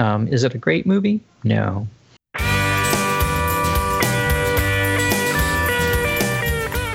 Um, 0.00 0.28
is 0.28 0.44
it 0.44 0.54
a 0.54 0.58
great 0.58 0.86
movie? 0.86 1.20
No. 1.44 1.86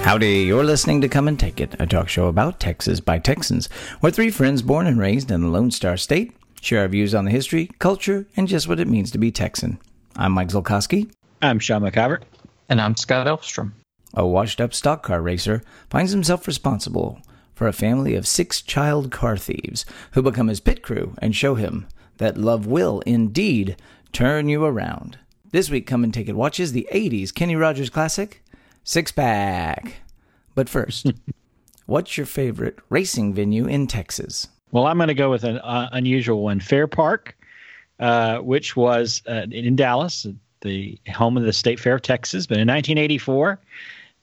Howdy, 0.02 0.44
you're 0.44 0.64
listening 0.64 1.02
to 1.02 1.08
Come 1.08 1.28
and 1.28 1.40
Take 1.40 1.62
It, 1.62 1.76
a 1.80 1.86
talk 1.86 2.10
show 2.10 2.28
about 2.28 2.60
Texas 2.60 3.00
by 3.00 3.20
Texans, 3.20 3.68
where 4.00 4.12
three 4.12 4.32
friends 4.32 4.64
born 4.64 4.88
and 4.88 5.00
raised 5.00 5.30
in 5.30 5.42
the 5.42 5.48
Lone 5.48 5.70
Star 5.70 5.98
State 5.98 6.36
share 6.62 6.82
our 6.82 6.88
views 6.88 7.14
on 7.14 7.26
the 7.26 7.32
history, 7.32 7.70
culture, 7.78 8.26
and 8.36 8.48
just 8.48 8.68
what 8.68 8.80
it 8.80 8.88
means 8.88 9.12
to 9.12 9.20
be 9.20 9.32
Texan. 9.32 9.78
I'm 10.16 10.32
Mike 10.32 10.50
Zolkowski. 10.50 11.12
I'm 11.44 11.60
Sean 11.60 11.84
McIvert. 11.84 12.24
And 12.70 12.82
I'm 12.82 12.96
Scott 12.96 13.28
Elfstrom. 13.28 13.74
A 14.16 14.26
washed 14.26 14.60
up 14.60 14.74
stock 14.74 15.04
car 15.04 15.22
racer 15.22 15.62
finds 15.92 16.12
himself 16.12 16.48
responsible 16.48 17.22
for 17.54 17.68
a 17.68 17.74
family 17.74 18.16
of 18.16 18.26
six 18.26 18.64
child 18.64 19.12
car 19.12 19.38
thieves 19.38 19.86
who 20.14 20.24
become 20.24 20.48
his 20.48 20.60
pit 20.60 20.82
crew 20.82 21.14
and 21.20 21.36
show 21.36 21.54
him 21.54 21.86
that 22.18 22.38
love 22.38 22.66
will 22.66 23.02
indeed 23.02 23.76
turn 24.12 24.50
you 24.50 24.64
around. 24.64 25.18
This 25.52 25.70
week, 25.70 25.88
Come 25.88 26.04
and 26.04 26.14
Take 26.14 26.28
It 26.28 26.36
watches 26.36 26.72
the 26.72 26.88
80s 26.92 27.34
Kenny 27.34 27.56
Rogers 27.56 27.90
classic, 27.90 28.44
Six 28.84 29.12
Pack. 29.12 29.96
But 30.54 30.70
first, 30.70 31.14
what's 31.86 32.18
your 32.18 32.26
favorite 32.26 32.80
racing 32.90 33.34
venue 33.34 33.66
in 33.66 33.88
Texas? 33.88 34.48
Well, 34.72 34.88
I'm 34.88 34.98
going 34.98 35.08
to 35.08 35.14
go 35.14 35.32
with 35.32 35.44
an 35.44 35.60
uh, 35.60 35.90
unusual 35.92 36.44
one 36.44 36.60
Fair 36.60 36.88
Park, 36.88 37.38
uh, 38.00 38.40
which 38.40 38.76
was 38.76 39.22
uh, 39.28 39.46
in 39.50 39.76
Dallas, 39.76 40.28
the 40.62 41.00
home 41.14 41.38
of 41.38 41.44
the 41.44 41.54
State 41.54 41.80
Fair 41.80 41.96
of 41.96 42.02
Texas. 42.02 42.48
But 42.48 42.58
in 42.58 42.68
1984, 42.68 43.60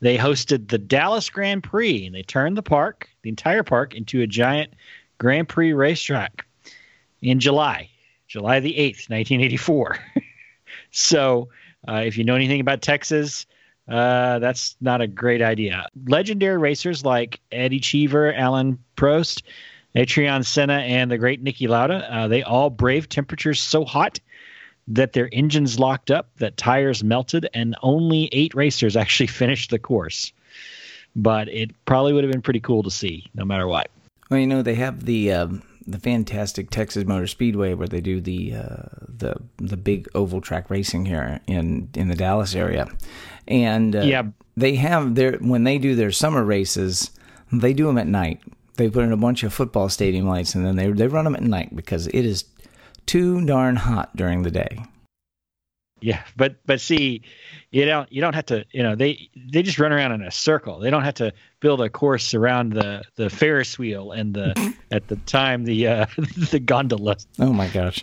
they 0.01 0.19
hosted 0.19 0.69
the 0.69 0.79
Dallas 0.79 1.31
Grand 1.31 1.63
Prix 1.63 2.07
and 2.07 2.15
they 2.15 2.23
turned 2.23 2.57
the 2.57 2.63
park, 2.63 3.09
the 3.23 3.31
entire 3.31 3.63
park, 3.63 3.95
into 3.95 4.21
a 4.21 4.27
giant 4.27 4.75
Grand 5.19 5.49
Prix 5.49 5.73
racetrack 5.73 6.45
in 7.23 7.41
July, 7.41 7.89
July 8.29 8.61
the 8.61 8.73
8th, 8.73 9.09
1984. 9.09 9.99
so, 10.91 11.49
uh, 11.89 12.03
if 12.05 12.19
you 12.19 12.25
know 12.25 12.35
anything 12.35 12.61
about 12.61 12.83
Texas, 12.83 13.47
uh, 13.89 14.39
that's 14.39 14.77
not 14.81 15.01
a 15.01 15.07
great 15.07 15.43
idea. 15.43 15.87
Legendary 16.07 16.59
racers 16.59 17.05
like 17.05 17.41
Eddie 17.51 17.81
Cheever, 17.81 18.33
Alain 18.33 18.79
Prost, 18.97 19.43
Ayrton 19.95 20.43
Senna, 20.43 20.79
and 20.79 21.11
the 21.11 21.19
great 21.19 21.43
Niki 21.43 21.69
Lauda, 21.69 22.13
uh, 22.13 22.29
they 22.29 22.43
all 22.43 22.71
braved 22.71 23.11
temperatures 23.11 23.61
so 23.61 23.85
hot 23.85 24.21
that 24.89 25.13
their 25.13 25.29
engines 25.33 25.79
locked 25.79 26.11
up, 26.11 26.29
that 26.39 26.57
tires 26.57 27.05
melted, 27.05 27.49
and 27.55 27.77
only 27.83 28.29
eight 28.33 28.55
racers 28.55 28.97
actually 28.97 29.27
finished 29.29 29.71
the 29.71 29.79
course. 29.79 30.33
But 31.15 31.49
it 31.49 31.71
probably 31.85 32.15
would 32.15 32.25
have 32.25 32.33
been 32.33 32.43
pretty 32.43 32.61
cool 32.61 32.83
to 32.83 32.91
see, 32.91 33.27
no 33.35 33.45
matter 33.45 33.67
what. 33.67 33.91
Well, 34.31 34.41
you 34.41 34.47
know, 34.47 34.63
they 34.63 34.75
have 34.77 35.05
the. 35.05 35.33
Um 35.33 35.63
the 35.87 35.99
fantastic 35.99 36.71
Texas 36.71 37.05
Motor 37.05 37.27
Speedway 37.27 37.75
where 37.75 37.89
they 37.89 38.01
do 38.01 38.21
the 38.21 38.55
uh, 38.55 38.83
the 39.09 39.37
the 39.59 39.77
big 39.77 40.09
oval 40.15 40.41
track 40.41 40.71
racing 40.71 41.07
here 41.07 41.41
in 41.47 41.89
in 41.95 42.09
the 42.09 42.15
Dallas 42.15 42.55
area, 42.55 42.89
and 43.49 43.97
uh, 43.97 44.01
yeah, 44.01 44.25
they 44.57 44.77
have 44.77 45.15
their 45.15 45.39
when 45.39 45.65
they 45.65 45.79
do 45.79 45.95
their 45.95 46.13
summer 46.13 46.45
races, 46.45 47.11
they 47.53 47.73
do 47.73 47.87
them 47.87 47.99
at 47.99 48.07
night. 48.07 48.41
They 48.77 48.89
put 48.89 49.05
in 49.05 49.13
a 49.13 49.17
bunch 49.17 49.43
of 49.43 49.53
football 49.53 49.89
stadium 49.89 50.27
lights 50.27 50.55
and 50.55 50.65
then 50.65 50.77
they 50.77 50.91
they 50.91 51.07
run 51.07 51.25
them 51.25 51.37
at 51.37 51.43
night 51.43 51.75
because 51.75 52.07
it 52.09 52.25
is 52.25 52.45
too 53.07 53.45
darn 53.45 53.77
hot 53.77 54.17
during 54.17 54.43
the 54.43 54.51
day. 54.51 54.79
Yeah, 56.03 56.23
but 56.37 56.57
but 56.67 56.81
see, 56.81 57.23
you 57.71 57.85
don't 57.85 58.11
you 58.13 58.21
don't 58.21 58.35
have 58.35 58.47
to 58.47 58.65
you 58.73 58.83
know 58.83 58.97
they 58.97 59.31
they 59.37 59.63
just 59.63 59.79
run 59.79 59.93
around 59.93 60.13
in 60.13 60.23
a 60.23 60.31
circle. 60.31 60.81
They 60.81 60.91
don't 60.91 61.05
have 61.05 61.15
to 61.15 61.33
build 61.61 61.81
a 61.81 61.89
course 61.89 62.35
around 62.35 62.73
the 62.73 63.05
the 63.15 63.31
Ferris 63.31 63.79
wheel 63.79 64.11
and 64.11 64.35
the 64.35 64.75
at 64.91 65.07
the 65.09 65.17
time 65.17 65.65
the 65.65 65.87
uh, 65.87 66.07
the 66.51 66.61
gondola. 66.61 67.17
Oh 67.39 67.53
my 67.53 67.69
gosh. 67.69 68.03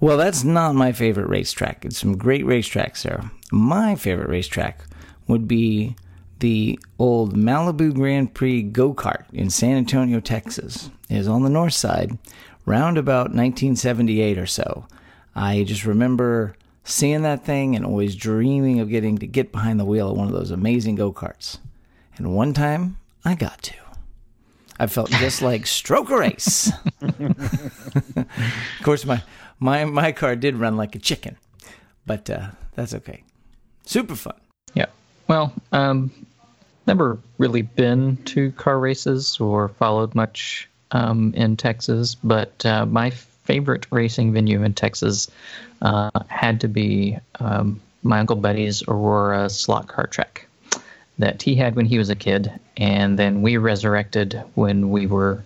Well, 0.00 0.16
that's 0.16 0.44
not 0.44 0.74
my 0.74 0.92
favorite 0.92 1.28
racetrack. 1.28 1.84
It's 1.84 1.98
some 1.98 2.16
great 2.16 2.44
racetracks 2.44 3.02
there. 3.02 3.30
My 3.52 3.94
favorite 3.94 4.28
racetrack 4.28 4.84
would 5.28 5.46
be 5.46 5.96
the 6.40 6.78
old 6.98 7.36
Malibu 7.36 7.94
Grand 7.94 8.34
Prix 8.34 8.62
go 8.64 8.92
kart 8.92 9.24
in 9.32 9.50
San 9.50 9.76
Antonio, 9.76 10.20
Texas. 10.20 10.90
It 11.08 11.18
is 11.18 11.28
on 11.28 11.42
the 11.42 11.50
north 11.50 11.74
side, 11.74 12.18
round 12.66 12.98
about 12.98 13.26
1978 13.26 14.36
or 14.36 14.46
so. 14.46 14.86
I 15.34 15.64
just 15.64 15.84
remember 15.86 16.56
seeing 16.84 17.22
that 17.22 17.44
thing 17.44 17.74
and 17.74 17.84
always 17.84 18.14
dreaming 18.14 18.80
of 18.80 18.90
getting 18.90 19.18
to 19.18 19.26
get 19.26 19.50
behind 19.50 19.80
the 19.80 19.84
wheel 19.84 20.10
of 20.10 20.16
one 20.16 20.26
of 20.26 20.32
those 20.32 20.50
amazing 20.50 20.94
go 20.94 21.12
karts. 21.12 21.58
And 22.16 22.34
one 22.34 22.52
time 22.52 22.98
I 23.24 23.34
got 23.34 23.62
to. 23.62 23.74
I 24.78 24.86
felt 24.86 25.10
just 25.10 25.42
like 25.50 25.62
Stroker 25.62 26.30
Ace. 26.30 26.70
of 28.78 28.84
course, 28.84 29.04
my, 29.04 29.22
my, 29.58 29.84
my 29.84 30.12
car 30.12 30.36
did 30.36 30.56
run 30.56 30.76
like 30.76 30.94
a 30.94 30.98
chicken, 30.98 31.36
but 32.06 32.28
uh, 32.28 32.48
that's 32.74 32.94
okay. 32.94 33.24
Super 33.86 34.14
fun. 34.14 34.38
Yeah. 34.74 34.86
Well, 35.26 35.52
um, 35.72 36.10
never 36.86 37.18
really 37.38 37.62
been 37.62 38.16
to 38.24 38.52
car 38.52 38.78
races 38.78 39.38
or 39.40 39.68
followed 39.68 40.14
much 40.14 40.68
um, 40.90 41.32
in 41.34 41.56
Texas, 41.56 42.14
but 42.14 42.64
uh, 42.66 42.86
my 42.86 43.10
favorite 43.44 43.86
racing 43.90 44.32
venue 44.32 44.62
in 44.62 44.74
Texas 44.74 45.30
uh, 45.82 46.10
had 46.28 46.60
to 46.60 46.68
be 46.68 47.18
um, 47.40 47.80
my 48.02 48.20
uncle 48.20 48.36
Buddy's 48.36 48.82
Aurora 48.88 49.48
slot 49.48 49.88
car 49.88 50.06
track 50.06 50.46
that 51.18 51.42
he 51.42 51.54
had 51.54 51.76
when 51.76 51.86
he 51.86 51.98
was 51.98 52.10
a 52.10 52.16
kid, 52.16 52.52
and 52.76 53.18
then 53.18 53.42
we 53.42 53.56
resurrected 53.56 54.42
when 54.54 54.90
we 54.90 55.06
were 55.06 55.44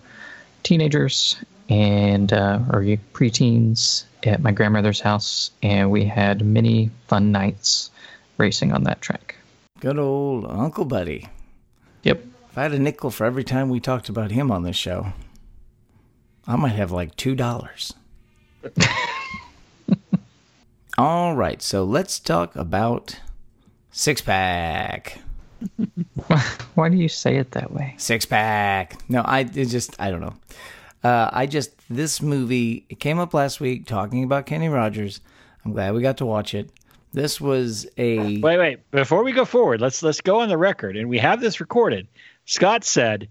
teenagers 0.63 1.37
and 1.69 2.33
uh, 2.33 2.59
or 2.71 2.81
preteens 3.13 4.03
at 4.23 4.41
my 4.41 4.51
grandmother's 4.51 4.99
house, 4.99 5.51
and 5.61 5.91
we 5.91 6.05
had 6.05 6.43
many 6.43 6.89
fun 7.07 7.31
nights 7.31 7.91
racing 8.37 8.71
on 8.71 8.83
that 8.83 9.01
track. 9.01 9.35
Good 9.79 9.99
old 9.99 10.45
Uncle 10.45 10.85
Buddy. 10.85 11.27
Yep. 12.03 12.25
If 12.51 12.57
I 12.57 12.63
had 12.63 12.73
a 12.73 12.79
nickel 12.79 13.11
for 13.11 13.25
every 13.25 13.43
time 13.43 13.69
we 13.69 13.79
talked 13.79 14.09
about 14.09 14.31
him 14.31 14.51
on 14.51 14.63
this 14.63 14.75
show, 14.75 15.13
I 16.49 16.55
might 16.55 16.69
have 16.69 16.91
like 16.91 17.15
two 17.15 17.35
dollars. 17.35 17.93
All 20.97 21.35
right, 21.35 21.61
so 21.61 21.83
let's 21.83 22.19
talk 22.19 22.55
about 22.55 23.19
six 23.91 24.19
pack. 24.19 25.19
Why 26.73 26.89
do 26.89 26.97
you 26.97 27.07
say 27.07 27.35
it 27.35 27.51
that 27.51 27.71
way? 27.71 27.93
Six 27.97 28.25
pack. 28.25 28.97
No, 29.07 29.21
I 29.23 29.43
just 29.43 29.95
I 30.01 30.09
don't 30.09 30.21
know. 30.21 30.33
Uh, 31.03 31.29
I 31.31 31.45
just 31.45 31.69
this 31.87 32.19
movie 32.19 32.83
it 32.89 32.99
came 32.99 33.19
up 33.19 33.35
last 33.35 33.59
week 33.59 33.85
talking 33.85 34.23
about 34.23 34.47
Kenny 34.47 34.69
Rogers. 34.69 35.21
I'm 35.63 35.73
glad 35.73 35.93
we 35.93 36.01
got 36.01 36.17
to 36.17 36.25
watch 36.25 36.55
it. 36.55 36.71
This 37.13 37.39
was 37.39 37.85
a 37.95 38.39
wait, 38.39 38.57
wait. 38.57 38.89
Before 38.89 39.23
we 39.23 39.33
go 39.33 39.45
forward, 39.45 39.81
let's 39.81 40.01
let's 40.01 40.21
go 40.21 40.39
on 40.39 40.49
the 40.49 40.57
record, 40.57 40.97
and 40.97 41.09
we 41.09 41.19
have 41.19 41.41
this 41.41 41.59
recorded. 41.59 42.07
Scott 42.45 42.83
said, 42.83 43.29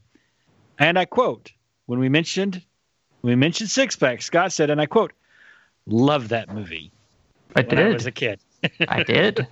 and 0.78 0.96
I 0.96 1.04
quote, 1.04 1.50
when 1.86 1.98
we 1.98 2.08
mentioned 2.08 2.54
when 2.54 2.67
we 3.22 3.34
mentioned 3.34 3.70
Six 3.70 3.96
Pack, 3.96 4.22
Scott 4.22 4.52
said, 4.52 4.70
and 4.70 4.80
I 4.80 4.86
quote, 4.86 5.12
"Love 5.86 6.28
that 6.28 6.52
movie." 6.52 6.90
I 7.56 7.62
did. 7.62 7.78
I 7.78 7.92
was 7.92 8.06
a 8.06 8.12
kid. 8.12 8.40
I 8.88 9.02
did. 9.02 9.46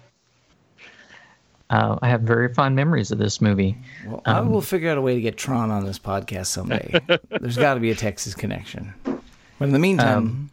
Uh, 1.68 1.98
I 2.00 2.08
have 2.08 2.20
very 2.20 2.52
fond 2.54 2.76
memories 2.76 3.10
of 3.10 3.18
this 3.18 3.40
movie. 3.40 3.76
Well, 4.06 4.22
um, 4.24 4.36
I 4.36 4.40
will 4.40 4.60
figure 4.60 4.90
out 4.90 4.98
a 4.98 5.00
way 5.00 5.14
to 5.14 5.20
get 5.20 5.36
Tron 5.36 5.70
on 5.70 5.84
this 5.84 5.98
podcast 5.98 6.46
someday. 6.46 7.00
There's 7.28 7.56
got 7.56 7.74
to 7.74 7.80
be 7.80 7.90
a 7.90 7.94
Texas 7.94 8.34
connection. 8.34 8.94
But 9.04 9.64
in 9.64 9.72
the 9.72 9.78
meantime, 9.78 10.18
um, 10.18 10.50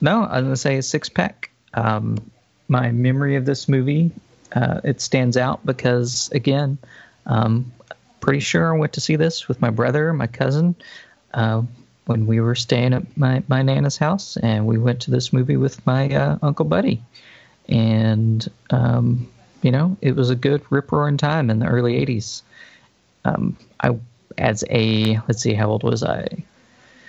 no, 0.00 0.24
I'm 0.24 0.44
gonna 0.44 0.56
say 0.56 0.80
Six 0.80 1.08
Pack. 1.08 1.50
Um, 1.74 2.30
my 2.68 2.92
memory 2.92 3.36
of 3.36 3.46
this 3.46 3.68
movie, 3.68 4.10
uh, 4.54 4.80
it 4.84 5.00
stands 5.00 5.36
out 5.36 5.64
because 5.66 6.30
again, 6.32 6.78
um, 7.26 7.72
pretty 8.20 8.40
sure 8.40 8.74
I 8.74 8.78
went 8.78 8.92
to 8.94 9.00
see 9.00 9.16
this 9.16 9.48
with 9.48 9.60
my 9.60 9.70
brother, 9.70 10.12
my 10.12 10.26
cousin. 10.26 10.74
Uh, 11.34 11.62
when 12.06 12.26
we 12.26 12.40
were 12.40 12.54
staying 12.54 12.94
at 12.94 13.16
my, 13.16 13.42
my 13.48 13.62
nana's 13.62 13.96
house, 13.96 14.36
and 14.38 14.66
we 14.66 14.78
went 14.78 15.00
to 15.00 15.10
this 15.10 15.32
movie 15.32 15.56
with 15.56 15.84
my 15.86 16.08
uh, 16.08 16.38
uncle 16.42 16.64
Buddy, 16.64 17.02
and 17.68 18.48
um, 18.70 19.28
you 19.62 19.70
know 19.70 19.96
it 20.00 20.16
was 20.16 20.30
a 20.30 20.36
good 20.36 20.62
rip 20.70 20.90
roaring 20.90 21.16
time 21.16 21.50
in 21.50 21.58
the 21.58 21.66
early 21.66 22.04
'80s. 22.04 22.42
Um, 23.24 23.56
I 23.80 23.96
as 24.38 24.64
a 24.70 25.18
let's 25.28 25.42
see, 25.42 25.54
how 25.54 25.68
old 25.68 25.82
was 25.82 26.02
I? 26.02 26.26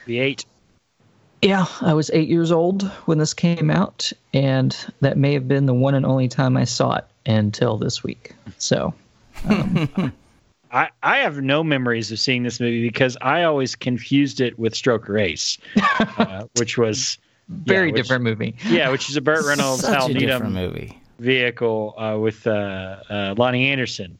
The 0.05 0.19
eight. 0.19 0.45
Yeah, 1.43 1.65
I 1.81 1.93
was 1.93 2.09
eight 2.11 2.27
years 2.27 2.51
old 2.51 2.83
when 3.05 3.19
this 3.19 3.35
came 3.35 3.69
out, 3.69 4.11
and 4.33 4.75
that 5.01 5.17
may 5.17 5.33
have 5.33 5.47
been 5.47 5.67
the 5.67 5.73
one 5.73 5.93
and 5.93 6.05
only 6.05 6.27
time 6.27 6.57
I 6.57 6.63
saw 6.63 6.95
it 6.95 7.05
until 7.25 7.77
this 7.77 8.03
week. 8.03 8.33
So. 8.57 8.93
Um, 9.45 10.13
I, 10.77 10.89
I 11.01 11.18
have 11.18 11.41
no 11.41 11.63
memories 11.63 12.12
of 12.12 12.19
seeing 12.19 12.44
this 12.44 12.59
movie 12.59 12.83
because 12.83 13.18
I 13.21 13.44
always 13.44 13.75
confused 13.75 14.39
it 14.41 14.59
with 14.59 14.75
Stroker 14.75 15.19
Ace, 15.19 15.57
uh, 16.00 16.45
which 16.57 16.77
was 16.77 17.18
very 17.50 17.88
yeah, 17.88 17.94
which, 17.94 18.01
different 18.03 18.24
movie. 18.24 18.56
Yeah, 18.68 18.89
which 18.91 19.09
is 19.09 19.15
a 19.15 19.21
Burt 19.21 19.44
Reynolds, 19.44 19.81
Such 19.81 19.95
Hal 19.95 20.09
Needham 20.09 20.53
movie 20.53 21.01
vehicle 21.18 21.95
uh, 21.97 22.19
with 22.19 22.45
uh, 22.45 22.51
uh 23.09 23.35
Loni 23.35 23.65
Anderson, 23.65 24.19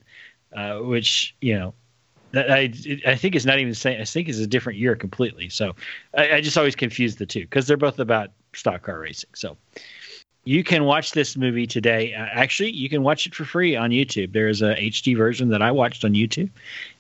uh, 0.56 0.80
which 0.80 1.36
you 1.42 1.54
know 1.54 1.76
I, 2.34 2.74
I 3.06 3.16
think 3.16 3.36
it's 3.36 3.46
not 3.46 3.60
even 3.60 3.70
the 3.70 3.76
same. 3.76 4.02
I 4.02 4.06
think 4.06 4.28
it's 4.28 4.40
a 4.40 4.48
different 4.48 4.80
year 4.80 4.96
completely. 4.96 5.50
So 5.50 5.76
I, 6.18 6.34
I 6.34 6.42
just 6.42 6.58
always 6.58 6.76
confuse 6.76 7.18
the 7.18 7.28
two 7.28 7.42
because 7.42 7.68
they're 7.68 7.78
both 7.78 8.00
about 8.00 8.32
stock 8.54 8.82
car 8.82 9.00
racing. 9.00 9.30
So 9.36 9.58
you 10.48 10.64
can 10.64 10.86
watch 10.86 11.12
this 11.12 11.36
movie 11.36 11.68
today. 11.68 12.14
Uh, 12.14 12.26
actually, 12.32 12.72
you 12.72 12.88
can 12.88 13.04
watch 13.04 13.28
it 13.28 13.36
for 13.36 13.44
free 13.44 13.76
on 13.76 13.90
YouTube. 13.90 14.32
There 14.32 14.48
is 14.48 14.62
a 14.62 14.76
HD 14.76 15.16
version 15.16 15.50
that 15.50 15.62
I 15.62 15.72
watched 15.72 16.06
on 16.06 16.14
YouTube, 16.14 16.50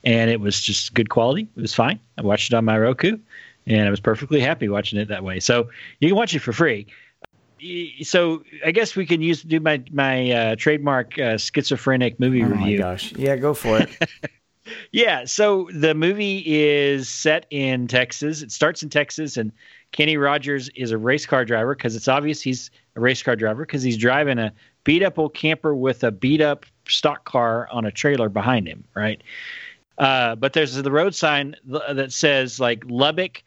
and 0.03 0.29
it 0.29 0.41
was 0.41 0.59
just 0.59 0.93
good 0.93 1.09
quality. 1.09 1.47
It 1.55 1.61
was 1.61 1.73
fine. 1.73 1.97
I 2.17 2.23
watched 2.23 2.51
it 2.51 2.55
on 2.55 2.65
my 2.65 2.77
Roku, 2.77 3.17
and 3.65 3.87
I 3.87 3.89
was 3.89 4.01
perfectly 4.01 4.41
happy 4.41 4.67
watching 4.67 4.99
it 4.99 5.07
that 5.07 5.23
way. 5.23 5.39
So 5.39 5.69
you 6.01 6.09
can 6.09 6.17
watch 6.17 6.35
it 6.35 6.39
for 6.39 6.51
free. 6.51 6.87
So 8.03 8.43
I 8.65 8.71
guess 8.71 8.97
we 8.97 9.05
can 9.05 9.21
use 9.21 9.43
do 9.43 9.61
my 9.61 9.81
my 9.93 10.31
uh, 10.31 10.55
trademark 10.57 11.17
uh, 11.17 11.37
schizophrenic 11.37 12.19
movie 12.19 12.43
oh 12.43 12.47
review. 12.47 12.79
my 12.79 12.83
gosh! 12.83 13.13
Yeah, 13.13 13.37
go 13.37 13.53
for 13.53 13.79
it. 13.79 13.89
yeah. 14.91 15.25
So 15.25 15.69
the 15.73 15.93
movie 15.93 16.43
is 16.45 17.09
set 17.09 17.45
in 17.49 17.87
Texas. 17.87 18.41
It 18.41 18.51
starts 18.51 18.83
in 18.83 18.89
Texas, 18.89 19.37
and 19.37 19.51
Kenny 19.91 20.17
Rogers 20.17 20.69
is 20.75 20.91
a 20.91 20.97
race 20.97 21.25
car 21.25 21.45
driver 21.45 21.75
because 21.75 21.95
it's 21.95 22.07
obvious 22.07 22.41
he's 22.41 22.71
a 22.95 22.99
race 22.99 23.23
car 23.23 23.35
driver 23.35 23.65
because 23.65 23.83
he's 23.83 23.97
driving 23.97 24.39
a 24.39 24.53
beat 24.83 25.03
up 25.03 25.19
old 25.19 25.33
camper 25.33 25.75
with 25.75 26.03
a 26.03 26.11
beat 26.11 26.41
up 26.41 26.65
stock 26.87 27.25
car 27.25 27.67
on 27.71 27.85
a 27.85 27.91
trailer 27.91 28.29
behind 28.29 28.67
him, 28.67 28.83
right? 28.93 29.21
Uh, 29.97 30.35
but 30.35 30.53
there's 30.53 30.75
the 30.75 30.91
road 30.91 31.15
sign 31.15 31.55
that 31.65 32.11
says 32.11 32.59
like 32.59 32.83
Lubbock, 32.87 33.43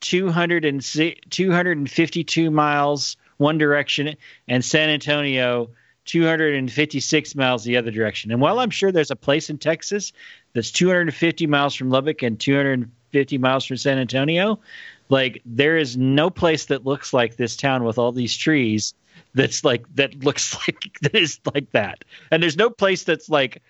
200 0.00 0.64
and 0.64 0.82
252 1.30 2.50
miles 2.50 3.16
one 3.38 3.58
direction, 3.58 4.14
and 4.46 4.64
San 4.64 4.90
Antonio, 4.90 5.70
256 6.04 7.34
miles 7.34 7.64
the 7.64 7.76
other 7.76 7.90
direction. 7.90 8.30
And 8.30 8.40
while 8.40 8.58
I'm 8.58 8.70
sure 8.70 8.92
there's 8.92 9.10
a 9.10 9.16
place 9.16 9.50
in 9.50 9.58
Texas 9.58 10.12
that's 10.52 10.70
250 10.70 11.46
miles 11.46 11.74
from 11.74 11.90
Lubbock 11.90 12.22
and 12.22 12.38
250 12.38 13.38
miles 13.38 13.64
from 13.64 13.76
San 13.76 13.98
Antonio, 13.98 14.58
like 15.08 15.40
there 15.44 15.76
is 15.76 15.96
no 15.96 16.30
place 16.30 16.66
that 16.66 16.84
looks 16.84 17.12
like 17.12 17.36
this 17.36 17.56
town 17.56 17.84
with 17.84 17.98
all 17.98 18.12
these 18.12 18.36
trees 18.36 18.94
that's 19.34 19.64
like 19.64 19.84
that 19.94 20.24
looks 20.24 20.54
like 20.68 20.98
that 21.02 21.14
is 21.14 21.40
like 21.54 21.70
that. 21.72 22.04
And 22.30 22.42
there's 22.42 22.56
no 22.56 22.70
place 22.70 23.04
that's 23.04 23.28
like 23.28 23.62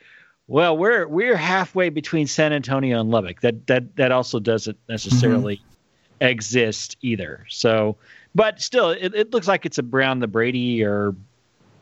well, 0.46 0.76
we're 0.76 1.06
we're 1.06 1.36
halfway 1.36 1.88
between 1.88 2.26
San 2.26 2.52
Antonio 2.52 3.00
and 3.00 3.10
Lubbock. 3.10 3.40
That 3.40 3.66
that 3.66 3.96
that 3.96 4.12
also 4.12 4.38
doesn't 4.38 4.78
necessarily 4.88 5.56
mm-hmm. 5.56 6.26
exist 6.26 6.96
either. 7.00 7.46
So, 7.48 7.96
but 8.34 8.60
still, 8.60 8.90
it, 8.90 9.14
it 9.14 9.32
looks 9.32 9.48
like 9.48 9.64
it's 9.64 9.78
around 9.78 10.20
the 10.20 10.26
Brady 10.26 10.84
or 10.84 11.14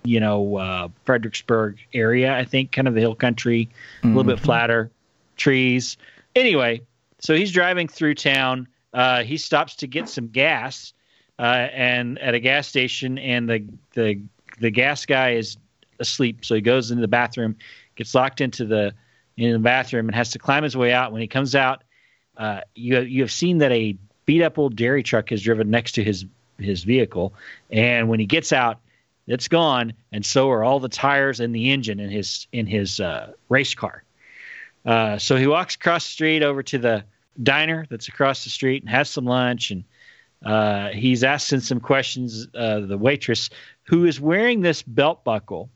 you 0.04 0.20
know 0.20 0.56
uh, 0.56 0.88
Fredericksburg 1.04 1.78
area. 1.94 2.36
I 2.36 2.44
think 2.44 2.72
kind 2.72 2.88
of 2.88 2.94
the 2.94 3.00
hill 3.00 3.14
country, 3.14 3.68
a 4.02 4.06
little 4.06 4.24
bit 4.24 4.36
mm-hmm. 4.36 4.44
flatter, 4.44 4.90
trees. 5.36 5.96
Anyway, 6.34 6.80
so 7.18 7.34
he's 7.34 7.52
driving 7.52 7.88
through 7.88 8.14
town 8.14 8.66
uh, 8.92 9.22
he 9.22 9.36
stops 9.36 9.76
to 9.76 9.86
get 9.86 10.08
some 10.08 10.28
gas, 10.28 10.92
uh, 11.38 11.68
and 11.72 12.18
at 12.18 12.34
a 12.34 12.40
gas 12.40 12.68
station, 12.68 13.18
and 13.18 13.48
the 13.48 13.64
the 13.94 14.20
the 14.60 14.70
gas 14.70 15.06
guy 15.06 15.32
is 15.32 15.56
asleep. 15.98 16.44
So 16.44 16.54
he 16.54 16.60
goes 16.60 16.90
into 16.90 17.00
the 17.00 17.08
bathroom, 17.08 17.56
gets 17.96 18.14
locked 18.14 18.40
into 18.40 18.66
the 18.66 18.94
in 19.36 19.52
the 19.52 19.58
bathroom, 19.58 20.08
and 20.08 20.14
has 20.14 20.30
to 20.32 20.38
climb 20.38 20.62
his 20.62 20.76
way 20.76 20.92
out. 20.92 21.12
When 21.12 21.22
he 21.22 21.26
comes 21.26 21.54
out, 21.54 21.84
uh, 22.36 22.60
you 22.74 23.00
you 23.00 23.22
have 23.22 23.32
seen 23.32 23.58
that 23.58 23.72
a 23.72 23.96
beat 24.26 24.42
up 24.42 24.58
old 24.58 24.76
dairy 24.76 25.02
truck 25.02 25.32
is 25.32 25.42
driven 25.42 25.70
next 25.70 25.92
to 25.92 26.04
his 26.04 26.26
his 26.58 26.84
vehicle, 26.84 27.32
and 27.70 28.08
when 28.08 28.20
he 28.20 28.26
gets 28.26 28.52
out, 28.52 28.78
it's 29.26 29.48
gone, 29.48 29.92
and 30.12 30.24
so 30.24 30.50
are 30.50 30.64
all 30.64 30.80
the 30.80 30.88
tires 30.88 31.40
and 31.40 31.54
the 31.54 31.70
engine 31.70 32.00
in 32.00 32.10
his 32.10 32.46
in 32.52 32.66
his 32.66 33.00
uh, 33.00 33.32
race 33.48 33.74
car. 33.74 34.02
Uh, 34.84 35.18
so 35.18 35.36
he 35.36 35.46
walks 35.46 35.76
across 35.76 36.04
the 36.04 36.10
street 36.10 36.42
over 36.42 36.62
to 36.62 36.78
the 36.78 37.04
diner 37.42 37.86
that's 37.88 38.08
across 38.08 38.44
the 38.44 38.50
street 38.50 38.82
and 38.82 38.90
has 38.90 39.08
some 39.08 39.24
lunch 39.24 39.70
and 39.70 39.84
uh, 40.44 40.88
he's 40.88 41.22
asking 41.22 41.60
some 41.60 41.80
questions 41.80 42.48
uh, 42.54 42.80
the 42.80 42.98
waitress 42.98 43.48
who 43.84 44.04
is 44.04 44.20
wearing 44.20 44.60
this 44.60 44.82
belt 44.82 45.24
buckle 45.24 45.70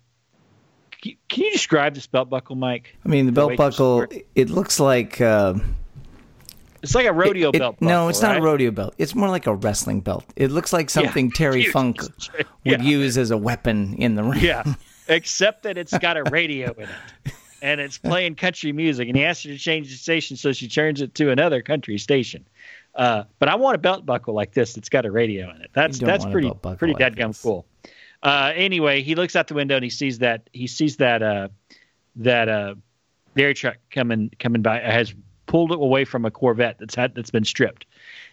can 1.00 1.14
you 1.44 1.52
describe 1.52 1.94
this 1.94 2.06
belt 2.06 2.28
buckle 2.28 2.56
mike 2.56 2.96
i 3.04 3.08
mean 3.08 3.26
the 3.26 3.32
belt 3.32 3.50
the 3.50 3.56
buckle 3.56 4.04
it 4.34 4.50
looks 4.50 4.78
like 4.78 5.20
uh, 5.20 5.54
it's 6.86 6.94
like 6.94 7.06
a 7.06 7.12
rodeo 7.12 7.50
it, 7.50 7.56
it, 7.56 7.58
belt 7.58 7.76
buckle, 7.76 7.88
no 7.88 8.08
it's 8.08 8.22
right? 8.22 8.30
not 8.30 8.38
a 8.38 8.42
rodeo 8.42 8.70
belt 8.70 8.94
it's 8.98 9.14
more 9.14 9.28
like 9.28 9.46
a 9.46 9.54
wrestling 9.54 10.00
belt 10.00 10.24
it 10.36 10.50
looks 10.50 10.72
like 10.72 10.88
something 10.90 11.26
yeah. 11.34 11.34
terry 11.34 11.64
funk 11.64 12.00
would 12.00 12.46
yeah. 12.64 12.82
use 12.82 13.18
as 13.18 13.30
a 13.30 13.36
weapon 13.36 13.94
in 13.94 14.14
the 14.14 14.22
ring 14.22 14.40
yeah 14.40 14.64
except 15.08 15.62
that 15.62 15.76
it's 15.78 15.96
got 15.98 16.16
a 16.16 16.24
radio 16.30 16.72
in 16.72 16.88
it 17.24 17.32
and 17.62 17.80
it's 17.80 17.98
playing 17.98 18.34
country 18.34 18.72
music, 18.72 19.08
and 19.08 19.16
he 19.16 19.24
asks 19.24 19.44
her 19.44 19.50
to 19.50 19.58
change 19.58 19.90
the 19.90 19.96
station, 19.96 20.36
so 20.36 20.52
she 20.52 20.68
turns 20.68 21.00
it 21.00 21.14
to 21.16 21.30
another 21.30 21.62
country 21.62 21.98
station. 21.98 22.46
Uh, 22.94 23.24
but 23.38 23.48
I 23.48 23.54
want 23.56 23.74
a 23.74 23.78
belt 23.78 24.06
buckle 24.06 24.34
like 24.34 24.52
this 24.52 24.74
that's 24.74 24.88
got 24.88 25.04
a 25.04 25.10
radio 25.10 25.50
in 25.50 25.60
it. 25.60 25.70
That's 25.74 25.98
that's 25.98 26.24
pretty 26.24 26.50
pretty 26.76 26.94
like 26.94 27.14
deadgum 27.14 27.28
this. 27.28 27.42
cool. 27.42 27.66
Uh, 28.22 28.52
anyway, 28.54 29.02
he 29.02 29.14
looks 29.14 29.36
out 29.36 29.48
the 29.48 29.54
window 29.54 29.74
and 29.74 29.84
he 29.84 29.90
sees 29.90 30.18
that 30.20 30.48
he 30.52 30.66
sees 30.66 30.96
that 30.96 31.22
uh, 31.22 31.48
that 32.16 32.48
uh, 32.48 32.74
dairy 33.36 33.54
truck 33.54 33.76
coming 33.90 34.30
coming 34.38 34.62
by 34.62 34.80
has 34.80 35.14
pulled 35.46 35.72
it 35.72 35.78
away 35.78 36.04
from 36.04 36.24
a 36.24 36.30
Corvette 36.30 36.78
that's 36.78 36.94
had 36.94 37.14
that's 37.14 37.30
been 37.30 37.44
stripped, 37.44 37.86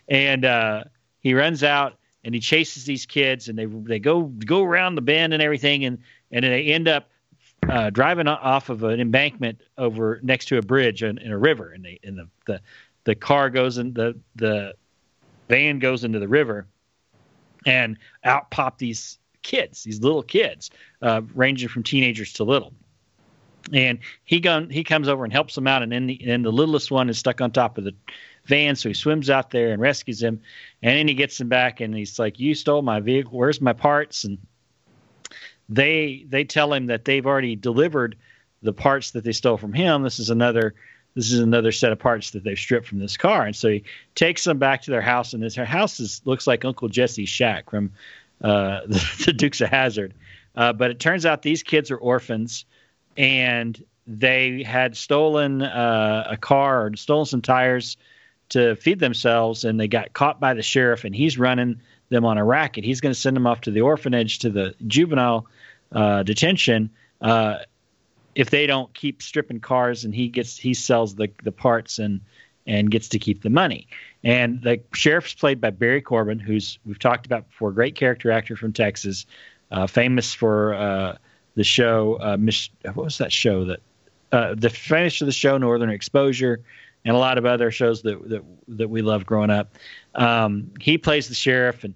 and 0.08 0.46
uh, 0.46 0.84
he 1.22 1.34
runs 1.34 1.64
out 1.64 1.98
and 2.24 2.34
he 2.34 2.40
chases 2.40 2.86
these 2.86 3.06
kids 3.06 3.50
and 3.50 3.58
they 3.58 3.66
they 3.66 4.00
go 4.00 4.24
go 4.24 4.64
around 4.64 4.96
the 4.96 5.02
bend 5.02 5.34
and 5.34 5.42
everything. 5.42 5.86
And 5.86 6.00
and 6.32 6.44
they 6.44 6.66
end 6.66 6.88
up 6.88 7.10
uh, 7.70 7.90
driving 7.90 8.28
off 8.28 8.70
of 8.70 8.84
an 8.84 9.00
embankment 9.00 9.62
over 9.78 10.20
next 10.24 10.46
to 10.46 10.58
a 10.58 10.62
bridge 10.62 11.04
in, 11.04 11.18
in 11.20 11.32
a 11.32 11.38
river, 11.38 11.72
and, 11.72 11.86
they, 11.86 12.00
and 12.04 12.18
the, 12.18 12.28
the 12.46 12.62
the 13.06 13.16
car 13.16 13.50
goes 13.50 13.78
in 13.78 13.94
the 13.94 14.18
the 14.36 14.74
van 15.50 15.80
goes 15.80 16.04
into 16.04 16.20
the 16.20 16.28
river, 16.28 16.68
and 17.66 17.98
out 18.24 18.50
pop 18.52 18.78
these 18.78 19.20
kids, 19.44 19.84
these 19.84 20.02
little 20.02 20.24
kids, 20.24 20.72
uh, 21.02 21.22
ranging 21.34 21.70
from 21.70 21.84
teenagers 21.84 22.34
to 22.34 22.44
little. 22.44 22.74
And 23.72 24.00
he 24.26 24.40
gun 24.40 24.70
he 24.70 24.84
comes 24.84 25.08
over 25.08 25.24
and 25.24 25.32
helps 25.32 25.56
them 25.56 25.68
out, 25.68 25.84
and 25.84 25.92
then 25.92 26.08
the 26.08 26.20
and 26.30 26.44
the 26.44 26.52
littlest 26.52 26.92
one 26.92 27.10
is 27.10 27.18
stuck 27.18 27.42
on 27.42 27.52
top 27.52 27.78
of 27.78 27.84
the 27.84 27.96
van, 28.46 28.76
so 28.76 28.90
he 28.90 28.94
swims 28.94 29.30
out 29.30 29.52
there 29.52 29.72
and 29.72 29.82
rescues 29.82 30.22
him, 30.22 30.42
and 30.82 30.98
then 30.98 31.08
he 31.08 31.14
gets 31.14 31.40
him 31.40 31.48
back, 31.48 31.80
and 31.80 31.96
he's 31.96 32.20
like, 32.20 32.40
"You 32.40 32.56
stole 32.56 32.82
my 32.82 33.00
vehicle. 33.00 33.38
Where's 33.38 33.62
my 33.62 33.74
parts?" 33.74 34.26
and 34.26 34.38
they 35.70 36.26
they 36.30 36.44
tell 36.44 36.74
him 36.74 36.88
that 36.88 37.06
they've 37.06 37.26
already 37.26 37.56
delivered 37.56 38.18
the 38.62 38.74
parts 38.74 39.12
that 39.12 39.24
they 39.24 39.32
stole 39.32 39.58
from 39.58 39.74
him. 39.74 40.04
This 40.04 40.20
is 40.20 40.30
another 40.30 40.74
this 41.16 41.32
is 41.32 41.40
another 41.40 41.72
set 41.72 41.92
of 41.92 42.00
parts 42.00 42.32
that 42.32 42.44
they've 42.44 42.58
stripped 42.58 42.88
from 42.88 43.00
this 43.00 43.18
car, 43.18 43.46
and 43.46 43.56
so 43.56 43.70
he 43.70 43.84
takes 44.16 44.44
them 44.44 44.58
back 44.58 44.82
to 44.84 44.92
their 44.92 45.02
house, 45.02 45.34
and 45.34 45.44
this 45.44 45.56
their 45.56 45.66
house 45.66 46.00
is 46.00 46.22
looks 46.26 46.48
like 46.48 46.66
Uncle 46.66 46.90
Jesse's 46.90 47.30
shack 47.30 47.70
from 47.70 47.92
uh, 48.42 48.82
the, 48.88 49.12
the, 49.26 49.34
Dukes 49.34 49.62
of 49.62 49.70
Hazzard. 49.70 50.14
Uh, 50.56 50.74
but 50.74 50.92
it 50.92 51.00
turns 51.00 51.26
out 51.26 51.42
these 51.42 51.64
kids 51.64 51.90
are 51.92 51.98
orphans, 51.98 52.66
and 53.18 53.84
they 54.06 54.64
had 54.64 54.98
stolen 54.98 55.62
uh, 55.62 56.28
a 56.32 56.38
car 56.38 56.86
or 56.86 56.96
stolen 56.96 57.26
some 57.26 57.42
tires 57.42 57.98
to 58.50 58.76
feed 58.76 59.00
themselves, 59.00 59.64
and 59.64 59.80
they 59.80 59.88
got 59.88 60.14
caught 60.14 60.40
by 60.40 60.54
the 60.54 60.62
sheriff, 60.62 61.06
and 61.06 61.16
he's 61.16 61.38
running 61.38 61.80
them 62.10 62.26
on 62.26 62.38
a 62.38 62.44
racket. 62.44 62.84
He's 62.84 63.02
going 63.02 63.14
to 63.14 63.20
send 63.20 63.36
them 63.36 63.48
off 63.48 63.62
to 63.62 63.72
the 63.72 63.82
orphanage, 63.82 64.40
to 64.40 64.50
the 64.50 64.76
juvenile 64.86 65.48
uh, 65.92 66.24
detention, 66.24 66.92
uh, 67.22 67.60
if 68.36 68.50
they 68.50 68.68
don't 68.68 68.94
keep 68.94 69.22
stripping 69.22 69.60
cars, 69.60 70.06
and 70.06 70.14
he 70.14 70.28
gets 70.28 70.58
he 70.58 70.74
sells 70.74 71.16
the 71.16 71.30
the 71.44 71.52
parts 71.52 72.00
and 72.00 72.22
and 72.66 72.90
gets 72.90 73.10
to 73.10 73.20
keep 73.20 73.42
the 73.42 73.50
money. 73.50 73.88
And 74.24 74.62
the 74.62 74.82
sheriff's 74.94 75.34
played 75.34 75.60
by 75.60 75.70
Barry 75.70 76.02
Corbin, 76.02 76.40
who's 76.40 76.80
we've 76.86 77.00
talked 77.00 77.26
about 77.26 77.50
before, 77.50 77.72
great 77.72 77.96
character 77.96 78.32
actor 78.32 78.56
from 78.56 78.74
Texas, 78.74 79.26
uh, 79.72 79.88
famous 79.88 80.34
for 80.34 80.74
uh, 80.74 81.18
the 81.56 81.64
show. 81.64 82.16
Uh, 82.16 82.38
what 82.94 83.06
was 83.06 83.18
that 83.18 83.32
show 83.32 83.66
that 83.66 83.80
uh, 84.34 84.56
the 84.58 84.70
finish 84.70 85.22
of 85.22 85.28
the 85.28 85.32
show 85.32 85.58
Northern 85.58 85.92
Exposure, 85.92 86.60
and 87.06 87.16
a 87.16 87.20
lot 87.20 87.38
of 87.38 87.46
other 87.46 87.70
shows 87.72 88.02
that 88.02 88.30
that 88.30 88.44
that 88.68 88.90
we 88.90 89.02
love 89.02 89.26
growing 89.26 89.52
up. 89.52 89.76
Um, 90.16 90.72
he 90.80 90.98
plays 90.98 91.30
the 91.30 91.36
sheriff, 91.36 91.84
and 91.84 91.94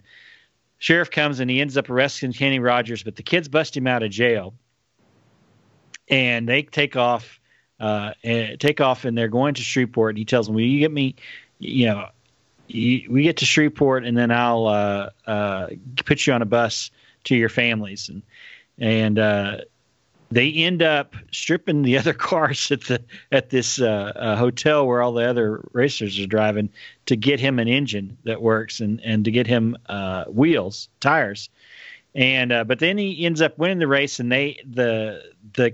sheriff 0.78 1.10
comes 1.10 1.40
and 1.40 1.50
he 1.50 1.60
ends 1.60 1.78
up 1.78 1.90
arresting 1.90 2.34
Kenny 2.34 2.60
Rogers, 2.60 3.04
but 3.04 3.16
the 3.16 3.24
kids 3.24 3.48
bust 3.48 3.76
him 3.76 3.88
out 3.88 4.04
of 4.04 4.12
jail, 4.12 4.54
and 6.10 6.48
they 6.48 6.64
take 6.64 6.96
off. 6.96 7.40
Uh, 7.80 8.12
and 8.24 8.60
take 8.60 8.82
off, 8.82 9.06
and 9.06 9.16
they're 9.16 9.28
going 9.28 9.54
to 9.54 9.62
Shreveport. 9.62 10.10
And 10.10 10.18
he 10.18 10.26
tells 10.26 10.48
them, 10.48 10.56
"Will 10.56 10.64
you 10.64 10.80
get 10.80 10.92
me? 10.92 11.14
You 11.60 11.86
know, 11.86 12.08
we 12.70 13.22
get 13.22 13.38
to 13.38 13.46
Shreveport, 13.46 14.04
and 14.04 14.18
then 14.18 14.32
I'll 14.32 14.66
uh, 14.66 15.10
uh, 15.28 15.68
put 16.04 16.26
you 16.26 16.34
on 16.34 16.42
a 16.42 16.46
bus 16.46 16.90
to 17.26 17.36
your 17.36 17.50
families." 17.50 18.10
And 18.10 18.24
and 18.80 19.20
uh, 19.20 19.58
they 20.32 20.52
end 20.52 20.82
up 20.82 21.16
stripping 21.32 21.82
the 21.82 21.98
other 22.00 22.14
cars 22.14 22.72
at 22.72 22.82
the 22.82 23.02
at 23.32 23.50
this 23.50 23.80
uh, 23.80 24.12
uh, 24.16 24.36
hotel 24.36 24.88
where 24.88 25.02
all 25.02 25.14
the 25.14 25.28
other 25.28 25.64
racers 25.74 26.20
are 26.20 26.28
driving 26.28 26.70
to 27.06 27.16
get 27.16 27.40
him 27.40 27.60
an 27.60 27.68
engine 27.68 28.18
that 28.24 28.42
works 28.42 28.80
and 28.80 29.02
and 29.04 29.26
to 29.26 29.32
get 29.32 29.48
him 29.48 29.78
uh, 29.88 30.26
wheels 30.26 30.90
tires 31.00 31.50
and 32.16 32.52
uh, 32.52 32.64
but 32.64 32.80
then 32.80 32.98
he 32.98 33.26
ends 33.26 33.42
up 33.42 33.58
winning 33.58 33.80
the 33.80 33.88
race 33.88 34.20
and 34.20 34.32
they 34.32 34.60
the 34.66 35.24
the 35.54 35.74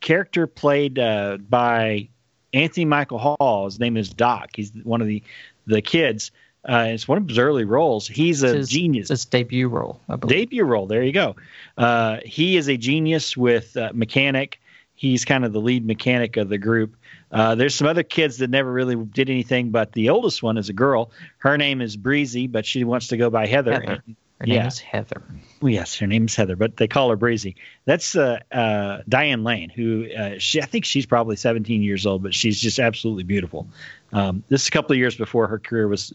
character 0.00 0.46
played 0.46 0.98
uh, 0.98 1.38
by 1.48 2.08
Anthony 2.52 2.84
Michael 2.84 3.18
Hall. 3.18 3.64
His 3.64 3.80
name 3.80 3.96
is 3.96 4.10
Doc. 4.10 4.50
He's 4.54 4.72
one 4.82 5.00
of 5.00 5.06
the 5.06 5.22
the 5.66 5.80
kids. 5.80 6.30
Uh, 6.66 6.86
it's 6.88 7.06
one 7.06 7.18
of 7.18 7.28
his 7.28 7.38
early 7.38 7.64
roles. 7.64 8.08
He's 8.08 8.42
a 8.42 8.54
his, 8.54 8.68
genius. 8.68 9.08
His 9.08 9.24
debut 9.24 9.68
role, 9.68 10.00
I 10.08 10.16
believe. 10.16 10.38
Debut 10.38 10.64
role. 10.64 10.86
There 10.86 11.02
you 11.02 11.12
go. 11.12 11.36
Uh, 11.76 12.18
he 12.24 12.56
is 12.56 12.68
a 12.68 12.76
genius 12.76 13.36
with 13.36 13.76
uh, 13.76 13.90
mechanic. 13.92 14.60
He's 14.94 15.24
kind 15.24 15.44
of 15.44 15.52
the 15.52 15.60
lead 15.60 15.84
mechanic 15.86 16.36
of 16.36 16.48
the 16.48 16.58
group. 16.58 16.96
Uh, 17.30 17.54
there's 17.56 17.74
some 17.74 17.88
other 17.88 18.04
kids 18.04 18.38
that 18.38 18.48
never 18.48 18.72
really 18.72 18.96
did 18.96 19.28
anything, 19.28 19.70
but 19.70 19.92
the 19.92 20.08
oldest 20.10 20.42
one 20.42 20.56
is 20.56 20.68
a 20.68 20.72
girl. 20.72 21.10
Her 21.38 21.58
name 21.58 21.80
is 21.80 21.96
Breezy, 21.96 22.46
but 22.46 22.64
she 22.64 22.84
wants 22.84 23.08
to 23.08 23.16
go 23.16 23.28
by 23.28 23.46
Heather. 23.46 23.72
Heather. 23.72 24.02
Her 24.40 24.46
name 24.46 24.56
Yeah. 24.56 24.66
is 24.66 24.78
Heather. 24.78 25.22
Well, 25.60 25.72
yes, 25.72 25.96
her 25.98 26.06
name's 26.06 26.34
Heather, 26.36 26.56
but 26.56 26.76
they 26.76 26.88
call 26.88 27.10
her 27.10 27.16
Breezy. 27.16 27.56
That's 27.86 28.14
uh, 28.16 28.38
uh, 28.52 29.02
Diane 29.08 29.42
Lane, 29.44 29.70
who 29.70 30.08
uh, 30.12 30.34
she 30.38 30.62
I 30.62 30.66
think 30.66 30.84
she's 30.84 31.06
probably 31.06 31.36
17 31.36 31.82
years 31.82 32.06
old, 32.06 32.22
but 32.22 32.34
she's 32.34 32.60
just 32.60 32.78
absolutely 32.78 33.24
beautiful. 33.24 33.66
Um, 34.12 34.44
this 34.48 34.62
is 34.62 34.68
a 34.68 34.70
couple 34.70 34.92
of 34.92 34.98
years 34.98 35.16
before 35.16 35.46
her 35.48 35.58
career 35.58 35.88
was 35.88 36.12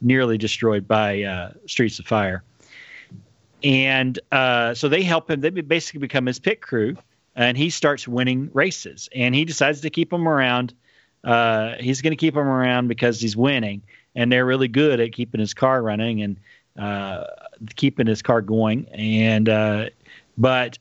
nearly 0.00 0.38
destroyed 0.38 0.86
by 0.86 1.22
uh, 1.22 1.52
Streets 1.66 1.98
of 1.98 2.06
Fire, 2.06 2.42
and 3.62 4.18
uh, 4.32 4.74
so 4.74 4.88
they 4.88 5.02
help 5.02 5.30
him. 5.30 5.40
They 5.40 5.50
basically 5.50 6.00
become 6.00 6.26
his 6.26 6.38
pit 6.38 6.60
crew, 6.60 6.96
and 7.34 7.56
he 7.56 7.70
starts 7.70 8.06
winning 8.06 8.50
races, 8.52 9.08
and 9.14 9.34
he 9.34 9.44
decides 9.44 9.80
to 9.82 9.90
keep 9.90 10.10
them 10.10 10.28
around. 10.28 10.74
Uh, 11.24 11.74
he's 11.80 12.00
going 12.00 12.12
to 12.12 12.16
keep 12.16 12.34
them 12.34 12.46
around 12.46 12.88
because 12.88 13.20
he's 13.20 13.36
winning, 13.36 13.82
and 14.14 14.30
they're 14.30 14.46
really 14.46 14.68
good 14.68 15.00
at 15.00 15.12
keeping 15.12 15.40
his 15.40 15.54
car 15.54 15.82
running 15.82 16.22
and 16.22 16.36
uh, 16.78 17.24
keeping 17.76 18.06
his 18.06 18.22
car 18.22 18.40
going. 18.40 18.86
And 18.92 19.48
uh, 19.48 19.86
but 20.36 20.78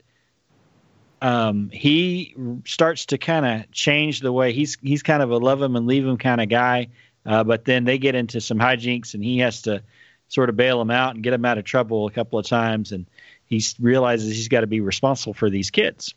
um, 1.22 1.70
he 1.72 2.36
starts 2.66 3.08
to 3.08 3.18
kind 3.18 3.46
of 3.46 3.72
change 3.72 4.20
the 4.20 4.32
way 4.32 4.54
he's 4.54 4.78
he's 4.82 5.04
kind 5.04 5.24
of 5.24 5.32
a 5.32 5.38
love 5.38 5.62
him 5.62 5.76
and 5.76 5.88
leave 5.88 6.06
him 6.06 6.18
kind 6.18 6.42
of 6.42 6.50
guy. 6.50 6.90
Uh, 7.28 7.44
but 7.44 7.66
then 7.66 7.84
they 7.84 7.98
get 7.98 8.16
into 8.16 8.40
some 8.40 8.58
hijinks, 8.58 9.14
and 9.14 9.24
he 9.24 9.40
has 9.40 9.62
to 9.64 9.84
sort 10.30 10.50
of 10.50 10.56
bail 10.56 10.80
them 10.80 10.90
out 10.90 11.14
and 11.14 11.24
get 11.24 11.32
them 11.32 11.46
out 11.46 11.58
of 11.58 11.66
trouble 11.66 12.08
a 12.08 12.12
couple 12.12 12.40
of 12.40 12.46
times. 12.46 12.94
And 12.94 13.06
he 13.46 13.62
realizes 13.80 14.36
he's 14.36 14.48
got 14.48 14.62
to 14.62 14.68
be 14.68 14.80
responsible 14.80 15.34
for 15.34 15.50
these 15.50 15.70
kids. 15.70 16.16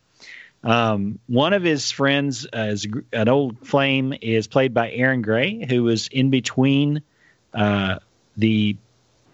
Um, 0.63 1.19
one 1.27 1.53
of 1.53 1.63
his 1.63 1.91
friends, 1.91 2.47
uh, 2.47 2.69
is 2.73 2.87
an 3.13 3.29
old 3.29 3.67
flame, 3.67 4.15
is 4.21 4.47
played 4.47 4.73
by 4.73 4.91
Erin 4.93 5.23
Gray, 5.23 5.67
who 5.69 5.83
was 5.85 6.09
in 6.09 6.31
between 6.31 7.03
uh, 7.55 7.99
the 8.37 8.77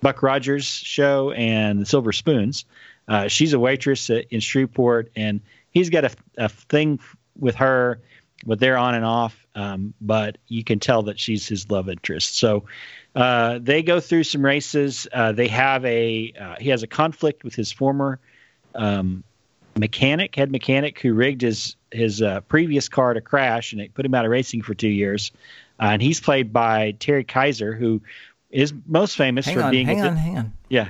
Buck 0.00 0.22
Rogers 0.22 0.64
show 0.64 1.32
and 1.32 1.80
the 1.80 1.86
Silver 1.86 2.12
Spoons. 2.12 2.64
Uh, 3.08 3.28
she's 3.28 3.52
a 3.52 3.58
waitress 3.58 4.08
at, 4.08 4.26
in 4.30 4.40
Shreveport, 4.40 5.10
and 5.16 5.40
he's 5.72 5.90
got 5.90 6.04
a, 6.04 6.10
a 6.38 6.48
thing 6.48 7.00
with 7.38 7.56
her, 7.56 8.00
but 8.44 8.58
they're 8.60 8.76
on 8.76 8.94
and 8.94 9.04
off. 9.04 9.46
Um, 9.54 9.94
but 10.00 10.38
you 10.48 10.64
can 10.64 10.78
tell 10.78 11.04
that 11.04 11.18
she's 11.18 11.46
his 11.46 11.70
love 11.70 11.88
interest. 11.88 12.36
So 12.38 12.64
uh, 13.14 13.58
they 13.62 13.82
go 13.82 14.00
through 14.00 14.24
some 14.24 14.44
races. 14.44 15.08
Uh, 15.12 15.32
they 15.32 15.48
have 15.48 15.84
a 15.84 16.32
uh, 16.38 16.56
he 16.58 16.68
has 16.70 16.82
a 16.82 16.86
conflict 16.86 17.44
with 17.44 17.54
his 17.54 17.72
former 17.72 18.18
um, 18.74 19.24
mechanic, 19.78 20.34
head 20.34 20.50
mechanic, 20.50 21.00
who 21.00 21.14
rigged 21.14 21.42
his 21.42 21.76
his 21.90 22.20
uh, 22.20 22.40
previous 22.42 22.88
car 22.88 23.14
to 23.14 23.20
crash, 23.20 23.72
and 23.72 23.80
it 23.80 23.94
put 23.94 24.04
him 24.04 24.14
out 24.14 24.24
of 24.24 24.30
racing 24.30 24.62
for 24.62 24.74
two 24.74 24.88
years. 24.88 25.32
Uh, 25.80 25.90
and 25.92 26.02
he's 26.02 26.20
played 26.20 26.52
by 26.52 26.92
Terry 26.92 27.24
Kiser, 27.24 27.74
who 27.74 28.02
is 28.50 28.72
most 28.86 29.16
famous 29.16 29.46
Hang 29.46 29.56
for 29.56 29.62
on, 29.62 29.70
being 29.70 29.86
hang 29.86 30.02
on, 30.02 30.16
hang 30.16 30.38
on. 30.38 30.52
yeah. 30.68 30.88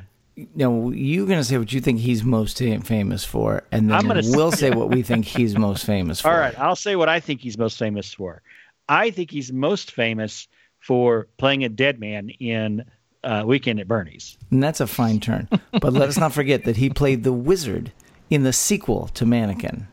No, 0.55 0.91
you're 0.91 1.27
going 1.27 1.39
to 1.39 1.45
say 1.45 1.57
what 1.57 1.73
you 1.73 1.81
think 1.81 1.99
he's 2.01 2.23
most 2.23 2.59
famous 2.59 3.25
for, 3.25 3.63
and 3.73 3.91
then 3.91 4.07
we'll 4.09 4.53
say 4.53 4.71
what 4.75 4.91
we 4.91 5.03
think 5.03 5.25
he's 5.25 5.57
most 5.57 5.87
famous 5.87 6.21
for. 6.21 6.31
All 6.31 6.39
right, 6.39 6.59
I'll 6.59 6.77
say 6.77 6.95
what 6.95 7.09
I 7.09 7.21
think 7.21 7.41
he's 7.41 7.57
most 7.57 7.79
famous 7.79 8.13
for. 8.13 8.43
I 8.89 9.11
think 9.11 9.31
he's 9.31 9.51
most 9.53 9.93
famous 9.93 10.47
for 10.79 11.27
playing 11.39 11.65
a 11.65 11.69
dead 11.71 11.99
man 11.99 12.29
in 12.29 12.85
uh, 13.25 13.45
Weekend 13.47 13.81
at 13.81 13.89
Bernie's. 13.89 14.37
And 14.51 14.63
that's 14.63 14.81
a 14.81 14.87
fine 14.87 15.21
turn. 15.21 15.49
But 15.81 15.93
let 15.95 16.09
us 16.09 16.19
not 16.19 16.33
forget 16.33 16.65
that 16.65 16.77
he 16.77 16.91
played 16.91 17.25
the 17.25 17.33
wizard 17.33 17.91
in 18.31 18.43
the 18.43 18.53
sequel 18.53 19.09
to 19.15 19.25
Mannequin. 19.25 19.89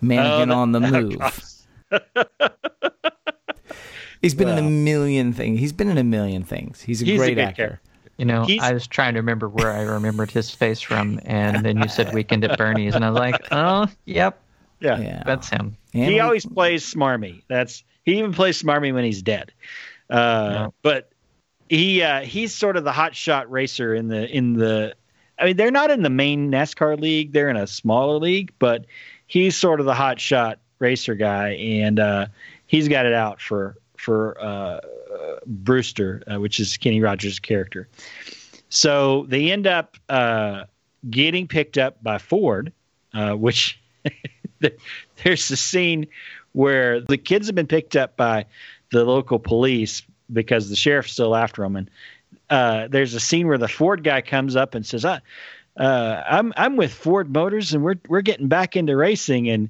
Mannequin 0.00 0.50
Oh, 0.50 0.58
on 0.58 0.72
the 0.72 0.80
move. 0.80 1.20
He's 4.22 4.34
been 4.34 4.48
in 4.48 4.58
a 4.58 4.62
million 4.62 5.34
things. 5.34 5.60
He's 5.60 5.72
been 5.74 5.90
in 5.90 5.98
a 5.98 6.04
million 6.04 6.42
things. 6.42 6.80
He's 6.80 7.02
a 7.02 7.04
He's 7.04 7.18
great 7.18 7.34
good 7.34 7.42
actor. 7.42 7.54
character. 7.54 7.80
You 8.18 8.24
know, 8.24 8.44
He's- 8.44 8.62
I 8.62 8.72
was 8.72 8.86
trying 8.86 9.14
to 9.14 9.20
remember 9.20 9.48
where 9.48 9.70
I 9.72 9.82
remembered 9.82 10.30
his 10.30 10.50
face 10.54 10.80
from, 10.80 11.20
and 11.24 11.64
then 11.64 11.78
you 11.78 11.88
said 11.88 12.12
Weekend 12.14 12.44
at 12.44 12.56
Bernie's, 12.58 12.94
and 12.94 13.04
I 13.04 13.10
was 13.10 13.18
like, 13.18 13.46
oh, 13.50 13.88
yep, 14.04 14.40
Yeah. 14.80 14.98
Yeah. 15.00 15.22
that's 15.26 15.48
him. 15.48 15.76
And 15.92 16.04
he 16.04 16.14
we- 16.14 16.20
always 16.20 16.46
plays 16.46 16.84
smarmy. 16.92 17.42
That's 17.48 17.82
he 18.04 18.18
even 18.18 18.32
plays 18.32 18.62
smarmy 18.62 18.92
when 18.94 19.04
he's 19.04 19.22
dead. 19.22 19.52
Uh, 20.10 20.50
Yeah. 20.52 20.68
But 20.82 21.10
he 21.68 22.02
uh, 22.02 22.20
he's 22.20 22.54
sort 22.54 22.76
of 22.76 22.84
the 22.84 22.92
hot 22.92 23.14
shot 23.16 23.50
racer 23.50 23.94
in 23.94 24.08
the 24.08 24.28
in 24.28 24.52
the. 24.54 24.94
I 25.38 25.46
mean, 25.46 25.56
they're 25.56 25.70
not 25.72 25.90
in 25.90 26.02
the 26.02 26.10
main 26.10 26.50
NASCAR 26.50 27.00
league; 27.00 27.32
they're 27.32 27.48
in 27.48 27.56
a 27.56 27.66
smaller 27.66 28.18
league. 28.18 28.52
But 28.58 28.84
he's 29.26 29.56
sort 29.56 29.80
of 29.80 29.86
the 29.86 29.94
hot 29.94 30.20
shot 30.20 30.58
racer 30.78 31.14
guy, 31.14 31.50
and 31.54 31.98
uh, 31.98 32.26
he's 32.66 32.86
got 32.88 33.06
it 33.06 33.14
out 33.14 33.40
for 33.40 33.76
for 33.96 34.38
Brewster, 35.46 36.22
uh, 36.30 36.40
which 36.40 36.60
is 36.60 36.76
Kenny 36.76 37.00
Rogers' 37.00 37.38
character. 37.38 37.88
So 38.68 39.26
they 39.28 39.50
end 39.50 39.66
up 39.66 39.96
uh, 40.08 40.64
getting 41.08 41.46
picked 41.46 41.78
up 41.78 42.02
by 42.02 42.18
Ford, 42.18 42.72
uh, 43.12 43.32
which 43.32 43.80
there's 44.60 45.50
a 45.50 45.56
scene 45.56 46.06
where 46.52 47.00
the 47.00 47.16
kids 47.16 47.46
have 47.46 47.54
been 47.54 47.66
picked 47.66 47.96
up 47.96 48.16
by 48.16 48.46
the 48.90 49.04
local 49.04 49.38
police 49.38 50.02
because 50.32 50.68
the 50.70 50.76
sheriff's 50.76 51.12
still 51.12 51.36
after 51.36 51.62
them, 51.62 51.76
and 51.76 51.90
uh, 52.50 52.88
there's 52.88 53.14
a 53.14 53.20
scene 53.20 53.46
where 53.46 53.58
the 53.58 53.68
Ford 53.68 54.02
guy 54.04 54.20
comes 54.20 54.56
up 54.56 54.74
and 54.74 54.84
says, 54.84 55.04
uh, 55.04 55.20
uh, 55.76 56.22
"I'm 56.28 56.52
I'm 56.56 56.76
with 56.76 56.92
Ford 56.92 57.32
Motors, 57.32 57.74
and 57.74 57.82
we're 57.82 57.96
we're 58.08 58.22
getting 58.22 58.48
back 58.48 58.76
into 58.76 58.96
racing." 58.96 59.48
And 59.48 59.68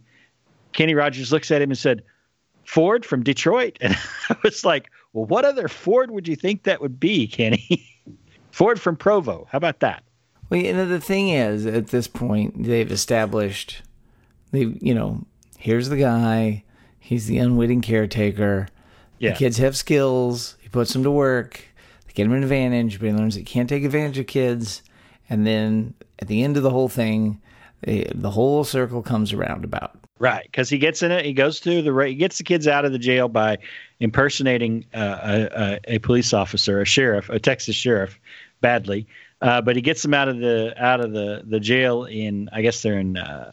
Kenny 0.73 0.95
Rogers 0.95 1.33
looks 1.33 1.51
at 1.51 1.63
him 1.63 1.71
and 1.71 1.79
said, 1.79 2.03
"Ford 2.65 3.05
from 3.05 3.23
Detroit," 3.23 3.79
and 3.83 3.97
I 4.29 4.37
was 4.43 4.65
like, 4.65 4.91
"Well, 5.15 5.25
what 5.25 5.47
other 5.47 5.69
Ford 5.69 6.11
would 6.11 6.29
you 6.29 6.37
think 6.37 6.65
that 6.65 6.83
would 6.83 7.01
be, 7.01 7.27
Kenny?" 7.27 7.89
Ford 8.51 8.81
from 8.81 8.97
Provo. 8.97 9.49
How 9.51 9.57
about 9.57 9.81
that? 9.81 10.05
Well, 10.49 10.61
you 10.61 10.73
know, 10.73 10.87
the 10.87 11.01
thing 11.01 11.31
is, 11.31 11.67
at 11.67 11.89
this 11.89 12.07
point, 12.07 12.65
they've 12.65 12.93
established, 12.93 13.83
they, 14.53 14.67
you 14.81 14.95
know, 14.95 15.25
here's 15.59 15.89
the 15.89 15.97
guy. 15.97 16.63
He's 17.01 17.27
the 17.27 17.39
unwitting 17.39 17.81
caretaker. 17.81 18.69
Yeah. 19.19 19.31
The 19.31 19.37
kids 19.37 19.57
have 19.57 19.77
skills. 19.77 20.57
He 20.61 20.69
puts 20.69 20.93
them 20.93 21.03
to 21.03 21.11
work. 21.11 21.63
They 22.07 22.13
get 22.13 22.27
him 22.27 22.33
an 22.33 22.43
advantage, 22.43 23.01
but 23.01 23.07
he 23.07 23.13
learns 23.13 23.35
he 23.35 23.43
can't 23.43 23.69
take 23.69 23.85
advantage 23.85 24.19
of 24.19 24.27
kids. 24.27 24.83
And 25.29 25.47
then 25.47 25.95
at 26.19 26.29
the 26.29 26.45
end 26.45 26.57
of 26.57 26.63
the 26.63 26.71
whole 26.71 26.89
thing, 26.89 27.41
the, 27.83 28.07
the 28.15 28.31
whole 28.31 28.65
circle 28.65 29.03
comes 29.03 29.33
around 29.33 29.65
about. 29.65 29.99
Right, 30.21 30.45
because 30.45 30.69
he 30.69 30.79
gets 30.79 31.03
in 31.03 31.11
it. 31.11 31.25
He 31.25 31.33
goes 31.33 31.59
through 31.59 31.83
the 31.83 31.95
he 32.07 32.15
gets 32.15 32.39
the 32.39 32.45
kids 32.45 32.69
out 32.69 32.85
of 32.85 32.93
the 32.93 33.01
jail 33.01 33.29
by 33.29 33.59
impersonating 33.99 34.85
uh, 34.95 35.49
a, 35.51 35.81
a, 35.95 35.99
police 35.99 36.33
officer, 36.33 36.81
a 36.81 36.85
sheriff, 36.85 37.29
a 37.31 37.41
Texas 37.41 37.75
sheriff, 37.75 38.21
badly. 38.61 39.09
Uh, 39.43 39.61
but 39.61 39.75
he 39.75 39.83
gets 39.83 40.03
them 40.03 40.15
out 40.15 40.29
of 40.29 40.39
the 40.39 40.73
out 40.77 41.01
of 41.01 41.13
the 41.13 41.43
the 41.45 41.59
jail 41.59 42.05
in 42.05 42.49
I 42.53 42.63
guess 42.63 42.81
they're 42.81 42.99
in 42.99 43.17
uh, 43.17 43.51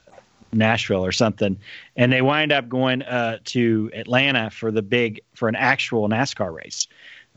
Nashville 0.53 1.03
or 1.03 1.12
something, 1.12 1.58
and 1.96 2.13
they 2.13 2.22
wind 2.22 2.51
up 2.51 2.70
going 2.70 3.01
uh, 3.01 3.39
to 3.46 3.89
Atlanta 3.94 4.50
for 4.51 4.72
the 4.72 4.84
big 4.84 5.22
for 5.34 5.50
an 5.50 5.56
actual 5.56 6.08
NASCAR 6.08 6.53
race 6.53 6.88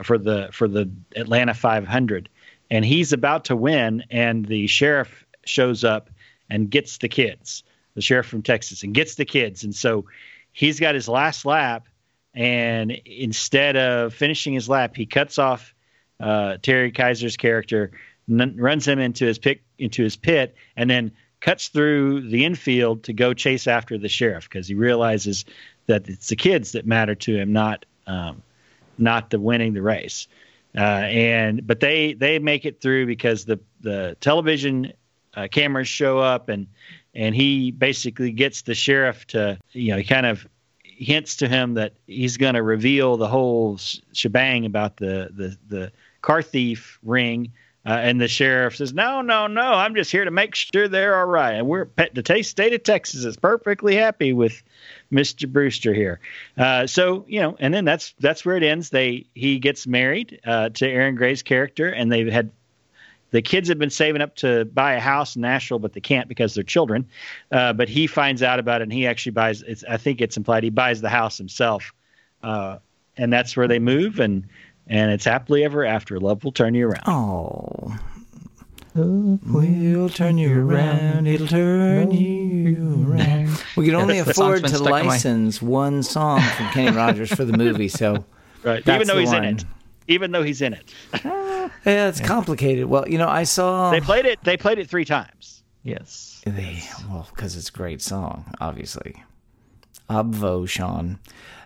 for 0.03 0.19
the 0.19 0.51
for 0.53 0.69
the 0.69 0.91
Atlanta 1.17 1.55
500, 1.55 2.29
and 2.71 2.85
he's 2.85 3.13
about 3.13 3.47
to 3.47 3.57
win, 3.57 4.05
and 4.11 4.45
the 4.47 4.67
sheriff 4.67 5.25
shows 5.45 5.83
up 5.83 6.11
and 6.51 6.71
gets 6.71 6.99
the 6.99 7.09
kids, 7.09 7.63
the 7.95 8.01
sheriff 8.01 8.27
from 8.27 8.43
Texas, 8.43 8.83
and 8.83 8.95
gets 8.95 9.15
the 9.15 9.25
kids, 9.25 9.65
and 9.65 9.75
so 9.75 10.05
he's 10.53 10.81
got 10.81 10.95
his 10.95 11.09
last 11.09 11.45
lap, 11.45 11.89
and 12.35 12.91
instead 12.91 13.77
of 13.77 14.15
finishing 14.15 14.53
his 14.53 14.69
lap, 14.69 14.97
he 14.97 15.07
cuts 15.07 15.39
off 15.39 15.75
uh, 16.21 16.57
Terry 16.63 16.91
Kiser's 16.91 17.37
character, 17.37 17.91
n- 18.31 18.57
runs 18.59 18.87
him 18.87 18.99
into 18.99 19.27
his 19.27 19.39
pit 19.39 19.61
into 19.79 20.03
his 20.03 20.17
pit, 20.17 20.55
and 20.77 20.89
then 20.89 21.13
cuts 21.41 21.69
through 21.69 22.23
the 22.31 22.45
infield 22.45 23.03
to 23.05 23.13
go 23.13 23.35
chase 23.35 23.67
after 23.67 23.99
the 23.99 24.09
sheriff 24.09 24.49
because 24.49 24.67
he 24.67 24.75
realizes 24.75 25.45
that 25.87 26.09
it's 26.09 26.29
the 26.29 26.37
kids 26.37 26.73
that 26.73 26.87
matter 26.87 27.15
to 27.15 27.37
him, 27.37 27.53
not 27.53 27.85
um, 28.07 28.43
not 28.99 29.31
the 29.31 29.39
winning 29.39 29.75
the 29.75 29.83
race. 29.83 30.27
Uh, 30.77 30.81
and 30.81 31.67
but 31.67 31.81
they 31.81 32.15
they 32.15 32.39
make 32.39 32.65
it 32.65 32.81
through 32.81 33.07
because 33.07 33.45
the 33.45 33.61
the 33.81 34.17
television 34.21 34.93
uh, 35.35 35.47
cameras 35.51 35.89
show 35.89 36.19
up 36.19 36.49
and 36.49 36.67
and 37.15 37.35
he 37.35 37.71
basically 37.71 38.33
gets 38.33 38.63
the 38.63 38.75
sheriff 38.75 39.27
to 39.29 39.59
you 39.73 39.93
know 39.93 39.99
he 39.99 40.05
kind 40.05 40.27
of 40.27 40.47
hints 40.83 41.37
to 41.37 41.49
him 41.49 41.75
that 41.75 41.93
he's 42.07 42.37
going 42.37 42.55
to 42.55 42.63
reveal 42.63 43.17
the 43.17 43.29
whole 43.29 43.79
shebang 44.13 44.65
about 44.67 44.97
the 44.97 45.31
the 45.35 45.57
the 45.69 45.93
car 46.23 46.43
thief 46.43 46.99
ring 47.03 47.53
Uh, 47.87 48.01
and 48.01 48.19
the 48.19 48.29
sheriff 48.29 48.77
says, 48.77 48.95
"No, 48.95 49.21
no, 49.21 49.47
no! 49.47 49.61
I'm 49.61 49.95
just 49.95 50.11
here 50.11 50.25
to 50.25 50.31
make 50.31 50.55
sure 50.55 50.89
they're 50.89 51.19
all 51.19 51.27
right. 51.27 51.53
And 51.53 51.67
we're 51.67 51.89
the 52.15 52.43
state 52.43 52.73
of 52.73 52.83
Texas 52.83 53.27
is 53.27 53.37
perfectly 53.37 53.95
happy 53.95 54.33
with 54.33 54.63
Mr. 55.13 55.47
Brewster 55.47 55.93
here. 55.93 56.19
Uh, 56.57 56.87
so 56.87 57.27
you 57.29 57.43
know, 57.43 57.57
and 57.61 57.75
then 57.75 57.85
that's 57.85 58.15
that's 58.19 58.43
where 58.43 58.57
it 58.57 58.63
ends. 58.63 58.89
They 58.89 59.27
he 59.35 59.59
gets 59.59 59.87
married 59.87 60.41
uh, 60.47 60.71
to 60.71 60.89
Erin 60.89 61.15
Gray's 61.15 61.43
character, 61.43 61.91
and 61.91 62.11
they've 62.11 62.33
had 62.33 62.53
the 63.35 63.43
kids 63.43 63.69
have 63.69 63.81
been 63.81 63.91
saving 63.91 64.23
up 64.23 64.37
to 64.37 64.65
buy 64.67 64.95
a 64.95 65.01
house 65.01 65.35
in 65.35 65.43
Nashville, 65.43 65.81
but 65.81 65.93
they 65.93 66.01
can't 66.01 66.29
because 66.29 66.55
they're 66.55 66.63
children. 66.63 67.05
Uh, 67.51 67.73
but 67.73 67.89
he 67.89 68.07
finds 68.07 68.45
out 68.45 68.61
about 68.61 68.81
it, 68.81 68.85
and 68.85 68.93
he 68.93 69.09
actually 69.09 69.33
buys. 69.33 69.63
It's, 69.63 69.83
I 69.91 69.97
think 69.97 70.21
it's 70.21 70.37
implied 70.37 70.63
he 70.63 70.71
buys 70.71 71.01
the 71.01 71.09
house 71.09 71.37
himself, 71.37 71.93
uh, 72.45 72.79
and 73.17 73.33
that's 73.33 73.57
where 73.57 73.67
they 73.67 73.81
move 73.81 74.21
and 74.21 74.47
and 74.87 75.11
it's 75.11 75.25
happily 75.25 75.65
ever 75.65 75.85
after. 75.85 76.21
Love 76.21 76.45
will 76.45 76.53
turn 76.53 76.75
you 76.75 76.87
around. 76.87 77.03
Oh. 77.09 77.99
We'll 78.95 80.11
turn 80.11 80.39
you 80.39 80.69
around. 80.69 81.27
It'll 81.27 81.49
turn 81.49 82.13
you 82.13 83.05
around. 83.09 83.61
We 83.77 83.87
can 83.87 83.97
only 83.97 84.19
afford 84.19 84.65
to 84.65 84.79
license 84.79 85.61
one 85.61 86.05
song 86.05 86.41
from 86.41 86.69
Kenny 86.69 86.97
Rogers 86.97 87.35
for 87.35 87.45
the 87.45 87.59
movie, 87.59 87.89
so 87.89 88.25
right. 88.63 88.89
Even 88.89 89.09
though 89.09 89.19
he's 89.19 89.31
one. 89.31 89.45
in 89.45 89.57
it. 89.57 89.65
Even 90.07 90.31
though 90.31 90.45
he's 90.45 90.63
in 90.63 90.75
it. 90.75 90.95
yeah, 91.87 92.09
it's 92.09 92.21
complicated. 92.21 92.87
Well, 92.87 93.09
you 93.09 93.19
know, 93.19 93.29
I 93.29 93.45
saw 93.45 93.91
they 93.91 94.01
played 94.01 94.27
it. 94.27 94.43
They 94.43 94.57
played 94.57 94.79
it 94.79 94.89
three 94.89 95.05
times. 95.05 95.63
Yes. 95.83 96.43
They 96.47 96.83
well 97.09 97.29
because 97.35 97.57
it's 97.57 97.69
a 97.69 97.73
great 97.73 98.03
song, 98.03 98.55
obviously. 98.61 99.23
Obvo, 100.11 100.69
Sean. 100.69 101.19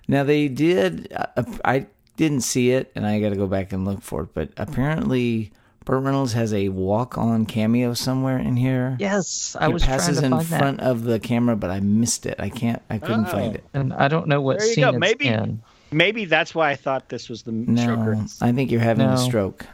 Now 0.06 0.24
they 0.24 0.48
did. 0.48 1.12
Uh, 1.14 1.44
I 1.64 1.86
didn't 2.16 2.40
see 2.42 2.72
it, 2.72 2.90
and 2.94 3.06
I 3.06 3.20
got 3.20 3.30
to 3.30 3.36
go 3.36 3.46
back 3.46 3.72
and 3.72 3.84
look 3.84 4.02
for 4.02 4.22
it. 4.22 4.34
But 4.34 4.50
apparently, 4.56 5.52
Burt 5.84 6.02
Reynolds 6.02 6.34
has 6.34 6.52
a 6.52 6.68
walk-on 6.68 7.46
cameo 7.46 7.94
somewhere 7.94 8.38
in 8.38 8.56
here. 8.56 8.96
Yes, 9.00 9.56
I 9.58 9.68
he 9.68 9.72
was 9.72 9.84
passes 9.84 10.20
in 10.20 10.38
front 10.40 10.78
that. 10.78 10.86
of 10.86 11.04
the 11.04 11.18
camera, 11.18 11.56
but 11.56 11.70
I 11.70 11.80
missed 11.80 12.26
it. 12.26 12.36
I 12.38 12.50
can't. 12.50 12.82
I 12.90 12.98
couldn't 12.98 13.26
oh. 13.26 13.30
find 13.30 13.54
it, 13.54 13.64
and 13.72 13.94
I 13.94 14.08
don't 14.08 14.28
know 14.28 14.40
what 14.40 14.58
there 14.58 14.68
you 14.68 14.74
scene 14.74 14.84
go. 14.84 14.98
Maybe, 14.98 15.28
in. 15.28 15.62
maybe 15.90 16.24
that's 16.24 16.54
why 16.54 16.70
I 16.70 16.76
thought 16.76 17.08
this 17.08 17.28
was 17.28 17.42
the 17.42 17.52
no, 17.52 18.26
I 18.40 18.52
think 18.52 18.70
you're 18.70 18.80
having 18.80 19.06
no. 19.06 19.14
a 19.14 19.18
stroke. 19.18 19.66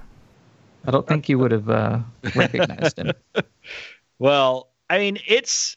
I 0.87 0.91
don't 0.91 1.07
think 1.07 1.29
you 1.29 1.39
would 1.39 1.53
have 1.53 1.69
uh, 1.69 2.01
recognized 2.35 2.99
him. 2.99 3.13
well, 4.19 4.69
I 4.91 4.99
mean, 4.99 5.19
it's 5.27 5.77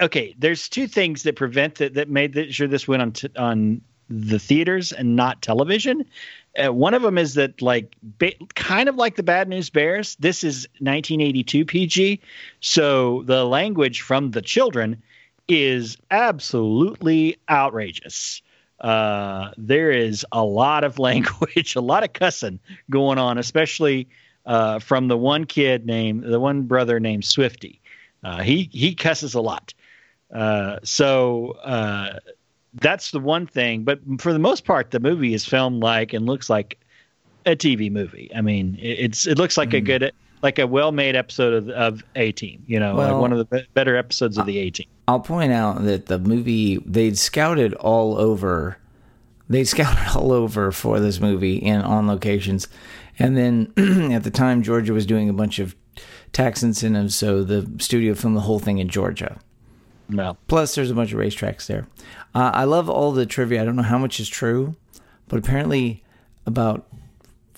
okay. 0.00 0.34
There's 0.38 0.68
two 0.68 0.86
things 0.86 1.24
that 1.24 1.36
prevent 1.36 1.76
that 1.76 1.94
that 1.94 2.08
made 2.08 2.34
the, 2.34 2.52
sure 2.52 2.68
this 2.68 2.86
went 2.86 3.02
on 3.02 3.12
t- 3.12 3.30
on 3.36 3.80
the 4.08 4.38
theaters 4.38 4.92
and 4.92 5.16
not 5.16 5.42
television. 5.42 6.04
Uh, 6.62 6.72
one 6.72 6.94
of 6.94 7.02
them 7.02 7.16
is 7.16 7.34
that 7.34 7.62
like 7.62 7.94
ba- 8.02 8.32
kind 8.54 8.88
of 8.88 8.96
like 8.96 9.16
the 9.16 9.22
Bad 9.22 9.48
News 9.48 9.70
Bears. 9.70 10.16
This 10.16 10.42
is 10.44 10.68
1982 10.78 11.64
PG, 11.64 12.20
so 12.60 13.22
the 13.24 13.44
language 13.44 14.00
from 14.02 14.32
the 14.32 14.42
children 14.42 15.02
is 15.48 15.96
absolutely 16.10 17.36
outrageous. 17.48 18.42
Uh, 18.80 19.50
there 19.56 19.90
is 19.90 20.24
a 20.32 20.42
lot 20.42 20.84
of 20.84 20.98
language, 21.08 21.76
a 21.76 21.80
lot 21.80 22.02
of 22.02 22.12
cussing 22.12 22.58
going 22.90 23.18
on, 23.18 23.38
especially 23.38 24.08
uh, 24.46 24.78
from 24.78 25.08
the 25.08 25.16
one 25.16 25.44
kid 25.44 25.86
named 25.86 26.24
the 26.24 26.40
one 26.40 26.62
brother 26.62 26.98
named 26.98 27.24
Swifty. 27.24 27.80
Uh, 28.22 28.42
he 28.42 28.68
he 28.72 28.94
cusses 28.94 29.34
a 29.34 29.40
lot. 29.40 29.72
Uh, 30.32 30.78
so 30.82 31.52
uh, 31.62 32.18
that's 32.74 33.10
the 33.10 33.20
one 33.20 33.46
thing. 33.46 33.84
But 33.84 34.00
for 34.18 34.32
the 34.32 34.38
most 34.38 34.64
part, 34.64 34.90
the 34.90 35.00
movie 35.00 35.34
is 35.34 35.44
filmed 35.44 35.82
like 35.82 36.12
and 36.12 36.26
looks 36.26 36.48
like 36.48 36.78
a 37.46 37.56
TV 37.56 37.90
movie. 37.90 38.30
I 38.34 38.40
mean, 38.40 38.78
it's 38.80 39.26
it 39.26 39.38
looks 39.38 39.56
like 39.56 39.70
mm. 39.70 39.78
a 39.78 39.80
good, 39.80 40.12
like 40.42 40.58
a 40.58 40.66
well-made 40.66 41.16
episode 41.16 41.52
of, 41.52 41.68
of 41.70 42.04
A 42.16 42.32
Team. 42.32 42.62
You 42.66 42.80
know, 42.80 42.94
well, 42.94 43.12
like 43.12 43.20
one 43.20 43.32
of 43.32 43.38
the 43.38 43.66
better 43.74 43.96
episodes 43.96 44.38
of 44.38 44.46
the 44.46 44.58
A 44.58 44.70
Team. 44.70 44.86
I'll 45.08 45.20
point 45.20 45.52
out 45.52 45.84
that 45.84 46.06
the 46.06 46.18
movie 46.18 46.78
they'd 46.86 47.18
scouted 47.18 47.74
all 47.74 48.16
over. 48.16 48.78
They 49.48 49.64
scouted 49.64 50.16
all 50.16 50.32
over 50.32 50.72
for 50.72 51.00
this 51.00 51.20
movie 51.20 51.62
and 51.62 51.82
on 51.82 52.06
locations, 52.06 52.68
and 53.18 53.36
then 53.36 53.72
at 54.12 54.24
the 54.24 54.30
time 54.30 54.62
Georgia 54.62 54.92
was 54.92 55.06
doing 55.06 55.28
a 55.28 55.34
bunch 55.34 55.58
of 55.58 55.74
tax 56.32 56.62
incentives, 56.62 57.14
so 57.14 57.42
the 57.42 57.70
studio 57.78 58.14
filmed 58.14 58.36
the 58.36 58.42
whole 58.42 58.58
thing 58.58 58.78
in 58.78 58.88
Georgia. 58.88 59.38
No. 60.08 60.36
Plus, 60.48 60.74
there's 60.74 60.90
a 60.90 60.94
bunch 60.94 61.12
of 61.12 61.18
racetracks 61.18 61.66
there. 61.66 61.86
Uh, 62.34 62.50
I 62.52 62.64
love 62.64 62.88
all 62.90 63.12
the 63.12 63.26
trivia. 63.26 63.62
I 63.62 63.64
don't 63.64 63.76
know 63.76 63.82
how 63.82 63.98
much 63.98 64.18
is 64.20 64.28
true, 64.28 64.74
but 65.28 65.38
apparently, 65.38 66.02
about 66.46 66.86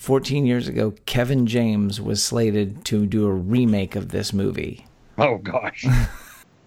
14 0.03 0.45
years 0.45 0.67
ago, 0.67 0.93
Kevin 1.05 1.47
James 1.47 2.01
was 2.01 2.21
slated 2.21 2.83
to 2.83 3.05
do 3.05 3.25
a 3.25 3.31
remake 3.31 3.95
of 3.95 4.09
this 4.09 4.33
movie. 4.33 4.85
Oh 5.17 5.37
gosh. 5.37 5.85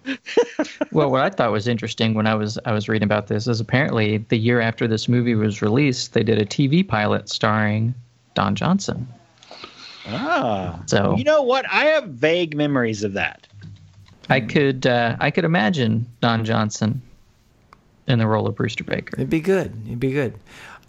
well, 0.91 1.11
what 1.11 1.21
I 1.21 1.29
thought 1.29 1.51
was 1.51 1.67
interesting 1.67 2.15
when 2.15 2.25
I 2.25 2.33
was 2.33 2.57
I 2.65 2.71
was 2.71 2.89
reading 2.89 3.05
about 3.05 3.27
this 3.27 3.47
is 3.47 3.59
apparently 3.59 4.17
the 4.17 4.39
year 4.39 4.59
after 4.59 4.87
this 4.87 5.07
movie 5.07 5.35
was 5.35 5.61
released, 5.61 6.13
they 6.13 6.23
did 6.23 6.41
a 6.41 6.45
TV 6.45 6.85
pilot 6.87 7.29
starring 7.29 7.93
Don 8.33 8.55
Johnson. 8.55 9.07
Ah, 10.07 10.81
so 10.87 11.15
you 11.15 11.23
know 11.23 11.43
what? 11.43 11.63
I 11.71 11.85
have 11.85 12.05
vague 12.05 12.57
memories 12.57 13.03
of 13.03 13.13
that. 13.13 13.45
I 14.29 14.39
could 14.39 14.87
uh, 14.87 15.15
I 15.19 15.29
could 15.29 15.45
imagine 15.45 16.07
Don 16.21 16.43
Johnson 16.43 17.03
in 18.07 18.17
the 18.17 18.25
role 18.25 18.47
of 18.47 18.55
Brewster 18.55 18.83
Baker. 18.83 19.13
It'd 19.17 19.29
be 19.29 19.41
good. 19.41 19.79
It'd 19.85 19.99
be 19.99 20.11
good. 20.11 20.33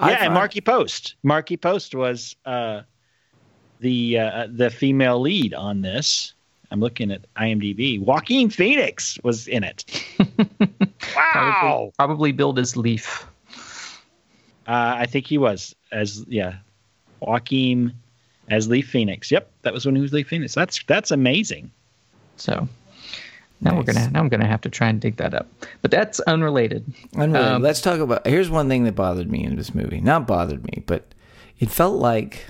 Yeah, 0.01 0.07
I 0.07 0.11
and 0.13 0.35
Markie 0.35 0.61
Post. 0.61 1.17
Markie 1.23 1.57
Post 1.57 1.95
was 1.95 2.37
uh, 2.47 2.83
the 3.81 4.19
uh, 4.19 4.47
the 4.51 4.71
female 4.71 5.21
lead 5.21 5.55
on 5.55 5.83
this. 5.83 6.35
I'm 6.71 6.81
looking 6.81 7.11
at 7.11 7.23
IMDb. 7.35 8.01
Joaquin 8.01 8.51
Phoenix 8.51 9.19
was 9.23 9.49
in 9.49 9.65
it. 9.65 9.85
wow. 10.21 10.93
Probably, 11.33 11.93
probably 11.99 12.33
billed 12.33 12.59
as 12.59 12.77
Leaf. 12.77 13.27
Uh, 14.67 14.97
I 14.99 15.07
think 15.07 15.27
he 15.27 15.39
was 15.39 15.75
as 15.93 16.25
yeah, 16.29 16.57
Joaquin 17.21 17.95
as 18.51 18.69
Leaf 18.69 18.89
Phoenix. 18.89 19.31
Yep, 19.31 19.51
that 19.63 19.73
was 19.73 19.87
when 19.87 19.97
he 19.97 20.03
was 20.03 20.13
Leaf 20.13 20.29
Phoenix. 20.29 20.55
That's 20.55 20.83
that's 20.85 21.11
amazing. 21.11 21.71
So 22.37 22.69
now 23.61 23.73
nice. 23.73 23.79
we're 23.79 23.93
gonna 23.93 24.11
now 24.11 24.21
I'm 24.21 24.29
gonna 24.29 24.47
have 24.47 24.61
to 24.63 24.69
try 24.69 24.89
and 24.89 25.01
dig 25.01 25.17
that 25.17 25.35
up. 25.35 25.49
But 25.83 25.91
that's 25.91 26.21
unrelated. 26.21 26.93
Unrelated. 27.17 27.53
Um, 27.53 27.63
Let's 27.63 27.81
talk 27.81 27.99
about. 27.99 28.27
Here's 28.27 28.51
one 28.51 28.69
thing 28.69 28.85
that 28.85 28.95
bothered 28.95 29.31
me 29.31 29.45
in 29.45 29.57
this 29.57 29.75
movie. 29.75 30.01
Not 30.01 30.27
bothered 30.27 30.65
me, 30.65 30.83
but 30.87 31.15
it 31.59 31.71
felt 31.71 31.97
like 31.97 32.45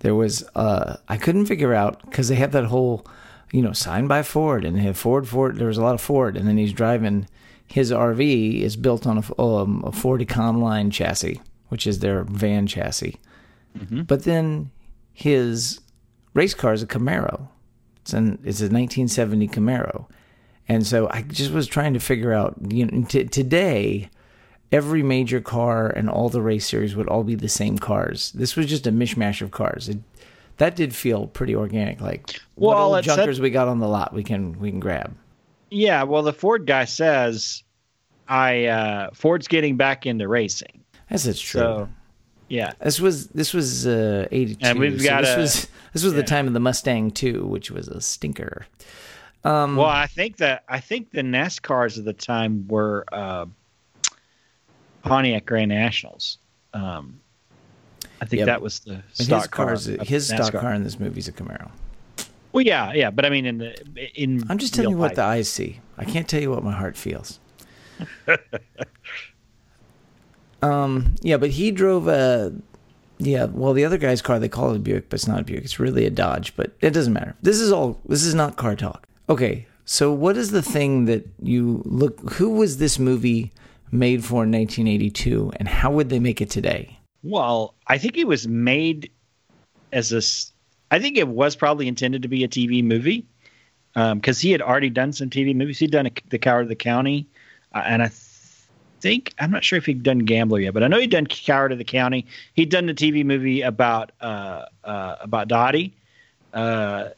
there 0.00 0.14
was. 0.14 0.44
Uh, 0.54 0.96
I 1.08 1.16
couldn't 1.16 1.46
figure 1.46 1.74
out 1.74 2.02
because 2.06 2.28
they 2.28 2.36
have 2.36 2.52
that 2.52 2.66
whole, 2.66 3.06
you 3.52 3.60
know, 3.60 3.72
signed 3.72 4.08
by 4.08 4.22
Ford 4.22 4.64
and 4.64 4.76
they 4.76 4.82
have 4.82 4.96
Ford 4.96 5.28
Ford. 5.28 5.56
There 5.56 5.68
was 5.68 5.78
a 5.78 5.82
lot 5.82 5.94
of 5.94 6.00
Ford, 6.00 6.36
and 6.36 6.48
then 6.48 6.56
he's 6.56 6.72
driving. 6.72 7.28
His 7.66 7.92
RV 7.92 8.62
is 8.62 8.76
built 8.76 9.06
on 9.06 9.18
a, 9.18 9.42
um, 9.42 9.84
a 9.86 9.92
Ford 9.92 10.22
Econoline 10.22 10.90
chassis, 10.90 11.42
which 11.68 11.86
is 11.86 11.98
their 11.98 12.24
van 12.24 12.66
chassis. 12.66 13.16
Mm-hmm. 13.76 14.02
But 14.02 14.24
then 14.24 14.70
his 15.12 15.80
race 16.32 16.54
car 16.54 16.72
is 16.72 16.82
a 16.82 16.86
Camaro. 16.86 17.48
It's 18.08 18.14
an 18.14 18.38
it's 18.42 18.60
a 18.60 18.72
1970 18.72 19.48
Camaro, 19.48 20.06
and 20.66 20.86
so 20.86 21.10
I 21.10 21.20
just 21.20 21.52
was 21.52 21.66
trying 21.66 21.92
to 21.92 22.00
figure 22.00 22.32
out. 22.32 22.56
You 22.66 22.86
know, 22.86 23.04
t- 23.04 23.24
today, 23.24 24.08
every 24.72 25.02
major 25.02 25.42
car 25.42 25.88
and 25.90 26.08
all 26.08 26.30
the 26.30 26.40
race 26.40 26.66
series 26.66 26.96
would 26.96 27.06
all 27.06 27.22
be 27.22 27.34
the 27.34 27.50
same 27.50 27.76
cars. 27.76 28.32
This 28.32 28.56
was 28.56 28.64
just 28.64 28.86
a 28.86 28.92
mishmash 28.92 29.42
of 29.42 29.50
cars. 29.50 29.90
It, 29.90 29.98
that 30.56 30.74
did 30.74 30.94
feel 30.94 31.26
pretty 31.26 31.54
organic. 31.54 32.00
Like 32.00 32.40
well, 32.56 32.92
what 32.92 33.04
junkers 33.04 33.36
said, 33.36 33.42
we 33.42 33.50
got 33.50 33.68
on 33.68 33.78
the 33.78 33.88
lot, 33.88 34.14
we 34.14 34.24
can 34.24 34.58
we 34.58 34.70
can 34.70 34.80
grab. 34.80 35.14
Yeah, 35.68 36.04
well, 36.04 36.22
the 36.22 36.32
Ford 36.32 36.64
guy 36.64 36.86
says, 36.86 37.62
"I 38.26 38.64
uh, 38.64 39.10
Ford's 39.12 39.48
getting 39.48 39.76
back 39.76 40.06
into 40.06 40.26
racing." 40.28 40.82
Yes, 41.10 41.26
it's 41.26 41.42
true. 41.42 41.60
So, 41.60 41.88
yeah, 42.48 42.72
this 42.80 43.00
was 43.00 43.28
this 43.28 43.52
was 43.52 43.86
uh, 43.86 44.26
eighty 44.30 44.54
two. 44.54 44.66
And 44.66 44.78
we've 44.78 45.02
got 45.02 45.24
so 45.24 45.30
this 45.30 45.36
a, 45.36 45.40
was 45.40 45.68
this 45.92 46.04
was 46.04 46.12
yeah. 46.12 46.20
the 46.20 46.26
time 46.26 46.46
of 46.46 46.54
the 46.54 46.60
Mustang 46.60 47.10
too, 47.10 47.46
which 47.46 47.70
was 47.70 47.88
a 47.88 48.00
stinker. 48.00 48.66
Um, 49.44 49.76
well, 49.76 49.86
I 49.86 50.06
think 50.06 50.38
that 50.38 50.64
I 50.68 50.80
think 50.80 51.10
the 51.10 51.22
NASCARs 51.22 51.98
of 51.98 52.04
the 52.04 52.12
time 52.12 52.66
were 52.68 53.04
uh, 53.12 53.46
Pontiac 55.02 55.46
Grand 55.46 55.68
Nationals. 55.68 56.38
Um, 56.74 57.20
I 58.20 58.24
think 58.24 58.44
that 58.46 58.60
was 58.60 58.80
the 58.80 59.02
stock 59.12 59.42
his 59.42 59.48
cars. 59.48 59.86
Car 59.86 60.04
his 60.04 60.28
stock 60.28 60.52
car 60.52 60.74
in 60.74 60.82
this 60.82 60.98
movie 60.98 61.20
is 61.20 61.28
a 61.28 61.32
Camaro. 61.32 61.70
Well, 62.52 62.64
yeah, 62.64 62.92
yeah, 62.92 63.10
but 63.10 63.24
I 63.24 63.30
mean, 63.30 63.46
in 63.46 63.58
the 63.58 64.20
in 64.20 64.44
I'm 64.48 64.58
just 64.58 64.74
telling 64.74 64.90
you 64.90 64.96
what 64.96 65.14
the 65.14 65.22
eyes 65.22 65.48
see. 65.48 65.80
I 65.96 66.04
can't 66.04 66.28
tell 66.28 66.40
you 66.40 66.50
what 66.50 66.64
my 66.64 66.72
heart 66.72 66.96
feels. 66.96 67.38
um, 70.62 71.14
yeah, 71.20 71.36
but 71.36 71.50
he 71.50 71.70
drove 71.70 72.08
a 72.08 72.52
yeah, 73.18 73.46
well, 73.46 73.72
the 73.72 73.84
other 73.84 73.98
guy's 73.98 74.22
car 74.22 74.38
they 74.38 74.48
call 74.48 74.72
it 74.72 74.76
a 74.76 74.78
Buick, 74.78 75.08
but 75.08 75.16
it's 75.16 75.26
not 75.26 75.40
a 75.40 75.44
Buick. 75.44 75.64
It's 75.64 75.80
really 75.80 76.06
a 76.06 76.10
Dodge, 76.10 76.54
but 76.56 76.72
it 76.80 76.90
doesn't 76.90 77.12
matter. 77.12 77.34
This 77.42 77.58
is 77.58 77.72
all. 77.72 78.00
This 78.06 78.22
is 78.22 78.34
not 78.34 78.56
car 78.56 78.76
talk. 78.76 79.06
Okay, 79.28 79.66
so 79.84 80.12
what 80.12 80.36
is 80.36 80.50
the 80.50 80.62
thing 80.62 81.06
that 81.06 81.28
you 81.42 81.82
look? 81.84 82.20
Who 82.34 82.50
was 82.50 82.78
this 82.78 82.98
movie 82.98 83.52
made 83.90 84.24
for 84.24 84.44
in 84.44 84.52
1982, 84.52 85.52
and 85.56 85.68
how 85.68 85.90
would 85.90 86.10
they 86.10 86.20
make 86.20 86.40
it 86.40 86.50
today? 86.50 86.98
Well, 87.22 87.74
I 87.88 87.98
think 87.98 88.16
it 88.16 88.26
was 88.26 88.46
made 88.46 89.10
as 89.92 90.12
a 90.12 90.22
I 90.90 90.98
think 90.98 91.16
it 91.16 91.28
was 91.28 91.56
probably 91.56 91.88
intended 91.88 92.22
to 92.22 92.28
be 92.28 92.44
a 92.44 92.48
TV 92.48 92.82
movie 92.82 93.26
because 93.94 94.36
um, 94.38 94.40
he 94.40 94.52
had 94.52 94.62
already 94.62 94.90
done 94.90 95.12
some 95.12 95.28
TV 95.28 95.54
movies. 95.54 95.78
He'd 95.78 95.90
done 95.90 96.06
a, 96.06 96.12
The 96.28 96.38
Coward 96.38 96.62
of 96.62 96.68
the 96.68 96.76
County, 96.76 97.26
uh, 97.74 97.82
and 97.84 98.02
I 98.02 98.08
think 99.00 99.34
I'm 99.38 99.50
not 99.50 99.64
sure 99.64 99.76
if 99.76 99.86
he'd 99.86 100.02
done 100.02 100.20
Gambler 100.20 100.60
yet, 100.60 100.74
but 100.74 100.82
I 100.82 100.88
know 100.88 100.98
he'd 100.98 101.10
done 101.10 101.26
Coward 101.26 101.72
of 101.72 101.78
the 101.78 101.84
County. 101.84 102.26
He'd 102.54 102.70
done 102.70 102.86
the 102.86 102.94
TV 102.94 103.24
movie 103.24 103.62
about 103.62 104.12
uh, 104.20 104.66
uh, 104.84 105.16
about 105.20 105.48
Dottie. 105.48 105.94
Uh, 106.52 107.10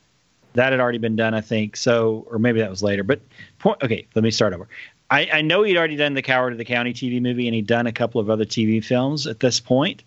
that 0.54 0.72
had 0.72 0.80
already 0.80 0.98
been 0.98 1.16
done, 1.16 1.34
I 1.34 1.40
think. 1.40 1.76
So, 1.76 2.26
or 2.28 2.38
maybe 2.38 2.60
that 2.60 2.70
was 2.70 2.82
later. 2.82 3.04
But 3.04 3.20
point, 3.58 3.82
okay, 3.82 4.06
let 4.14 4.22
me 4.22 4.30
start 4.30 4.52
over. 4.52 4.68
I, 5.10 5.28
I 5.32 5.42
know 5.42 5.62
he'd 5.62 5.76
already 5.76 5.96
done 5.96 6.14
the 6.14 6.22
Coward 6.22 6.52
of 6.52 6.58
the 6.58 6.64
County 6.64 6.92
TV 6.92 7.20
movie, 7.20 7.46
and 7.46 7.54
he'd 7.54 7.66
done 7.66 7.86
a 7.86 7.92
couple 7.92 8.20
of 8.20 8.30
other 8.30 8.44
TV 8.44 8.84
films 8.84 9.26
at 9.26 9.40
this 9.40 9.60
point. 9.60 10.02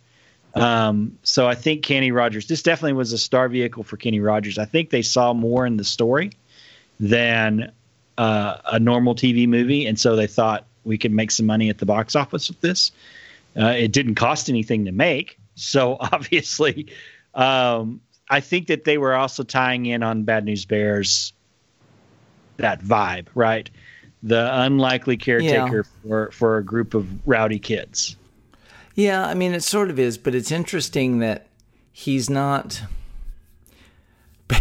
Um, 0.56 1.18
so 1.24 1.48
I 1.48 1.56
think 1.56 1.84
Kenny 1.84 2.12
Rogers, 2.12 2.48
this 2.48 2.62
definitely 2.62 2.94
was 2.94 3.12
a 3.12 3.18
star 3.18 3.50
vehicle 3.50 3.84
for 3.84 3.98
Kenny 3.98 4.20
Rogers. 4.20 4.58
I 4.58 4.66
think 4.66 4.92
they 4.92 5.02
saw 5.02 5.34
more 5.34 5.66
in 5.66 5.78
the 5.78 5.84
story 5.84 6.32
than 7.00 7.72
uh, 8.18 8.58
a 8.72 8.80
normal 8.80 9.16
TV 9.16 9.48
movie, 9.48 9.88
and 9.88 10.00
so 10.00 10.16
they 10.16 10.28
thought 10.28 10.68
we 10.84 10.98
could 10.98 11.12
make 11.12 11.32
some 11.32 11.46
money 11.46 11.70
at 11.70 11.78
the 11.78 11.86
box 11.86 12.16
office 12.16 12.50
with 12.50 12.62
this. 12.62 12.92
Uh, 13.60 13.68
it 13.68 13.92
didn't 13.92 14.16
cost 14.16 14.50
anything 14.50 14.86
to 14.86 14.92
make, 14.92 15.38
so 15.56 15.98
obviously, 16.12 16.88
um, 17.36 18.02
I 18.30 18.40
think 18.40 18.68
that 18.68 18.86
they 18.86 18.98
were 18.98 19.14
also 19.14 19.44
tying 19.44 19.86
in 19.86 20.04
on 20.04 20.24
Bad 20.24 20.46
News 20.46 20.66
Bears 20.66 21.34
that 22.58 22.82
vibe, 22.82 23.28
right? 23.36 23.70
The 24.24 24.50
unlikely 24.62 25.18
caretaker 25.18 25.86
yeah. 25.86 26.08
for 26.08 26.32
for 26.32 26.58
a 26.58 26.64
group 26.64 26.94
of 26.94 27.28
rowdy 27.28 27.60
kids. 27.60 28.16
Yeah, 28.96 29.26
I 29.26 29.34
mean, 29.34 29.54
it 29.54 29.64
sort 29.64 29.90
of 29.90 29.98
is, 30.00 30.18
but 30.18 30.36
it's 30.36 30.52
interesting 30.52 31.20
that 31.20 31.48
he's 31.92 32.30
not. 32.30 32.84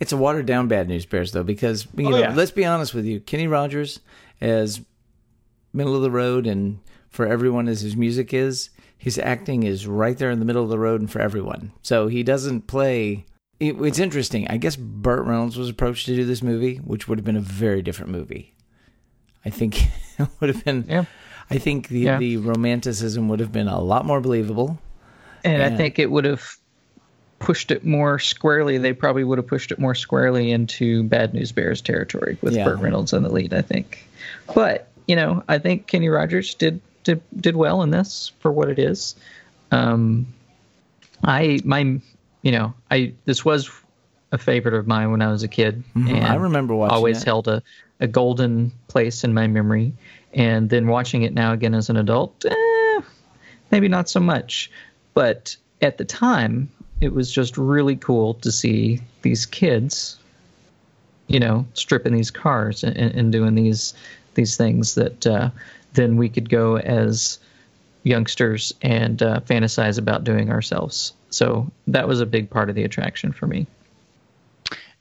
it's 0.00 0.12
a 0.12 0.16
watered 0.16 0.46
down 0.46 0.68
Bad 0.68 0.88
News 0.88 1.04
Bears, 1.04 1.32
though, 1.32 1.42
because, 1.42 1.86
you 1.96 2.06
oh, 2.06 2.10
know, 2.10 2.18
yeah. 2.18 2.34
let's 2.34 2.50
be 2.50 2.64
honest 2.64 2.94
with 2.94 3.04
you. 3.04 3.20
Kenny 3.20 3.46
Rogers, 3.46 4.00
as 4.40 4.80
middle 5.72 5.94
of 5.94 6.02
the 6.02 6.10
road 6.10 6.46
and 6.46 6.80
for 7.10 7.26
everyone 7.26 7.68
as 7.68 7.80
his 7.80 7.96
music 7.96 8.32
is, 8.34 8.70
his 8.96 9.18
acting 9.18 9.62
is 9.62 9.86
right 9.86 10.18
there 10.18 10.30
in 10.30 10.40
the 10.40 10.44
middle 10.44 10.62
of 10.62 10.70
the 10.70 10.78
road 10.78 11.00
and 11.00 11.10
for 11.10 11.20
everyone. 11.20 11.72
So 11.82 12.08
he 12.08 12.22
doesn't 12.22 12.66
play. 12.66 13.26
It, 13.60 13.80
it's 13.80 13.98
interesting. 13.98 14.46
I 14.48 14.56
guess 14.56 14.76
Burt 14.76 15.24
Reynolds 15.24 15.56
was 15.56 15.68
approached 15.68 16.06
to 16.06 16.16
do 16.16 16.24
this 16.24 16.42
movie, 16.42 16.76
which 16.76 17.08
would 17.08 17.18
have 17.18 17.24
been 17.24 17.36
a 17.36 17.40
very 17.40 17.82
different 17.82 18.12
movie. 18.12 18.54
I 19.44 19.50
think 19.50 19.82
it 20.18 20.28
would 20.40 20.48
have 20.54 20.64
been. 20.64 20.84
Yeah. 20.88 21.04
I 21.50 21.58
think 21.58 21.88
the 21.88 22.00
yeah. 22.00 22.18
the 22.18 22.36
romanticism 22.36 23.28
would 23.28 23.40
have 23.40 23.52
been 23.52 23.68
a 23.68 23.80
lot 23.80 24.04
more 24.04 24.20
believable. 24.20 24.78
And, 25.44 25.62
and 25.62 25.74
I 25.74 25.76
think 25.76 25.98
it 25.98 26.10
would 26.10 26.24
have 26.24 26.56
pushed 27.38 27.70
it 27.70 27.84
more 27.84 28.18
squarely. 28.18 28.78
They 28.78 28.92
probably 28.92 29.24
would 29.24 29.38
have 29.38 29.46
pushed 29.46 29.70
it 29.70 29.78
more 29.78 29.94
squarely 29.94 30.50
into 30.50 31.04
Bad 31.04 31.32
News 31.32 31.52
Bears 31.52 31.80
territory 31.80 32.36
with 32.42 32.54
yeah. 32.54 32.64
Burt 32.64 32.80
Reynolds 32.80 33.12
in 33.12 33.22
the 33.22 33.30
lead. 33.30 33.54
I 33.54 33.62
think, 33.62 34.06
but 34.54 34.87
you 35.08 35.16
know, 35.16 35.42
I 35.48 35.58
think 35.58 35.88
Kenny 35.88 36.08
Rogers 36.08 36.54
did 36.54 36.80
did 37.02 37.20
did 37.40 37.56
well 37.56 37.82
in 37.82 37.90
this 37.90 38.32
for 38.38 38.52
what 38.52 38.68
it 38.68 38.78
is. 38.78 39.16
Um, 39.72 40.26
I 41.24 41.60
my 41.64 42.00
you 42.42 42.52
know 42.52 42.74
I 42.90 43.12
this 43.24 43.44
was 43.44 43.68
a 44.30 44.38
favorite 44.38 44.74
of 44.74 44.86
mine 44.86 45.10
when 45.10 45.22
I 45.22 45.28
was 45.32 45.42
a 45.42 45.48
kid. 45.48 45.82
Mm-hmm. 45.96 46.14
And 46.14 46.26
I 46.26 46.36
remember 46.36 46.74
watching. 46.74 46.94
It. 46.94 46.96
Always 46.96 47.22
held 47.22 47.48
a, 47.48 47.62
a 48.00 48.06
golden 48.06 48.70
place 48.88 49.24
in 49.24 49.34
my 49.34 49.46
memory 49.46 49.92
and 50.34 50.68
then 50.70 50.86
watching 50.86 51.22
it 51.22 51.32
now 51.32 51.52
again 51.52 51.74
as 51.74 51.88
an 51.88 51.96
adult, 51.96 52.44
eh, 52.44 53.00
maybe 53.70 53.88
not 53.88 54.08
so 54.08 54.20
much. 54.20 54.70
But 55.14 55.56
at 55.80 55.98
the 55.98 56.04
time, 56.04 56.70
it 57.00 57.14
was 57.14 57.32
just 57.32 57.56
really 57.56 57.96
cool 57.96 58.34
to 58.34 58.52
see 58.52 59.00
these 59.22 59.46
kids, 59.46 60.18
you 61.28 61.40
know, 61.40 61.66
stripping 61.74 62.12
these 62.12 62.30
cars 62.30 62.84
and, 62.84 62.96
and 62.96 63.32
doing 63.32 63.54
these 63.54 63.94
these 64.38 64.56
things 64.56 64.94
that 64.94 65.26
uh, 65.26 65.50
then 65.94 66.16
we 66.16 66.28
could 66.28 66.48
go 66.48 66.78
as 66.78 67.40
youngsters 68.04 68.72
and 68.82 69.20
uh, 69.20 69.40
fantasize 69.40 69.98
about 69.98 70.22
doing 70.22 70.50
ourselves. 70.50 71.12
So 71.30 71.70
that 71.88 72.06
was 72.06 72.20
a 72.20 72.26
big 72.26 72.48
part 72.48 72.70
of 72.70 72.76
the 72.76 72.84
attraction 72.84 73.32
for 73.32 73.48
me. 73.48 73.66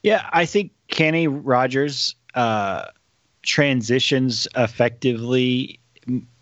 Yeah, 0.02 0.28
I 0.34 0.46
think 0.46 0.72
Kenny 0.88 1.28
Rogers 1.28 2.16
uh, 2.34 2.86
transitions 3.44 4.48
effectively 4.56 5.80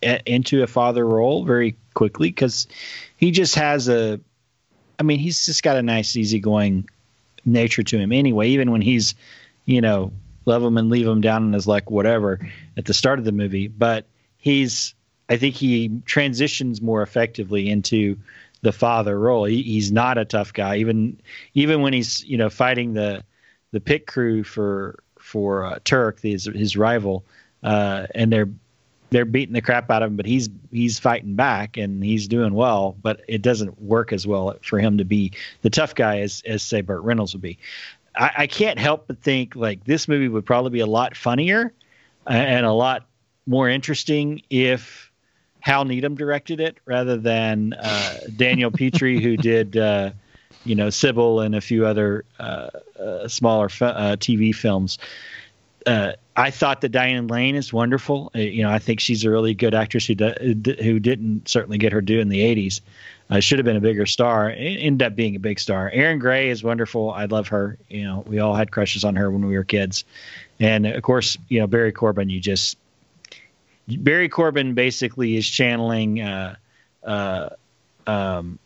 into 0.01 0.63
a 0.63 0.67
father 0.67 1.05
role 1.05 1.43
very 1.43 1.75
quickly 1.95 2.29
because 2.29 2.67
he 3.17 3.31
just 3.31 3.55
has 3.55 3.89
a 3.89 4.19
i 4.99 5.03
mean 5.03 5.17
he's 5.17 5.43
just 5.43 5.63
got 5.63 5.75
a 5.75 5.81
nice 5.81 6.15
easygoing 6.15 6.87
nature 7.45 7.81
to 7.81 7.97
him 7.97 8.11
anyway 8.11 8.47
even 8.47 8.69
when 8.69 8.81
he's 8.81 9.15
you 9.65 9.81
know 9.81 10.11
love 10.45 10.63
him 10.63 10.77
and 10.77 10.89
leave 10.89 11.07
him 11.07 11.21
down 11.21 11.45
in 11.45 11.53
his 11.53 11.67
like 11.67 11.89
whatever 11.89 12.39
at 12.77 12.85
the 12.85 12.93
start 12.93 13.19
of 13.19 13.25
the 13.25 13.31
movie 13.31 13.67
but 13.67 14.05
he's 14.37 14.93
i 15.29 15.37
think 15.37 15.55
he 15.55 15.91
transitions 16.05 16.81
more 16.81 17.01
effectively 17.01 17.69
into 17.69 18.17
the 18.61 18.71
father 18.71 19.19
role 19.19 19.45
he, 19.45 19.61
he's 19.61 19.91
not 19.91 20.17
a 20.17 20.25
tough 20.25 20.53
guy 20.53 20.77
even 20.77 21.19
even 21.53 21.81
when 21.81 21.93
he's 21.93 22.23
you 22.25 22.37
know 22.37 22.49
fighting 22.49 22.93
the 22.93 23.23
the 23.71 23.81
pit 23.81 24.07
crew 24.07 24.43
for 24.43 25.03
for 25.25 25.65
uh, 25.65 25.79
Turk, 25.83 26.21
his 26.21 26.45
his 26.45 26.77
rival, 26.77 27.25
uh, 27.63 28.07
and 28.13 28.31
they're 28.31 28.49
they're 29.09 29.25
beating 29.25 29.53
the 29.53 29.61
crap 29.61 29.89
out 29.89 30.03
of 30.03 30.11
him, 30.11 30.17
but 30.17 30.25
he's 30.25 30.49
he's 30.71 30.99
fighting 30.99 31.35
back 31.35 31.77
and 31.77 32.03
he's 32.03 32.27
doing 32.27 32.53
well. 32.53 32.95
But 33.01 33.21
it 33.27 33.41
doesn't 33.41 33.81
work 33.81 34.13
as 34.13 34.25
well 34.25 34.55
for 34.61 34.79
him 34.79 34.97
to 34.99 35.05
be 35.05 35.33
the 35.61 35.69
tough 35.69 35.95
guy 35.95 36.19
as 36.19 36.43
as 36.45 36.61
say 36.61 36.81
Burt 36.81 37.01
Reynolds 37.01 37.33
would 37.33 37.41
be. 37.41 37.57
I, 38.17 38.31
I 38.37 38.47
can't 38.47 38.79
help 38.79 39.07
but 39.07 39.21
think 39.21 39.55
like 39.55 39.83
this 39.85 40.07
movie 40.07 40.27
would 40.27 40.45
probably 40.45 40.71
be 40.71 40.79
a 40.79 40.87
lot 40.87 41.15
funnier 41.15 41.73
and 42.27 42.65
a 42.65 42.73
lot 42.73 43.05
more 43.45 43.69
interesting 43.69 44.41
if 44.49 45.11
Hal 45.59 45.85
Needham 45.85 46.15
directed 46.15 46.59
it 46.59 46.77
rather 46.85 47.17
than 47.17 47.73
uh, 47.73 48.17
Daniel 48.35 48.71
Petrie, 48.71 49.21
who 49.21 49.37
did 49.51 49.77
uh, 49.77 50.11
you 50.63 50.75
know 50.75 50.89
Sybil 50.89 51.39
and 51.41 51.55
a 51.55 51.61
few 51.61 51.85
other 51.85 52.25
uh, 52.39 52.69
uh, 52.99 53.27
smaller 53.27 53.65
uh, 53.65 54.15
TV 54.17 54.53
films. 54.53 54.97
Uh, 55.85 56.13
I 56.35 56.51
thought 56.51 56.81
that 56.81 56.89
Diane 56.89 57.27
Lane 57.27 57.55
is 57.55 57.71
wonderful. 57.71 58.31
Uh, 58.35 58.39
you 58.39 58.63
know, 58.63 58.69
I 58.69 58.79
think 58.79 58.99
she's 58.99 59.23
a 59.23 59.29
really 59.29 59.53
good 59.53 59.73
actress 59.73 60.07
who 60.07 60.15
who 60.15 60.99
didn't 60.99 61.47
certainly 61.47 61.77
get 61.77 61.93
her 61.93 62.01
due 62.01 62.19
in 62.19 62.29
the 62.29 62.39
'80s. 62.39 62.81
Uh, 63.29 63.39
should 63.39 63.57
have 63.57 63.65
been 63.65 63.77
a 63.77 63.81
bigger 63.81 64.05
star. 64.05 64.49
Ended 64.49 65.05
up 65.05 65.15
being 65.15 65.35
a 65.35 65.39
big 65.39 65.59
star. 65.59 65.89
Erin 65.91 66.19
Gray 66.19 66.49
is 66.49 66.63
wonderful. 66.63 67.11
I 67.11 67.25
love 67.25 67.47
her. 67.49 67.77
You 67.89 68.03
know, 68.03 68.23
we 68.27 68.39
all 68.39 68.55
had 68.55 68.71
crushes 68.71 69.03
on 69.03 69.15
her 69.15 69.31
when 69.31 69.45
we 69.45 69.55
were 69.55 69.63
kids, 69.63 70.03
and 70.59 70.85
of 70.85 71.01
course, 71.03 71.37
you 71.49 71.59
know 71.59 71.67
Barry 71.67 71.91
Corbin. 71.91 72.29
You 72.29 72.39
just 72.39 72.77
Barry 73.87 74.29
Corbin 74.29 74.73
basically 74.73 75.37
is 75.37 75.47
channeling. 75.47 76.21
Um, 78.07 78.59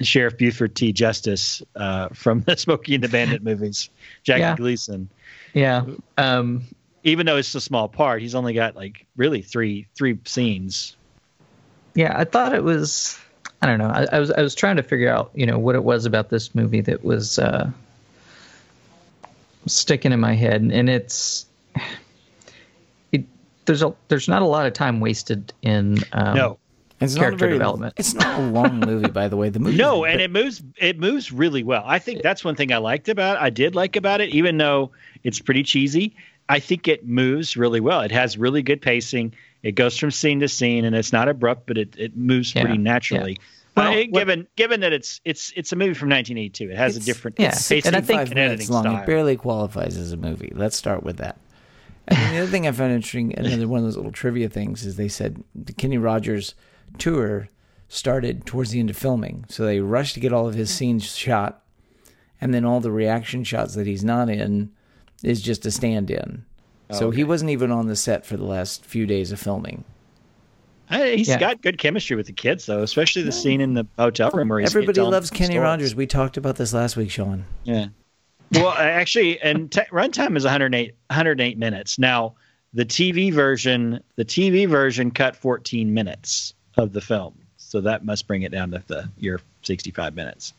Sheriff 0.00 0.38
Buford 0.38 0.74
T. 0.74 0.92
Justice 0.92 1.62
uh, 1.76 2.08
from 2.10 2.40
the 2.46 2.56
Smokey 2.56 2.94
and 2.94 3.04
the 3.04 3.08
Bandit 3.08 3.42
movies, 3.42 3.90
Jackie 4.22 4.40
yeah. 4.40 4.56
Gleason. 4.56 5.08
Yeah. 5.54 5.84
Um, 6.16 6.62
Even 7.04 7.26
though 7.26 7.36
it's 7.36 7.54
a 7.54 7.60
small 7.60 7.88
part, 7.88 8.22
he's 8.22 8.34
only 8.34 8.52
got 8.52 8.76
like 8.76 9.06
really 9.16 9.42
three 9.42 9.86
three 9.94 10.18
scenes. 10.24 10.96
Yeah, 11.94 12.14
I 12.16 12.24
thought 12.24 12.54
it 12.54 12.62
was. 12.62 13.18
I 13.62 13.66
don't 13.66 13.78
know. 13.78 13.88
I, 13.88 14.06
I 14.12 14.18
was 14.20 14.30
I 14.30 14.42
was 14.42 14.54
trying 14.54 14.76
to 14.76 14.82
figure 14.82 15.10
out 15.10 15.30
you 15.34 15.46
know 15.46 15.58
what 15.58 15.74
it 15.74 15.84
was 15.84 16.06
about 16.06 16.28
this 16.30 16.54
movie 16.54 16.80
that 16.82 17.02
was 17.04 17.38
uh, 17.38 17.70
sticking 19.66 20.12
in 20.12 20.20
my 20.20 20.34
head, 20.34 20.60
and 20.62 20.88
it's. 20.88 21.46
It, 23.12 23.24
there's 23.64 23.82
a 23.82 23.94
there's 24.08 24.28
not 24.28 24.42
a 24.42 24.46
lot 24.46 24.66
of 24.66 24.74
time 24.74 25.00
wasted 25.00 25.52
in 25.62 25.98
um, 26.12 26.36
no 26.36 26.58
it's 27.00 27.14
character 27.14 27.30
not 27.30 27.38
very, 27.38 27.52
development. 27.52 27.94
It's 27.96 28.14
not 28.14 28.40
a 28.40 28.42
long 28.42 28.80
movie, 28.86 29.08
by 29.08 29.28
the 29.28 29.36
way. 29.36 29.50
The 29.50 29.60
movie. 29.60 29.76
No, 29.76 30.04
and 30.04 30.20
it 30.20 30.30
moves. 30.30 30.62
It 30.76 30.98
moves 30.98 31.32
really 31.32 31.62
well. 31.62 31.84
I 31.86 31.98
think 31.98 32.22
that's 32.22 32.44
one 32.44 32.56
thing 32.56 32.72
I 32.72 32.78
liked 32.78 33.08
about. 33.08 33.36
It. 33.36 33.42
I 33.42 33.50
did 33.50 33.74
like 33.74 33.96
about 33.96 34.20
it, 34.20 34.30
even 34.30 34.58
though 34.58 34.90
it's 35.22 35.40
pretty 35.40 35.62
cheesy. 35.62 36.16
I 36.48 36.60
think 36.60 36.88
it 36.88 37.06
moves 37.06 37.56
really 37.56 37.80
well. 37.80 38.00
It 38.00 38.10
has 38.10 38.38
really 38.38 38.62
good 38.62 38.80
pacing. 38.80 39.34
It 39.62 39.72
goes 39.72 39.98
from 39.98 40.10
scene 40.10 40.40
to 40.40 40.48
scene, 40.48 40.84
and 40.84 40.96
it's 40.96 41.12
not 41.12 41.28
abrupt, 41.28 41.66
but 41.66 41.78
it, 41.78 41.94
it 41.98 42.16
moves 42.16 42.54
yeah, 42.54 42.62
pretty 42.62 42.78
naturally. 42.78 43.32
Yeah. 43.32 43.44
Well, 43.76 43.92
uh, 43.92 44.04
given 44.12 44.40
what, 44.40 44.56
given 44.56 44.80
that 44.80 44.92
it's 44.92 45.20
it's 45.24 45.52
it's 45.54 45.72
a 45.72 45.76
movie 45.76 45.94
from 45.94 46.08
1982, 46.08 46.70
it 46.70 46.76
has 46.76 46.96
a 46.96 47.00
different 47.00 47.38
yeah, 47.38 47.50
pacing 47.50 47.82
and 47.86 47.96
I 47.96 48.00
think 48.00 48.30
and 48.30 48.38
editing 48.38 48.68
long. 48.68 48.82
Style. 48.82 49.02
It 49.02 49.06
barely 49.06 49.36
qualifies 49.36 49.96
as 49.96 50.12
a 50.12 50.16
movie. 50.16 50.52
Let's 50.54 50.76
start 50.76 51.02
with 51.04 51.18
that. 51.18 51.38
And 52.08 52.34
the 52.34 52.40
other 52.40 52.50
thing 52.50 52.66
I 52.66 52.72
found 52.72 52.92
interesting, 52.92 53.38
another 53.38 53.68
one 53.68 53.78
of 53.78 53.84
those 53.84 53.96
little 53.96 54.12
trivia 54.12 54.48
things, 54.48 54.84
is 54.86 54.96
they 54.96 55.08
said 55.08 55.44
Kenny 55.76 55.98
Rogers 55.98 56.54
tour 56.98 57.48
started 57.88 58.44
towards 58.44 58.70
the 58.70 58.80
end 58.80 58.90
of 58.90 58.96
filming. 58.96 59.44
So 59.48 59.64
they 59.64 59.80
rushed 59.80 60.14
to 60.14 60.20
get 60.20 60.32
all 60.32 60.46
of 60.46 60.54
his 60.54 60.70
hmm. 60.70 60.76
scenes 60.76 61.16
shot, 61.16 61.62
and 62.40 62.54
then 62.54 62.64
all 62.64 62.80
the 62.80 62.92
reaction 62.92 63.44
shots 63.44 63.74
that 63.74 63.86
he's 63.86 64.04
not 64.04 64.28
in 64.28 64.70
is 65.22 65.42
just 65.42 65.66
a 65.66 65.70
stand 65.70 66.10
in. 66.10 66.44
so 66.92 67.08
okay. 67.08 67.18
he 67.18 67.24
wasn't 67.24 67.50
even 67.50 67.70
on 67.70 67.86
the 67.86 67.96
set 67.96 68.24
for 68.24 68.36
the 68.36 68.44
last 68.44 68.84
few 68.84 69.04
days 69.04 69.32
of 69.32 69.40
filming. 69.40 69.84
I, 70.90 71.10
he's 71.16 71.28
Yeah. 71.28 71.38
got 71.38 71.60
good 71.60 71.76
chemistry 71.76 72.16
with 72.16 72.26
the 72.26 72.32
kids, 72.32 72.64
though, 72.66 72.82
especially 72.82 73.22
the 73.22 73.32
scene 73.32 73.60
in 73.60 73.74
the 73.74 73.86
hotel 73.98 74.30
room 74.30 74.48
where 74.48 74.60
he's 74.60 74.70
Everybody 74.70 75.00
loves 75.02 75.28
Kenny 75.28 75.54
stories. 75.54 75.62
Rogers. 75.62 75.94
We 75.94 76.06
talked 76.06 76.36
about 76.38 76.56
this 76.56 76.72
last 76.72 76.96
week, 76.96 77.10
Sean. 77.10 77.44
Yeah. 77.64 77.88
Well, 78.52 78.70
actually, 78.70 79.38
and 79.40 79.70
te- 79.70 79.82
runtime 79.92 80.34
is 80.36 80.44
108 80.44 80.94
108 81.10 81.58
minutes. 81.58 81.98
Now, 81.98 82.36
the 82.72 82.86
TV 82.86 83.32
version, 83.32 84.00
the 84.16 84.24
TV 84.24 84.66
version 84.66 85.10
cut 85.10 85.36
14 85.36 85.92
minutes 85.92 86.54
of 86.78 86.92
the 86.92 87.00
film, 87.00 87.34
so 87.56 87.80
that 87.82 88.04
must 88.04 88.26
bring 88.26 88.42
it 88.42 88.52
down 88.52 88.70
to 88.70 88.82
the 88.86 89.08
your 89.18 89.40
65 89.62 90.14
minutes. 90.14 90.54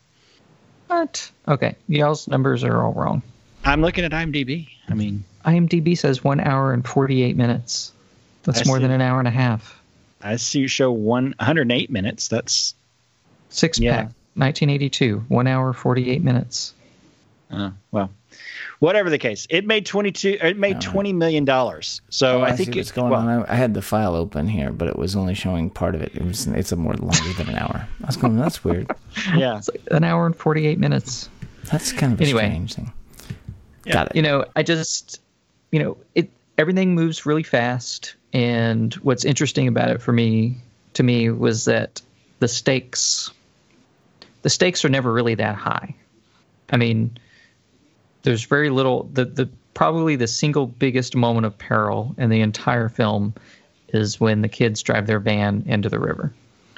What? 0.88 1.32
Okay, 1.48 1.76
y'all's 1.88 2.28
numbers 2.28 2.64
are 2.64 2.84
all 2.84 2.94
wrong. 2.94 3.22
I'm 3.66 3.82
looking 3.82 4.06
at 4.06 4.12
IMDb. 4.12 4.68
I 4.88 4.94
mean, 4.94 5.24
IMDb 5.46 5.98
says 5.98 6.24
one 6.24 6.40
hour 6.40 6.74
and 6.74 6.88
48 6.88 7.36
minutes. 7.36 7.92
That's 8.44 8.62
I 8.62 8.64
more 8.66 8.78
see. 8.78 8.84
than 8.84 8.92
an 8.92 9.02
hour 9.02 9.20
and 9.20 9.28
a 9.28 9.32
half. 9.32 9.80
I 10.22 10.36
see 10.36 10.60
you 10.60 10.68
show 10.68 10.92
one 10.92 11.34
108 11.40 11.90
minutes. 11.90 12.28
That's 12.28 12.76
Six 13.52 13.80
Yeah. 13.80 13.96
pack, 13.96 14.06
1982, 14.36 15.26
one 15.28 15.48
hour, 15.48 15.74
48 15.74 16.24
minutes. 16.24 16.74
uh, 17.52 17.72
well, 17.92 18.12
whatever 18.80 19.10
the 19.10 19.18
case. 19.18 19.46
It 19.50 19.66
made 19.66 19.86
22. 19.86 20.38
It 20.42 20.58
made 20.58 20.76
All 20.76 20.82
right. 20.82 20.92
20 20.92 21.14
million 21.14 21.46
dollars. 21.46 22.02
So 22.10 22.40
Oh, 22.40 22.42
I 22.42 22.50
I, 22.50 22.56
think 22.56 22.74
see 22.74 22.80
what's 22.80 22.90
it, 22.92 22.96
going 22.96 23.12
well, 23.12 23.22
on. 23.22 23.46
I, 23.46 23.54
I 23.54 23.56
had 23.56 23.74
the 23.74 23.82
file 23.82 24.16
open 24.16 24.48
here, 24.48 24.72
but 24.72 24.88
it 24.88 24.96
was 24.98 25.16
only 25.16 25.34
showing 25.36 25.70
part 25.70 25.96
of 25.96 26.02
it. 26.02 26.12
It 26.16 26.24
was 26.24 26.48
it's 26.48 26.72
a 26.72 26.76
more 26.76 26.94
longer 26.96 27.34
than 27.38 27.50
an 27.50 27.56
hour. 27.56 27.88
I 28.04 28.06
was 28.08 28.18
going, 28.18 28.38
that's 28.38 28.64
weird. 28.64 28.90
Yeah. 29.36 29.58
It's 29.58 29.70
like 29.70 29.82
an 29.92 30.04
hour 30.04 30.26
and 30.26 30.36
48 30.36 30.80
minutes. 30.80 31.30
That's 31.72 31.92
kind 31.92 32.14
of 32.14 32.20
a 32.22 32.24
Anyway. 32.24 32.46
strange 32.46 32.74
thing. 32.76 32.94
Yeah. 33.86 33.94
Got 33.94 34.08
it. 34.08 34.16
you 34.16 34.22
know 34.22 34.46
i 34.56 34.62
just 34.62 35.22
you 35.72 35.80
know 35.82 35.98
it 36.14 36.30
everything 36.58 36.94
moves 36.96 37.26
really 37.26 37.44
fast 37.44 38.16
and 38.34 38.94
what's 38.96 39.24
interesting 39.26 39.68
about 39.68 39.90
it 39.90 40.02
for 40.02 40.12
me 40.12 40.58
to 40.94 41.02
me 41.02 41.30
was 41.30 41.66
that 41.66 42.02
the 42.40 42.48
stakes 42.48 43.32
the 44.44 44.50
stakes 44.50 44.84
are 44.86 44.90
never 44.90 45.12
really 45.14 45.34
that 45.36 45.56
high 45.56 45.96
i 46.72 46.78
mean 46.78 47.18
there's 48.30 48.46
very 48.46 48.70
little 48.70 49.10
the 49.14 49.26
the 49.26 49.50
probably 49.74 50.16
the 50.16 50.28
single 50.28 50.68
biggest 50.68 51.16
moment 51.16 51.48
of 51.48 51.58
peril 51.58 52.14
in 52.20 52.30
the 52.30 52.42
entire 52.42 52.88
film 52.88 53.34
is 53.88 54.20
when 54.20 54.42
the 54.44 54.48
kids 54.48 54.84
drive 54.84 55.08
their 55.08 55.20
van 55.20 55.64
into 55.66 55.90
the 55.90 56.00
river. 56.00 56.32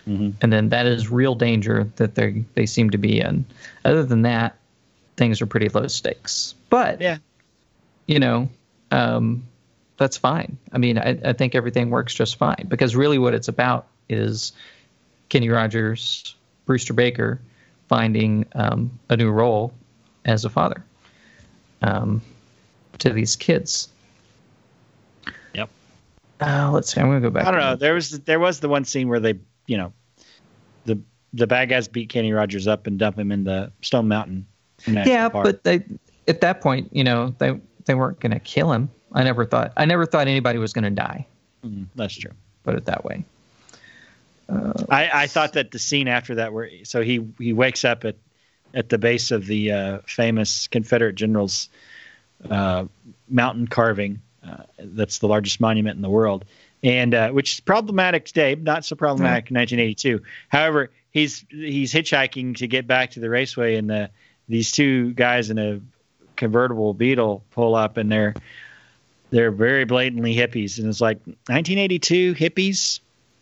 And 0.06 0.54
then 0.54 0.70
that 0.70 0.86
is 0.86 1.10
real 1.12 1.36
danger 1.36 1.92
that 1.98 2.16
they 2.16 2.46
they 2.54 2.66
seem 2.66 2.90
to 2.92 2.98
be 2.98 3.20
in. 3.20 3.44
Other 3.84 4.04
than 4.06 4.22
that 4.22 4.56
things 5.18 5.42
are 5.42 5.46
pretty 5.46 5.68
low 5.68 5.88
stakes. 5.88 6.56
But 6.70 7.02
Yeah. 7.02 7.18
you 8.06 8.20
know, 8.20 8.50
um, 8.92 9.44
that's 9.98 10.16
fine. 10.16 10.58
I 10.72 10.78
mean, 10.78 10.98
I, 10.98 11.20
I 11.26 11.34
think 11.34 11.54
everything 11.54 11.90
works 11.90 12.14
just 12.14 12.38
fine 12.38 12.66
because 12.70 12.96
really 12.96 13.18
what 13.20 13.34
it's 13.34 13.50
about 13.50 13.88
is 14.08 14.54
Kenny 15.28 15.50
Rogers, 15.50 16.34
Brewster 16.66 16.94
Baker 16.94 17.42
finding 17.90 18.46
um, 18.56 18.98
a 19.10 19.18
new 19.18 19.30
role 19.30 19.74
as 20.24 20.46
a 20.46 20.50
father 20.50 20.86
um, 21.82 22.22
to 23.00 23.12
these 23.12 23.36
kids. 23.36 23.90
Yep. 25.54 25.70
Uh, 26.40 26.72
let's 26.72 26.94
see. 26.94 27.02
I'm 27.02 27.08
going 27.08 27.22
to 27.22 27.28
go 27.28 27.34
back. 27.34 27.46
I 27.46 27.52
don't 27.52 27.60
know. 27.60 27.76
There 27.76 27.94
was 27.94 28.20
there 28.22 28.40
was 28.40 28.60
the 28.60 28.70
one 28.70 28.86
scene 28.86 29.08
where 29.08 29.20
they, 29.20 29.36
you 29.68 29.78
know, 29.78 29.94
the 30.86 31.00
the 31.34 31.48
bad 31.48 31.70
guys 31.70 31.88
beat 31.88 32.10
Kenny 32.10 32.32
Rogers 32.32 32.68
up 32.68 32.88
and 32.88 32.98
dump 32.98 33.18
him 33.18 33.32
in 33.32 33.44
the 33.44 33.72
Stone 33.82 34.08
Mountain. 34.08 34.46
Yeah, 34.88 35.30
Park. 35.30 35.46
but 35.46 35.64
they 35.64 35.84
at 36.28 36.42
that 36.42 36.62
point, 36.62 36.90
you 36.92 37.04
know, 37.04 37.36
they 37.38 37.60
they 37.86 37.96
weren't 37.96 38.20
going 38.20 38.32
to 38.32 38.40
kill 38.40 38.72
him. 38.72 38.90
I 39.14 39.24
never 39.24 39.46
thought 39.46 39.74
I 39.78 39.86
never 39.86 40.06
thought 40.06 40.28
anybody 40.28 40.58
was 40.58 40.74
going 40.74 40.84
to 40.84 40.90
die. 40.90 41.28
Mm, 41.66 41.88
that's 41.96 42.16
true. 42.16 42.32
Put 42.64 42.76
it 42.76 42.86
that 42.86 43.04
way. 43.04 43.26
I, 44.90 45.10
I 45.14 45.28
thought 45.28 45.54
that 45.54 45.72
the 45.72 45.80
scene 45.80 46.08
after 46.08 46.36
that, 46.36 46.52
where 46.52 46.70
so 46.84 47.02
he 47.02 47.26
he 47.40 47.54
wakes 47.54 47.86
up 47.86 48.04
at 48.04 48.16
at 48.74 48.90
the 48.90 48.98
base 48.98 49.32
of 49.32 49.46
the 49.46 49.72
uh, 49.72 50.00
famous 50.06 50.68
Confederate 50.68 51.16
general's 51.16 51.70
uh, 52.50 52.86
mountain 53.30 53.68
carving. 53.68 54.22
Uh, 54.46 54.64
that's 54.80 55.20
the 55.20 55.28
largest 55.28 55.60
monument 55.60 55.96
in 55.96 56.02
the 56.02 56.10
world, 56.10 56.46
and 56.84 57.14
uh, 57.14 57.30
which 57.30 57.54
is 57.54 57.60
problematic 57.60 58.26
today, 58.26 58.56
not 58.56 58.84
so 58.84 58.96
problematic 58.96 59.52
in 59.52 59.56
1982. 59.56 60.24
However, 60.50 60.90
he's 61.12 61.46
he's 61.50 61.94
hitchhiking 61.94 62.58
to 62.58 62.68
get 62.68 62.88
back 62.88 63.12
to 63.12 63.20
the 63.20 63.30
raceway, 63.30 63.76
and 63.76 63.90
the 63.90 64.10
these 64.50 64.72
two 64.72 65.14
guys 65.14 65.52
in 65.52 65.60
a 65.60 65.80
convertible 66.36 66.96
Beetle 66.96 67.44
pull 67.52 67.76
up, 67.76 67.98
and 67.98 68.12
they're 68.12 68.34
they're 69.30 69.52
very 69.52 69.86
blatantly 69.86 70.36
hippies, 70.36 70.80
and 70.80 70.88
it's 70.88 71.02
like 71.02 71.18
1982 71.26 72.34
hippies. 72.34 73.00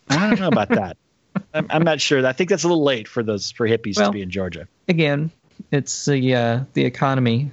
I 0.10 0.30
don't 0.30 0.40
know 0.40 0.48
about 0.48 0.70
that. 0.70 0.98
I'm, 1.54 1.68
I'm 1.70 1.84
not 1.84 2.02
sure. 2.02 2.26
I 2.26 2.34
think 2.34 2.50
that's 2.50 2.64
a 2.64 2.68
little 2.68 2.84
late 2.84 3.08
for 3.08 3.24
those 3.24 3.52
for 3.52 3.68
hippies 3.68 3.98
Well, 3.98 4.08
to 4.08 4.12
be 4.12 4.22
in 4.22 4.30
Georgia. 4.30 4.68
again, 4.88 5.32
it's 5.72 6.06
the 6.06 6.36
uh, 6.36 6.60
the 6.74 6.86
economy, 6.86 7.52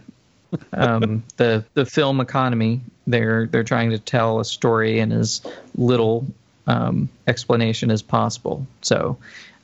um, 0.73 1.25
the 1.37 1.65
the 1.75 1.87
film 1.87 2.21
economy. 2.21 2.81
They're 3.07 3.47
they're 3.47 3.65
trying 3.65 3.91
to 3.91 3.99
tell 3.99 4.41
a 4.41 4.45
story 4.45 4.99
in 4.99 5.13
as 5.13 5.43
little 5.77 6.27
um, 6.67 7.09
explanation 7.27 7.91
as 7.91 8.03
possible. 8.03 8.67
So, 8.83 9.17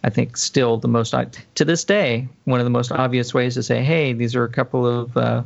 I 0.05 0.11
think 0.11 0.37
still 0.37 0.79
the 0.79 0.89
most 0.89 1.15
to 1.55 1.65
this 1.65 1.85
day 1.85 2.29
one 2.45 2.61
of 2.61 2.65
the 2.65 2.71
most 2.71 2.93
obvious 2.93 3.35
ways 3.35 3.55
to 3.55 3.63
say, 3.63 3.83
hey, 3.83 4.13
these 4.13 4.35
are 4.35 4.45
a 4.45 4.49
couple 4.49 4.87
of 4.87 5.17
uh, 5.17 5.43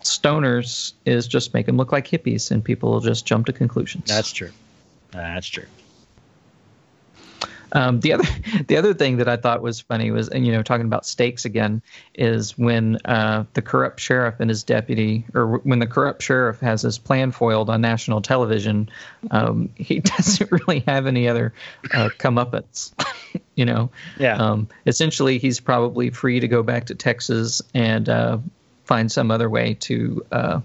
stoners 0.00 0.92
is 1.04 1.26
just 1.26 1.54
make 1.54 1.66
them 1.66 1.76
look 1.76 1.92
like 1.92 2.06
hippies, 2.06 2.50
and 2.50 2.64
people 2.64 2.92
will 2.92 3.00
just 3.00 3.26
jump 3.26 3.46
to 3.46 3.52
conclusions. 3.52 4.08
That's 4.08 4.32
true. 4.32 4.50
That's 5.10 5.46
true. 5.46 5.66
Um, 7.72 8.00
the 8.00 8.12
other 8.12 8.24
the 8.68 8.76
other 8.76 8.94
thing 8.94 9.16
that 9.16 9.28
I 9.28 9.36
thought 9.36 9.62
was 9.62 9.80
funny 9.80 10.10
was, 10.10 10.28
and 10.28 10.46
you 10.46 10.52
know, 10.52 10.62
talking 10.62 10.86
about 10.86 11.06
stakes 11.06 11.44
again, 11.44 11.82
is 12.14 12.56
when 12.58 12.98
uh, 13.04 13.44
the 13.54 13.62
corrupt 13.62 13.98
sheriff 14.00 14.36
and 14.40 14.50
his 14.50 14.62
deputy, 14.62 15.24
or 15.34 15.58
when 15.58 15.78
the 15.78 15.86
corrupt 15.86 16.22
sheriff 16.22 16.60
has 16.60 16.82
his 16.82 16.98
plan 16.98 17.32
foiled 17.32 17.70
on 17.70 17.80
national 17.80 18.20
television, 18.20 18.88
um, 19.30 19.70
he 19.76 20.00
doesn't 20.16 20.50
really 20.52 20.80
have 20.80 21.06
any 21.06 21.28
other 21.28 21.52
uh, 21.94 22.10
comeuppance. 22.18 22.92
you 23.54 23.64
know, 23.64 23.90
Yeah. 24.18 24.36
um, 24.36 24.68
essentially, 24.86 25.38
he's 25.38 25.60
probably 25.60 26.10
free 26.10 26.40
to 26.40 26.48
go 26.48 26.62
back 26.62 26.86
to 26.86 26.94
Texas 26.94 27.62
and 27.74 28.08
uh, 28.08 28.38
find 28.84 29.10
some 29.10 29.30
other 29.30 29.48
way 29.48 29.74
to 29.80 30.24
uh, 30.32 30.60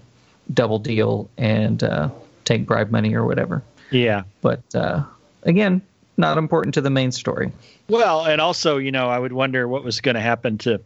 double 0.52 0.78
deal 0.78 1.28
and 1.38 1.82
uh, 1.82 2.10
take 2.44 2.66
bribe 2.66 2.90
money 2.90 3.14
or 3.14 3.24
whatever. 3.24 3.62
Yeah. 3.90 4.24
But 4.42 4.62
uh, 4.74 5.04
again, 5.44 5.80
not 6.18 6.38
important 6.38 6.74
to 6.74 6.80
the 6.80 6.90
main 6.90 7.12
story. 7.12 7.52
Well, 7.88 8.26
and 8.26 8.40
also, 8.40 8.76
you 8.76 8.92
know, 8.92 9.08
I 9.08 9.18
would 9.18 9.32
wonder 9.32 9.66
what 9.68 9.84
was 9.84 10.00
going 10.00 10.16
to 10.16 10.20
happen 10.20 10.58
to 10.58 10.80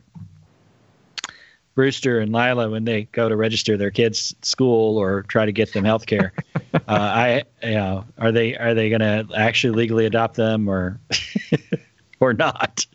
Brewster 1.74 2.20
and 2.20 2.32
Lila 2.32 2.68
when 2.70 2.84
they 2.84 3.04
go 3.12 3.28
to 3.28 3.36
register 3.36 3.76
their 3.76 3.90
kids 3.90 4.34
at 4.38 4.44
school 4.44 4.98
or 4.98 5.22
try 5.22 5.46
to 5.46 5.52
get 5.52 5.72
them 5.72 5.84
health 5.84 6.06
care. 6.06 6.32
uh, 6.74 6.80
I, 6.86 7.44
you 7.62 7.74
know, 7.74 8.04
are 8.18 8.30
they 8.30 8.56
are 8.56 8.74
they 8.74 8.90
going 8.90 9.00
to 9.00 9.26
actually 9.34 9.74
legally 9.76 10.04
adopt 10.04 10.36
them 10.36 10.68
or 10.68 11.00
or 12.20 12.34
not? 12.34 12.86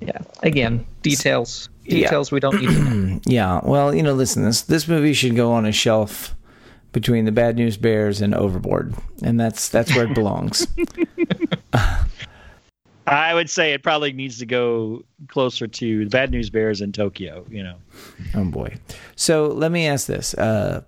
Yeah. 0.00 0.18
Again, 0.42 0.86
details. 1.02 1.68
Yeah. 1.84 2.02
Details 2.02 2.32
we 2.32 2.40
don't 2.40 2.60
need 2.60 2.68
to 2.68 2.84
know. 2.84 3.20
Yeah, 3.26 3.60
well, 3.64 3.94
you 3.94 4.02
know, 4.02 4.14
listen, 4.14 4.44
this 4.44 4.62
this 4.62 4.88
movie 4.88 5.12
should 5.12 5.36
go 5.36 5.52
on 5.52 5.66
a 5.66 5.72
shelf 5.72 6.34
between 6.98 7.24
the 7.26 7.32
Bad 7.32 7.54
News 7.54 7.76
Bears 7.76 8.20
and 8.20 8.34
Overboard, 8.34 8.92
and 9.22 9.38
that's 9.38 9.68
that's 9.68 9.94
where 9.94 10.04
it 10.04 10.14
belongs. 10.14 10.66
I 13.06 13.32
would 13.32 13.48
say 13.48 13.72
it 13.72 13.84
probably 13.84 14.12
needs 14.12 14.38
to 14.40 14.46
go 14.46 15.04
closer 15.28 15.68
to 15.68 16.04
the 16.04 16.10
Bad 16.10 16.32
News 16.32 16.50
Bears 16.50 16.80
in 16.80 16.90
Tokyo. 16.90 17.46
You 17.48 17.62
know. 17.62 17.76
oh 18.34 18.44
boy. 18.46 18.74
So 19.14 19.46
let 19.46 19.70
me 19.70 19.86
ask 19.86 20.08
this. 20.08 20.34
Uh, 20.34 20.82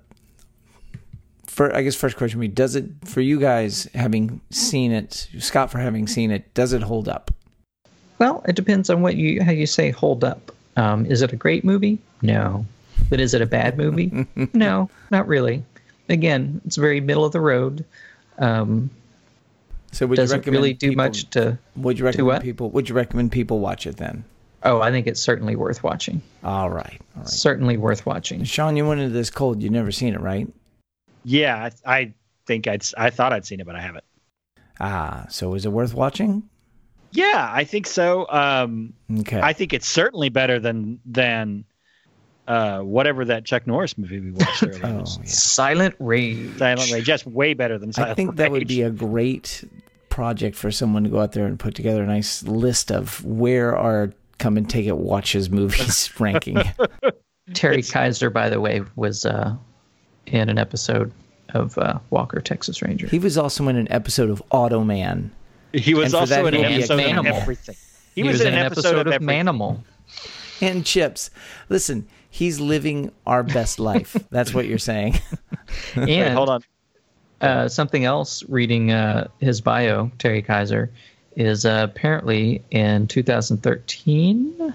for 1.46 1.72
I 1.76 1.82
guess 1.82 1.94
first 1.94 2.16
question 2.16 2.38
for 2.38 2.40
me: 2.40 2.48
Does 2.48 2.74
it 2.74 2.86
for 3.04 3.20
you 3.20 3.38
guys 3.38 3.88
having 3.94 4.40
seen 4.50 4.90
it, 4.90 5.28
Scott 5.38 5.70
for 5.70 5.78
having 5.78 6.08
seen 6.08 6.32
it, 6.32 6.52
does 6.54 6.72
it 6.72 6.82
hold 6.82 7.08
up? 7.08 7.30
Well, 8.18 8.44
it 8.48 8.56
depends 8.56 8.90
on 8.90 9.00
what 9.00 9.14
you 9.14 9.44
how 9.44 9.52
you 9.52 9.66
say 9.66 9.90
hold 9.90 10.24
up. 10.24 10.50
Um, 10.76 11.06
is 11.06 11.22
it 11.22 11.32
a 11.32 11.36
great 11.36 11.64
movie? 11.64 12.00
No. 12.20 12.66
But 13.08 13.20
is 13.20 13.32
it 13.32 13.42
a 13.42 13.46
bad 13.46 13.78
movie? 13.78 14.26
no, 14.52 14.90
not 15.12 15.28
really. 15.28 15.62
Again, 16.10 16.60
it's 16.66 16.76
very 16.76 17.00
middle 17.00 17.24
of 17.24 17.32
the 17.32 17.40
road. 17.40 17.84
Um, 18.38 18.90
So 19.92 20.06
would 20.06 20.18
you 20.18 20.22
doesn't 20.22 20.40
recommend 20.40 20.62
really 20.62 20.72
do 20.74 20.90
people- 20.90 21.04
much 21.04 21.30
to. 21.30 21.58
Would 21.76 21.98
you 21.98 22.04
recommend 22.04 22.26
what? 22.26 22.42
people? 22.42 22.70
Would 22.70 22.88
you 22.88 22.94
recommend 22.94 23.32
people 23.32 23.60
watch 23.60 23.86
it 23.86 23.96
then? 23.96 24.24
Oh, 24.62 24.80
I 24.82 24.90
think 24.90 25.06
it's 25.06 25.20
certainly 25.20 25.56
worth 25.56 25.82
watching. 25.82 26.20
All 26.44 26.68
right, 26.68 27.00
all 27.16 27.22
right. 27.22 27.28
Certainly 27.28 27.78
worth 27.78 28.04
watching. 28.04 28.44
Sean, 28.44 28.76
you 28.76 28.86
went 28.86 29.00
into 29.00 29.12
this 29.14 29.30
cold. 29.30 29.62
You've 29.62 29.72
never 29.72 29.90
seen 29.90 30.12
it, 30.14 30.20
right? 30.20 30.46
Yeah, 31.24 31.70
I, 31.86 31.96
I 32.00 32.12
think 32.46 32.66
I'd 32.68 32.84
I 32.98 33.10
thought 33.10 33.32
I'd 33.32 33.46
seen 33.46 33.60
it, 33.60 33.66
but 33.66 33.74
I 33.76 33.80
haven't. 33.80 34.04
Ah, 34.78 35.26
so 35.30 35.54
is 35.54 35.64
it 35.64 35.72
worth 35.72 35.94
watching? 35.94 36.42
Yeah, 37.12 37.48
I 37.52 37.64
think 37.64 37.86
so. 37.86 38.28
Um, 38.30 38.92
Okay. 39.20 39.40
I 39.40 39.52
think 39.52 39.72
it's 39.72 39.88
certainly 39.88 40.28
better 40.28 40.58
than 40.60 41.00
than 41.06 41.64
uh, 42.50 42.80
whatever 42.80 43.24
that 43.24 43.44
Chuck 43.44 43.64
Norris 43.64 43.96
movie 43.96 44.18
we 44.18 44.32
watched 44.32 44.62
earlier. 44.66 44.80
Oh, 44.84 45.04
yeah. 45.06 45.24
Silent 45.24 45.94
Rage. 46.00 46.58
Silent 46.58 46.90
Rage, 46.90 47.04
just 47.04 47.24
way 47.24 47.54
better 47.54 47.78
than 47.78 47.92
Silent 47.92 48.10
I 48.10 48.14
think 48.14 48.36
that 48.36 48.50
would 48.50 48.66
be 48.66 48.82
a 48.82 48.90
great 48.90 49.62
project 50.08 50.56
for 50.56 50.72
someone 50.72 51.04
to 51.04 51.10
go 51.10 51.20
out 51.20 51.30
there 51.30 51.46
and 51.46 51.60
put 51.60 51.76
together 51.76 52.02
a 52.02 52.06
nice 52.06 52.42
list 52.42 52.90
of 52.90 53.24
where 53.24 53.76
our 53.76 54.12
come 54.38 54.56
and 54.56 54.68
take 54.68 54.86
it 54.86 54.96
watches 54.96 55.48
movies 55.48 56.10
ranking. 56.18 56.58
Terry 57.54 57.82
Kiser, 57.82 58.30
by 58.30 58.50
the 58.50 58.60
way, 58.60 58.82
was 58.96 59.24
uh, 59.24 59.54
in 60.26 60.48
an 60.48 60.58
episode 60.58 61.12
of 61.50 61.78
uh, 61.78 62.00
Walker, 62.10 62.40
Texas 62.40 62.82
Ranger. 62.82 63.06
He 63.06 63.20
was 63.20 63.38
also 63.38 63.68
in 63.68 63.76
an 63.76 63.86
episode 63.92 64.28
of 64.28 64.42
Automan. 64.50 65.30
He 65.72 65.94
was 65.94 66.06
and 66.06 66.14
also 66.14 66.46
in 66.46 66.54
an 66.54 66.64
he'll 66.64 66.68
be 66.68 66.74
a 66.74 66.78
episode 66.78 67.00
of 67.00 67.24
Manimal. 67.24 67.42
everything. 67.42 67.76
He, 68.16 68.22
was, 68.24 68.40
in 68.40 68.48
an 68.48 68.54
episode, 68.54 69.06
of, 69.06 69.14
of. 69.14 69.22
Manimal. 69.22 69.84
And 70.60 70.84
Chips. 70.84 71.30
Listen, 71.68 72.08
he's 72.30 72.60
living 72.60 73.10
our 73.26 73.42
best 73.42 73.78
life. 73.78 74.16
That's 74.30 74.54
what 74.54 74.66
you're 74.66 74.78
saying. 74.78 75.20
And 75.94 76.06
Wait, 76.06 76.28
hold 76.32 76.48
on. 76.48 76.64
Uh, 77.40 77.68
something 77.68 78.04
else, 78.04 78.42
reading 78.48 78.92
uh, 78.92 79.28
his 79.40 79.60
bio, 79.60 80.10
Terry 80.18 80.42
Kiser, 80.42 80.90
is 81.36 81.64
uh, 81.64 81.86
apparently 81.90 82.62
in 82.70 83.06
2013. 83.06 84.74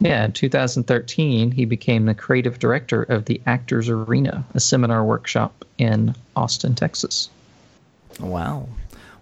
Yeah, 0.00 0.26
in 0.26 0.32
2013, 0.32 1.50
he 1.50 1.64
became 1.64 2.06
the 2.06 2.14
creative 2.14 2.58
director 2.58 3.02
of 3.02 3.24
the 3.24 3.40
Actors 3.46 3.88
Arena, 3.88 4.44
a 4.54 4.60
seminar 4.60 5.04
workshop 5.04 5.64
in 5.76 6.14
Austin, 6.36 6.74
Texas. 6.76 7.30
Wow. 8.20 8.68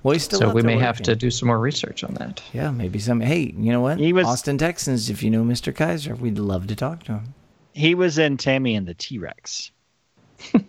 Well, 0.02 0.12
he's 0.12 0.24
still 0.24 0.40
so 0.40 0.52
we 0.52 0.62
there 0.62 0.70
may 0.76 0.78
have 0.78 1.00
to 1.02 1.16
do 1.16 1.30
some 1.30 1.46
more 1.48 1.58
research 1.58 2.04
on 2.04 2.14
that. 2.14 2.42
Yeah, 2.52 2.70
maybe 2.70 2.98
some. 2.98 3.20
Hey, 3.20 3.54
you 3.56 3.72
know 3.72 3.80
what? 3.80 3.98
He 3.98 4.12
was- 4.12 4.26
Austin 4.26 4.58
Texans. 4.58 5.08
If 5.08 5.22
you 5.22 5.30
know 5.30 5.42
Mr. 5.44 5.72
Kiser, 5.74 6.14
we'd 6.14 6.38
love 6.38 6.66
to 6.66 6.76
talk 6.76 7.04
to 7.04 7.12
him. 7.12 7.34
He 7.76 7.94
was 7.94 8.16
in 8.16 8.38
Tammy 8.38 8.74
and 8.74 8.88
the 8.88 8.94
T 8.94 9.18
Rex. 9.18 9.70
Let 10.54 10.64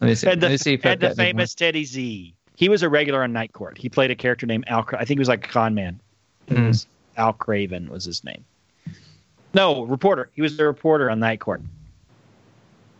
me 0.00 0.14
see. 0.14 0.26
and 0.28 0.40
the, 0.40 0.46
Let 0.46 0.50
me 0.50 0.56
see 0.56 0.80
and 0.82 1.00
the 1.00 1.14
famous 1.14 1.54
Teddy 1.54 1.84
Z. 1.84 2.34
He 2.56 2.68
was 2.70 2.82
a 2.82 2.88
regular 2.88 3.22
on 3.22 3.34
Night 3.34 3.52
Court. 3.52 3.76
He 3.76 3.90
played 3.90 4.10
a 4.10 4.14
character 4.14 4.46
named 4.46 4.64
Al. 4.68 4.88
I 4.94 5.04
think 5.04 5.18
he 5.18 5.18
was 5.18 5.28
like 5.28 5.44
a 5.46 5.50
con 5.50 5.74
man. 5.74 6.00
Mm. 6.48 6.86
Al 7.18 7.34
Craven 7.34 7.90
was 7.90 8.06
his 8.06 8.24
name. 8.24 8.46
No, 9.52 9.84
reporter. 9.84 10.30
He 10.34 10.40
was 10.40 10.56
the 10.56 10.64
reporter 10.64 11.10
on 11.10 11.20
Night 11.20 11.40
Court. 11.40 11.60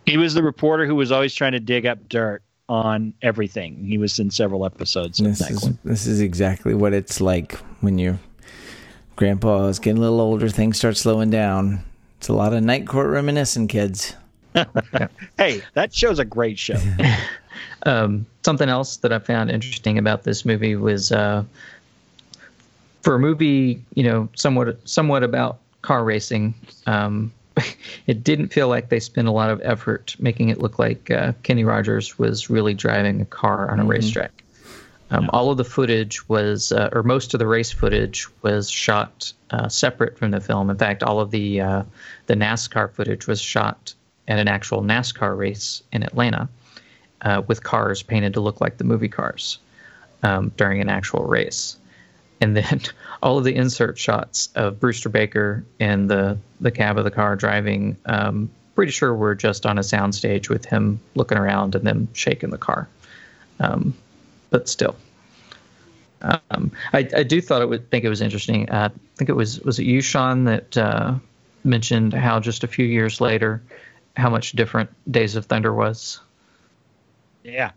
He 0.05 0.19
was 0.19 0.35
the 0.35 0.43
reporter 0.43 0.85
who 0.85 0.95
was 0.95 1.11
always 1.11 1.35
trying 1.35 1.53
to 1.53 1.61
dig 1.61 1.87
up 1.87 2.07
dirt 2.11 2.43
on 2.69 3.15
everything. 3.23 3.83
He 3.83 3.97
was 3.97 4.19
in 4.19 4.31
several 4.31 4.67
episodes 4.67 5.21
of 5.21 5.27
This 5.27 5.51
is 5.51 5.79
this 5.85 6.07
is 6.07 6.21
exactly 6.21 6.75
what 6.75 6.93
it's 6.93 7.23
like 7.23 7.55
when 7.81 7.99
your 7.99 8.19
grandpa 9.17 9.67
is 9.67 9.79
getting 9.79 9.99
a 9.99 10.01
little 10.01 10.21
older. 10.21 10.49
Things 10.49 10.79
start 10.79 10.97
slowing 10.97 11.31
down. 11.31 11.85
It's 12.19 12.29
a 12.29 12.33
lot 12.33 12.53
of 12.53 12.63
night 12.63 12.87
court 12.87 13.11
reminiscing, 13.11 13.69
kids. 13.69 14.15
Hey, 15.37 15.63
that 15.75 15.93
show's 15.93 16.21
a 16.21 16.25
great 16.25 16.59
show. 16.59 16.79
Um, 17.87 18.25
something 18.45 18.69
else 18.69 18.97
that 18.99 19.13
I 19.13 19.19
found 19.19 19.51
interesting 19.51 19.99
about 19.99 20.23
this 20.23 20.45
movie 20.45 20.75
was 20.75 21.13
uh, 21.13 21.45
for 23.03 23.15
a 23.15 23.19
movie, 23.19 23.83
you 23.95 24.03
know, 24.03 24.29
somewhat 24.35 24.79
somewhat 24.89 25.23
about 25.23 25.59
car 25.83 26.03
racing. 26.03 26.55
Um, 26.87 27.31
it 28.07 28.25
didn't 28.25 28.49
feel 28.49 28.69
like 28.69 28.89
they 28.89 29.01
spent 29.01 29.29
a 29.29 29.33
lot 29.33 29.51
of 29.51 29.61
effort 29.63 30.17
making 30.19 30.49
it 30.49 30.61
look 30.61 30.79
like 30.79 31.11
uh, 31.11 31.33
Kenny 31.43 31.65
Rogers 31.65 32.19
was 32.19 32.49
really 32.49 32.75
driving 32.75 33.21
a 33.21 33.27
car 33.27 33.71
on 33.71 33.81
a 33.81 33.85
racetrack. 33.85 34.44
Um, 35.15 35.31
All 35.33 35.51
of 35.51 35.57
the 35.57 35.65
footage 35.65 36.29
was, 36.29 36.73
uh, 36.73 36.89
or 36.93 37.05
most 37.05 37.35
of 37.35 37.39
the 37.39 37.47
race 37.47 37.71
footage 37.71 38.27
was 38.43 38.69
shot 38.69 39.33
uh, 39.51 39.69
separate 39.69 40.19
from 40.19 40.33
the 40.33 40.41
film. 40.41 40.71
In 40.71 40.77
fact, 40.77 41.05
all 41.05 41.21
of 41.21 41.31
the 41.31 41.61
uh, 41.61 41.83
the 42.27 42.35
NASCAR 42.35 42.93
footage 42.93 43.29
was 43.29 43.41
shot 43.41 43.95
at 44.27 44.41
an 44.41 44.49
actual 44.49 44.83
NASCAR 44.83 45.37
race 45.37 45.83
in 45.93 46.03
Atlanta 46.03 46.49
uh, 47.23 47.43
with 47.47 47.63
cars 47.63 48.03
painted 48.03 48.35
to 48.35 48.41
look 48.41 48.61
like 48.61 48.77
the 48.77 48.85
movie 48.85 49.09
cars 49.09 49.59
um, 50.25 50.51
during 50.57 50.81
an 50.81 50.89
actual 50.89 51.25
race. 51.25 51.77
And 52.41 52.57
then 52.57 52.81
all 53.23 53.39
of 53.39 53.45
the 53.45 53.55
insert 53.55 53.99
shots 53.99 54.49
of 54.57 54.81
Brewster 54.81 55.11
Baker 55.11 55.65
in 55.79 56.09
the, 56.09 56.39
the 56.61 56.73
cab 56.73 56.99
of 56.99 57.05
the 57.05 57.13
car 57.13 57.37
driving, 57.37 57.97
um, 58.07 58.51
pretty 58.75 58.91
sure 58.91 59.15
were 59.15 59.37
just 59.37 59.65
on 59.65 59.79
a 59.79 59.83
soundstage 59.83 60.49
with 60.49 60.65
him 60.65 60.99
looking 61.15 61.39
around 61.39 61.77
and 61.77 61.87
them 61.87 62.09
shaking 62.15 62.51
the 62.51 62.59
car. 62.59 62.89
Um, 63.61 63.95
but 64.55 64.69
still. 64.69 64.95
Um, 66.23 66.71
I, 66.93 67.09
I 67.17 67.25
do 67.25 67.41
thought 67.41 67.61
it 67.61 67.69
would 67.69 67.91
think 67.91 68.05
it 68.05 68.09
was 68.09 68.21
interesting. 68.21 68.71
Uh, 68.71 68.89
I 68.93 69.17
think 69.17 69.29
it 69.29 69.33
was 69.33 69.59
was 69.63 69.81
it 69.81 69.83
you, 69.83 70.01
Sean, 70.01 70.45
that 70.45 70.77
uh, 70.77 71.17
mentioned 71.65 72.15
how 72.15 72.39
just 72.39 72.63
a 72.63 72.69
few 72.69 72.87
years 72.87 73.21
later, 73.21 73.61
how 74.17 74.31
much 74.31 74.53
different 74.53 74.91
Days 75.11 75.35
of 75.35 75.47
Thunder 75.47 75.75
was. 75.75 76.21
Yeah. 77.43 77.73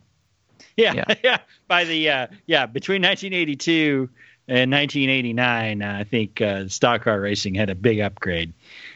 Yeah. 0.75 0.93
Yeah. 0.93 1.15
Yeah. 1.23 1.37
By 1.67 1.83
the, 1.83 2.09
uh, 2.11 2.27
yeah, 2.45 2.67
between 2.67 3.01
1982 3.01 4.07
and 4.47 4.71
1989, 4.71 5.81
uh, 5.81 5.97
I 5.99 6.03
think 6.03 6.39
uh, 6.41 6.67
stock 6.67 7.01
car 7.01 7.19
racing 7.19 7.55
had 7.55 7.71
a 7.71 7.75
big 7.75 7.99
upgrade. 8.01 8.53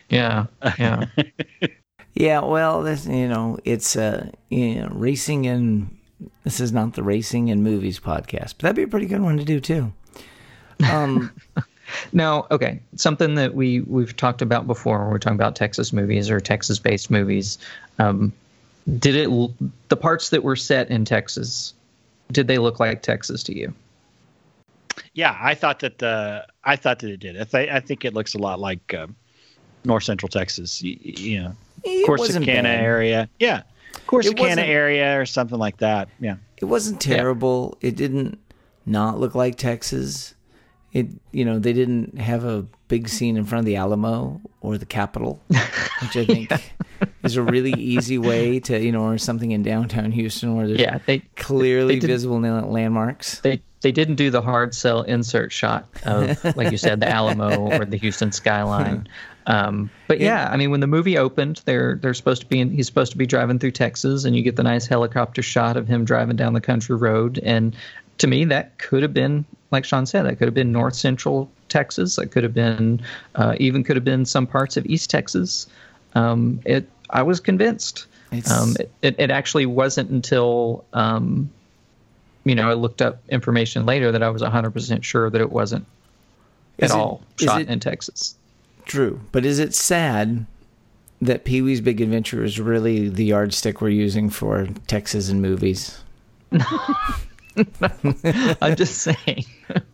Yeah, 0.08 0.46
yeah. 0.78 1.06
Yeah, 2.14 2.42
well, 2.42 2.84
this 2.84 3.06
you 3.06 3.28
know, 3.30 3.58
it's 3.64 3.96
uh, 3.96 4.30
you 4.50 4.82
know, 4.82 4.90
racing 4.92 5.48
and 5.48 5.98
this 6.44 6.60
is 6.60 6.72
not 6.72 6.94
the 6.94 7.04
racing 7.04 7.50
and 7.50 7.64
movies 7.64 8.00
podcast, 8.00 8.56
but 8.58 8.60
that'd 8.60 8.76
be 8.76 8.84
a 8.84 8.88
pretty 8.88 9.06
good 9.06 9.22
one 9.22 9.38
to 9.38 9.44
do 9.44 9.60
too. 9.60 9.94
Um, 10.92 11.32
Now, 12.14 12.48
okay, 12.52 12.80
something 12.96 13.36
that 13.36 13.56
we 13.56 13.82
we've 13.82 14.16
talked 14.16 14.42
about 14.42 14.68
before 14.68 15.00
when 15.00 15.10
we're 15.10 15.20
talking 15.20 15.38
about 15.38 15.56
Texas 15.56 15.94
movies 15.94 16.30
or 16.30 16.40
Texas-based 16.40 17.10
movies. 17.12 17.58
Um, 18.00 18.34
did 19.00 19.16
it 19.16 19.30
the 19.90 19.98
parts 19.98 20.30
that 20.30 20.44
were 20.44 20.56
set 20.56 20.90
in 20.90 21.06
Texas? 21.06 21.74
Did 22.32 22.48
they 22.48 22.58
look 22.58 22.80
like 22.80 23.02
Texas 23.02 23.44
to 23.44 23.58
you? 23.58 23.74
Yeah, 25.14 25.38
I 25.40 25.56
thought 25.56 25.80
that 25.80 26.02
uh, 26.02 26.44
I 26.64 26.76
thought 26.76 27.00
that 27.00 27.10
it 27.10 27.20
did. 27.20 27.40
I, 27.40 27.44
th- 27.44 27.70
I 27.70 27.80
think 27.80 28.06
it 28.06 28.14
looks 28.14 28.34
a 28.34 28.38
lot 28.38 28.60
like 28.60 28.94
uh, 28.94 29.08
North 29.84 30.04
Central 30.04 30.30
Texas. 30.30 30.82
You, 30.82 30.98
you 31.02 31.44
know, 31.44 31.56
it 31.84 32.08
wasn't 32.08 32.46
Corsicana 32.46 32.66
area. 32.66 33.30
Yeah, 33.40 33.64
Corsicana 34.08 34.40
wasn't- 34.40 34.60
area 34.68 35.20
or 35.20 35.26
something 35.26 35.58
like 35.60 35.78
that. 35.78 36.10
Yeah. 36.20 36.36
It 36.58 36.66
wasn't 36.66 37.00
terrible. 37.02 37.78
It 37.82 37.96
didn't 37.96 38.38
not 38.86 39.20
look 39.20 39.36
like 39.36 39.56
Texas. 39.58 40.36
It 40.94 41.08
you 41.32 41.46
know 41.46 41.58
they 41.58 41.72
didn't 41.74 42.18
have 42.18 42.44
a 42.44 42.66
big 42.90 43.08
scene 43.08 43.38
in 43.38 43.46
front 43.46 43.62
of 43.62 43.66
the 43.66 43.78
Alamo 43.78 44.42
or 44.60 44.78
the 44.78 44.86
Capitol, 44.86 45.42
which 45.48 46.18
I 46.18 46.26
think 46.26 46.52
is 47.24 47.38
a 47.38 47.42
really 47.42 47.72
easy 47.78 48.18
way 48.18 48.60
to 48.60 48.78
you 48.78 48.92
know 48.92 49.04
or 49.06 49.18
something 49.18 49.52
in 49.52 49.64
downtown 49.64 50.12
Houston 50.12 50.56
where 50.58 50.68
there's 50.68 50.80
Yeah, 50.82 51.00
they 51.06 51.20
clearly 51.38 51.98
they 52.00 52.06
visible 52.08 52.40
landmarks. 52.42 53.40
they 53.40 53.62
they 53.80 53.94
didn't 53.94 54.16
do 54.16 54.30
the 54.32 54.42
hard 54.42 54.76
sell 54.76 55.04
insert 55.04 55.54
shot 55.54 55.88
of 56.06 56.44
like 56.58 56.72
you 56.72 56.78
said 56.78 57.00
the 57.00 57.08
Alamo 57.08 57.72
or 57.72 57.86
the 57.86 57.98
Houston 57.98 58.32
skyline. 58.34 59.08
Um, 59.48 59.90
but 60.08 60.20
yeah, 60.20 60.50
I 60.52 60.58
mean 60.58 60.72
when 60.72 60.80
the 60.82 60.88
movie 60.88 61.18
opened, 61.18 61.62
they're 61.66 61.96
they're 61.96 62.14
supposed 62.14 62.42
to 62.44 62.48
be 62.48 62.60
in, 62.60 62.70
he's 62.70 62.86
supposed 62.88 63.12
to 63.12 63.18
be 63.18 63.26
driving 63.26 63.58
through 63.60 63.72
Texas, 63.72 64.24
and 64.26 64.36
you 64.36 64.42
get 64.44 64.56
the 64.56 64.64
nice 64.64 64.86
helicopter 64.86 65.42
shot 65.42 65.78
of 65.78 65.88
him 65.88 66.06
driving 66.06 66.36
down 66.36 66.54
the 66.54 66.62
country 66.62 66.96
road. 66.96 67.40
And 67.44 67.76
to 68.20 68.28
me, 68.28 68.46
that 68.46 68.78
could 68.78 69.02
have 69.02 69.14
been 69.14 69.46
like 69.72 69.86
Sean 69.86 70.06
said, 70.06 70.24
that 70.26 70.36
could 70.38 70.48
have 70.48 70.54
been 70.54 70.72
North 70.72 70.96
Central 70.96 71.50
Texas. 71.70 72.18
That 72.18 72.28
could 72.28 72.44
have 72.44 72.54
been 72.54 73.02
uh, 73.36 73.56
even 73.60 73.84
could 73.84 73.96
have 73.96 74.06
been 74.06 74.26
some 74.26 74.46
parts 74.46 74.78
of 74.78 74.86
East 74.86 75.10
Texas. 75.10 75.66
Um, 76.14 76.60
it 76.66 76.88
I 77.10 77.24
was 77.24 77.40
convinced. 77.40 78.06
Um, 78.50 78.76
it, 78.80 78.92
it, 79.02 79.16
it 79.20 79.32
actually 79.32 79.66
wasn't 79.66 80.10
until 80.10 80.86
um, 80.94 81.50
you 82.46 82.56
know 82.56 82.70
I 82.70 82.74
looked 82.74 83.02
up 83.02 83.22
information 83.30 83.86
later 83.86 84.12
that 84.12 84.24
I 84.24 84.30
was 84.30 84.42
100% 84.42 85.04
sure 85.04 85.30
that 85.30 85.42
it 85.42 85.52
wasn't 85.52 85.86
Is 86.78 86.92
at 86.92 86.96
it- 86.96 87.00
all 87.00 87.22
shot 87.40 87.62
it- 87.62 87.70
in 87.70 87.80
Texas. 87.80 88.36
True, 88.86 89.22
but 89.32 89.46
is 89.46 89.60
it 89.60 89.74
sad 89.74 90.46
that 91.22 91.46
Pee 91.46 91.62
Wee's 91.62 91.82
Big 91.82 92.02
Adventure 92.02 92.44
is 92.44 92.60
really 92.60 93.08
the 93.10 93.26
yardstick 93.26 93.80
we're 93.82 93.90
using 93.90 94.30
for 94.30 94.68
Texas 94.88 95.30
and 95.30 95.42
movies? 95.42 96.04
I'm 98.62 98.76
just 98.76 99.00
saying. 99.00 99.46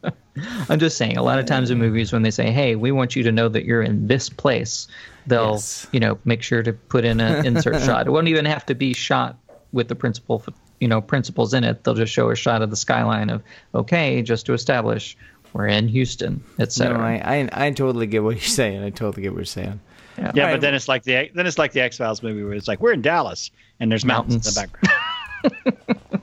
I'm 0.70 0.80
just 0.80 0.98
saying. 0.98 1.18
A 1.18 1.24
lot 1.24 1.40
of 1.40 1.46
times 1.46 1.72
in 1.72 1.78
movies, 1.80 2.14
when 2.14 2.22
they 2.22 2.32
say, 2.32 2.52
"Hey, 2.52 2.76
we 2.76 2.92
want 2.92 3.16
you 3.16 3.24
to 3.24 3.32
know 3.32 3.50
that 3.50 3.66
you're 3.66 3.82
in 3.82 4.08
this 4.08 4.30
place," 4.30 4.88
they'll, 5.26 5.54
Yes. 5.54 5.88
you 5.92 6.00
know, 6.00 6.20
make 6.26 6.44
sure 6.44 6.62
to 6.64 6.74
put 6.74 7.04
in 7.06 7.20
an 7.20 7.46
insert 7.46 7.82
shot. 7.84 8.08
It 8.08 8.12
won't 8.12 8.28
even 8.28 8.46
have 8.46 8.66
to 8.68 8.76
be 8.76 8.94
shot 8.94 9.38
with 9.72 9.88
the 9.88 9.96
principal, 9.96 10.44
you 10.80 10.88
know, 10.88 11.02
principals 11.02 11.54
in 11.54 11.64
it. 11.64 11.84
They'll 11.84 11.96
just 11.96 12.14
show 12.14 12.30
a 12.30 12.36
shot 12.36 12.62
of 12.62 12.70
the 12.70 12.76
skyline 12.76 13.30
of, 13.30 13.42
okay, 13.74 14.22
just 14.22 14.46
to 14.46 14.54
establish 14.54 15.18
we're 15.54 15.68
in 15.68 15.88
Houston, 15.88 16.44
No, 16.58 16.64
etc. 16.64 16.98
I, 17.00 17.38
I 17.52 17.68
I 17.68 17.72
totally 17.72 18.08
get 18.08 18.24
what 18.24 18.36
you're 18.36 18.42
saying. 18.44 18.84
I 18.84 18.90
totally 18.90 19.24
get 19.24 19.32
what 19.32 19.40
you're 19.40 19.46
saying. 19.46 19.80
Yeah, 20.18 20.26
Right. 20.26 20.36
but 20.54 20.62
then 20.62 20.74
it's 20.74 20.88
like 20.88 21.04
the 21.04 21.30
then 21.36 21.46
it's 21.46 21.58
like 21.60 21.74
the 21.74 21.82
X 21.82 21.98
Files 21.98 22.24
movie 22.24 22.44
where 22.44 22.54
it's 22.54 22.68
like 22.68 22.80
we're 22.82 22.94
in 22.94 23.02
Dallas 23.02 23.52
and 23.80 23.92
there's 23.92 24.04
mountains, 24.06 24.48
in 24.48 24.54
the 24.54 24.68
background. 24.68 25.78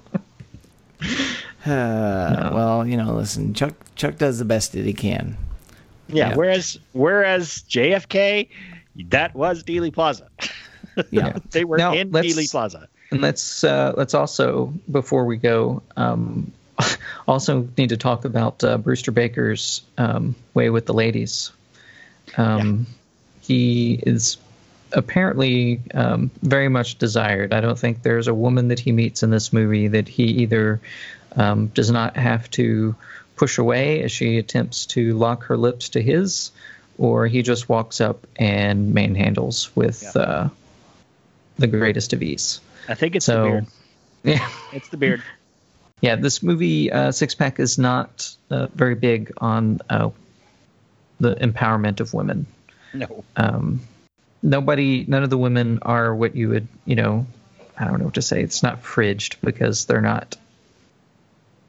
Uh, 1.67 2.51
Well, 2.53 2.87
you 2.87 2.97
know, 2.99 3.15
listen, 3.15 3.55
Chuck 3.55 3.73
Chuck 3.97 4.19
does 4.19 4.39
the 4.39 4.45
best 4.45 4.73
that 4.73 4.85
he 4.85 4.93
can 4.93 5.37
Yeah, 6.09 6.31
Yeah. 6.31 6.37
Whereas 6.37 6.79
whereas 6.93 7.65
JFK, 7.71 8.49
that 9.09 9.35
was 9.35 9.63
Dealey 9.65 9.93
Plaza. 9.93 10.29
Yeah. 11.11 11.39
they 11.51 11.65
were 11.65 11.77
Now, 11.79 11.93
in 11.95 12.11
Dealey 12.13 12.49
Plaza. 12.51 12.87
And 13.11 13.21
let's 13.21 13.65
uh, 13.65 13.95
let's 13.97 14.13
also 14.15 14.73
before 14.91 15.25
we 15.25 15.37
go 15.39 15.83
um, 15.97 16.53
also 17.29 17.69
need 17.77 17.91
to 17.91 17.97
talk 17.97 18.25
about 18.25 18.63
uh, 18.65 18.79
Brewster 18.79 19.13
Baker's 19.13 19.83
um, 19.99 20.35
way 20.55 20.71
with 20.71 20.87
the 20.87 20.95
ladies. 20.95 21.53
Um, 22.37 22.87
He 23.43 24.01
is 24.03 24.37
apparently 24.93 25.81
um, 25.93 26.31
very 26.43 26.69
much 26.69 26.97
desired. 26.99 27.53
I 27.53 27.61
don't 27.61 27.79
think 27.79 28.03
there's 28.03 28.29
a 28.29 28.35
woman 28.35 28.69
that 28.69 28.79
he 28.81 28.93
meets 28.93 29.23
in 29.23 29.31
this 29.31 29.53
movie 29.53 29.89
that 29.89 30.09
he 30.09 30.25
either 30.25 30.81
um, 31.37 31.67
does 31.69 31.91
not 31.91 32.17
have 32.17 32.49
to 32.53 32.95
push 33.37 33.59
away 33.59 34.03
as 34.03 34.13
she 34.13 34.39
attempts 34.39 34.87
to 34.87 35.13
lock 35.19 35.45
her 35.45 35.57
lips 35.57 35.91
to 35.91 36.01
his, 36.03 36.53
or 36.97 37.27
he 37.27 37.43
just 37.43 37.69
walks 37.69 38.01
up 38.01 38.27
and 38.37 38.95
manhandles 38.95 39.69
with 39.75 40.03
Yeah. 40.05 40.23
uh, 40.23 40.49
the 41.59 41.67
greatest 41.67 42.13
of 42.13 42.23
ease. 42.23 42.61
I 42.89 42.95
think 42.95 43.17
it's 43.17 43.27
the 43.27 43.33
So, 43.33 43.45
beard. 43.45 43.67
yeah, 44.25 44.49
It's 44.73 44.89
the 44.89 44.97
beard. 44.97 45.23
Yeah. 46.05 46.17
This 46.17 46.43
movie, 46.43 46.93
uh, 46.93 47.13
Six 47.13 47.35
Pack, 47.35 47.59
is 47.59 47.79
not 47.79 48.37
uh, 48.51 48.67
very 48.75 48.95
big 48.95 49.33
on 49.39 49.81
uh, 49.89 50.11
the 51.19 51.35
empowerment 51.37 52.01
of 52.01 52.13
women. 52.13 52.45
No. 52.93 53.25
Um, 53.37 53.81
nobody, 54.43 55.07
none 55.09 55.23
of 55.23 55.31
the 55.31 55.39
women 55.39 55.79
are 55.81 56.15
what 56.15 56.37
you 56.37 56.51
would, 56.51 56.69
you 56.85 56.95
know, 56.95 57.27
I 57.79 57.87
don't 57.87 58.01
know 58.01 58.05
what 58.05 58.15
to 58.15 58.23
say. 58.23 58.43
It's 58.43 58.63
not 58.63 58.83
fridged 58.83 59.37
because 59.43 59.87
they're 59.87 60.03
not 60.03 60.37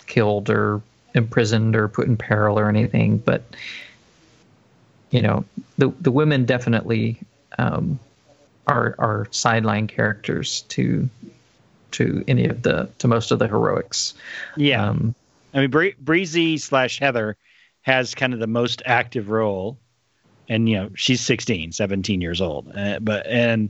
killed 0.06 0.50
or 0.50 0.82
imprisoned 1.14 1.78
or 1.78 1.88
put 1.88 2.08
in 2.08 2.18
peril 2.18 2.60
or 2.60 2.68
anything. 2.68 3.20
But 3.20 3.44
you 5.12 5.22
know, 5.22 5.46
the 5.78 5.94
the 6.02 6.12
women 6.12 6.44
definitely 6.44 7.20
um, 7.58 8.00
are 8.68 8.96
are 9.00 9.28
sideline 9.32 9.88
characters 9.88 10.64
to 10.70 11.10
to 11.96 12.24
any 12.28 12.46
of 12.46 12.62
the 12.64 12.90
to 13.00 13.08
most 13.08 13.32
of 13.32 13.40
the 13.40 13.48
heroics. 13.48 14.14
Yeah. 14.58 14.86
Um, 14.86 15.16
I 15.54 15.62
mean, 15.62 15.70
Bree- 15.70 15.96
Breezy 16.00 16.58
slash 16.58 17.00
Heather 17.00 17.38
has 17.84 18.14
kind 18.14 18.34
of 18.34 18.40
the 18.40 18.48
most 18.48 18.82
active 18.86 19.30
role, 19.30 19.78
and 20.50 20.68
you 20.68 20.76
know 20.76 20.90
she's 20.96 21.22
16, 21.22 21.72
17 21.72 22.22
years 22.22 22.42
old. 22.42 22.72
Uh, 22.76 23.00
but 23.00 23.26
and 23.28 23.70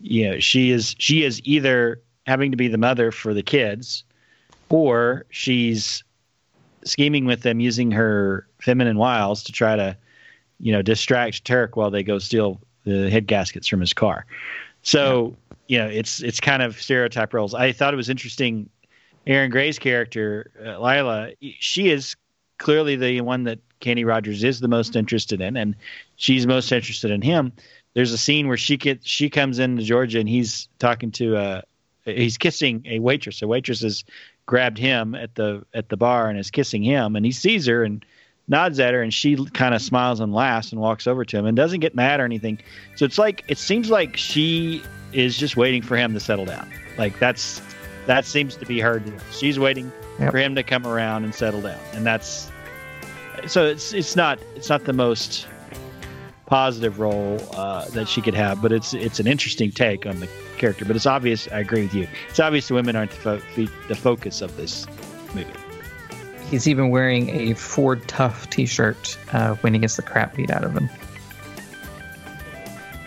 you 0.00 0.28
know 0.28 0.38
she 0.38 0.70
is 0.70 0.94
she 0.98 1.24
is 1.24 1.40
either 1.44 2.00
having 2.26 2.50
to 2.50 2.56
be 2.56 2.68
the 2.68 2.78
mother 2.78 3.10
for 3.10 3.32
the 3.32 3.42
kids, 3.42 4.04
or 4.68 5.24
she's 5.30 6.04
scheming 6.84 7.24
with 7.24 7.42
them 7.42 7.60
using 7.60 7.90
her 7.90 8.46
feminine 8.60 8.98
wiles 8.98 9.42
to 9.44 9.52
try 9.52 9.76
to 9.76 9.96
you 10.60 10.72
know 10.72 10.82
distract 10.82 11.44
Turk 11.44 11.76
while 11.76 11.90
they 11.90 12.02
go 12.02 12.18
steal 12.18 12.60
the 12.84 13.08
head 13.08 13.26
gaskets 13.26 13.66
from 13.66 13.80
his 13.80 13.94
car. 13.94 14.26
So 14.82 15.34
you 15.66 15.78
know 15.78 15.86
it's 15.86 16.22
it's 16.22 16.40
kind 16.40 16.62
of 16.62 16.80
stereotype 16.80 17.32
roles. 17.34 17.54
I 17.54 17.72
thought 17.72 17.94
it 17.94 17.96
was 17.96 18.10
interesting 18.10 18.68
Erin 19.26 19.50
Gray's 19.50 19.78
character, 19.78 20.50
uh, 20.64 20.78
Lila, 20.80 21.30
she 21.58 21.90
is 21.90 22.16
clearly 22.58 22.96
the 22.96 23.20
one 23.22 23.44
that 23.44 23.58
Kenny 23.80 24.04
Rogers 24.04 24.44
is 24.44 24.60
the 24.60 24.68
most 24.68 24.96
interested 24.96 25.40
in, 25.40 25.56
and 25.56 25.76
she's 26.16 26.46
most 26.46 26.72
interested 26.72 27.10
in 27.10 27.22
him. 27.22 27.52
There's 27.94 28.12
a 28.12 28.18
scene 28.18 28.48
where 28.48 28.56
she 28.56 28.76
gets 28.76 29.06
she 29.06 29.30
comes 29.30 29.58
into 29.58 29.82
Georgia 29.82 30.18
and 30.18 30.28
he's 30.28 30.68
talking 30.78 31.10
to 31.12 31.36
uh 31.36 31.62
he's 32.04 32.36
kissing 32.36 32.82
a 32.86 32.98
waitress. 32.98 33.40
A 33.40 33.46
waitress 33.46 33.82
has 33.82 34.04
grabbed 34.46 34.78
him 34.78 35.14
at 35.14 35.34
the 35.36 35.64
at 35.72 35.88
the 35.88 35.96
bar 35.96 36.28
and 36.28 36.38
is 36.38 36.50
kissing 36.50 36.82
him, 36.82 37.16
and 37.16 37.24
he 37.24 37.32
sees 37.32 37.66
her 37.66 37.84
and 37.84 38.04
nods 38.48 38.78
at 38.80 38.94
her, 38.94 39.02
and 39.02 39.12
she 39.12 39.36
kind 39.52 39.74
of 39.74 39.80
smiles 39.82 40.20
and 40.20 40.32
laughs 40.34 40.72
and 40.72 40.80
walks 40.80 41.06
over 41.06 41.24
to 41.24 41.36
him 41.38 41.46
and 41.46 41.56
doesn't 41.56 41.80
get 41.80 41.94
mad 41.94 42.20
or 42.20 42.24
anything. 42.24 42.58
So 42.96 43.04
it's 43.04 43.18
like 43.18 43.44
it 43.48 43.58
seems 43.58 43.90
like 43.90 44.16
she 44.16 44.82
is 45.12 45.36
just 45.36 45.56
waiting 45.56 45.82
for 45.82 45.96
him 45.96 46.12
to 46.14 46.20
settle 46.20 46.44
down. 46.44 46.70
Like 46.98 47.18
that's 47.18 47.62
that 48.06 48.24
seems 48.24 48.56
to 48.56 48.66
be 48.66 48.80
her 48.80 48.98
deal. 48.98 49.14
She's 49.32 49.58
waiting 49.58 49.90
Yep. 50.20 50.30
for 50.30 50.38
him 50.38 50.54
to 50.54 50.62
come 50.62 50.86
around 50.86 51.24
and 51.24 51.34
settle 51.34 51.60
down, 51.60 51.78
and 51.92 52.06
that's 52.06 52.48
so 53.48 53.66
it's 53.66 53.92
it's 53.92 54.14
not 54.14 54.38
it's 54.54 54.68
not 54.68 54.84
the 54.84 54.92
most 54.92 55.48
positive 56.46 57.00
role 57.00 57.40
uh, 57.54 57.86
that 57.90 58.06
she 58.08 58.20
could 58.20 58.34
have, 58.34 58.62
but 58.62 58.70
it's 58.70 58.94
it's 58.94 59.18
an 59.18 59.26
interesting 59.26 59.72
take 59.72 60.06
on 60.06 60.20
the 60.20 60.28
character. 60.56 60.84
But 60.84 60.94
it's 60.94 61.06
obvious. 61.06 61.48
I 61.50 61.58
agree 61.58 61.82
with 61.82 61.94
you. 61.94 62.06
It's 62.28 62.38
obvious 62.38 62.68
the 62.68 62.74
women 62.74 62.94
aren't 62.94 63.10
the, 63.10 63.16
fo- 63.16 63.40
the, 63.56 63.68
the 63.88 63.96
focus 63.96 64.40
of 64.40 64.56
this 64.56 64.86
movie. 65.34 65.50
He's 66.50 66.68
even 66.68 66.90
wearing 66.90 67.30
a 67.30 67.54
Ford 67.54 68.06
Tough 68.08 68.48
T-shirt 68.50 69.18
uh, 69.32 69.54
when 69.56 69.74
he 69.74 69.80
gets 69.80 69.96
the 69.96 70.02
crap 70.02 70.36
beat 70.36 70.50
out 70.50 70.64
of 70.64 70.76
him 70.76 70.88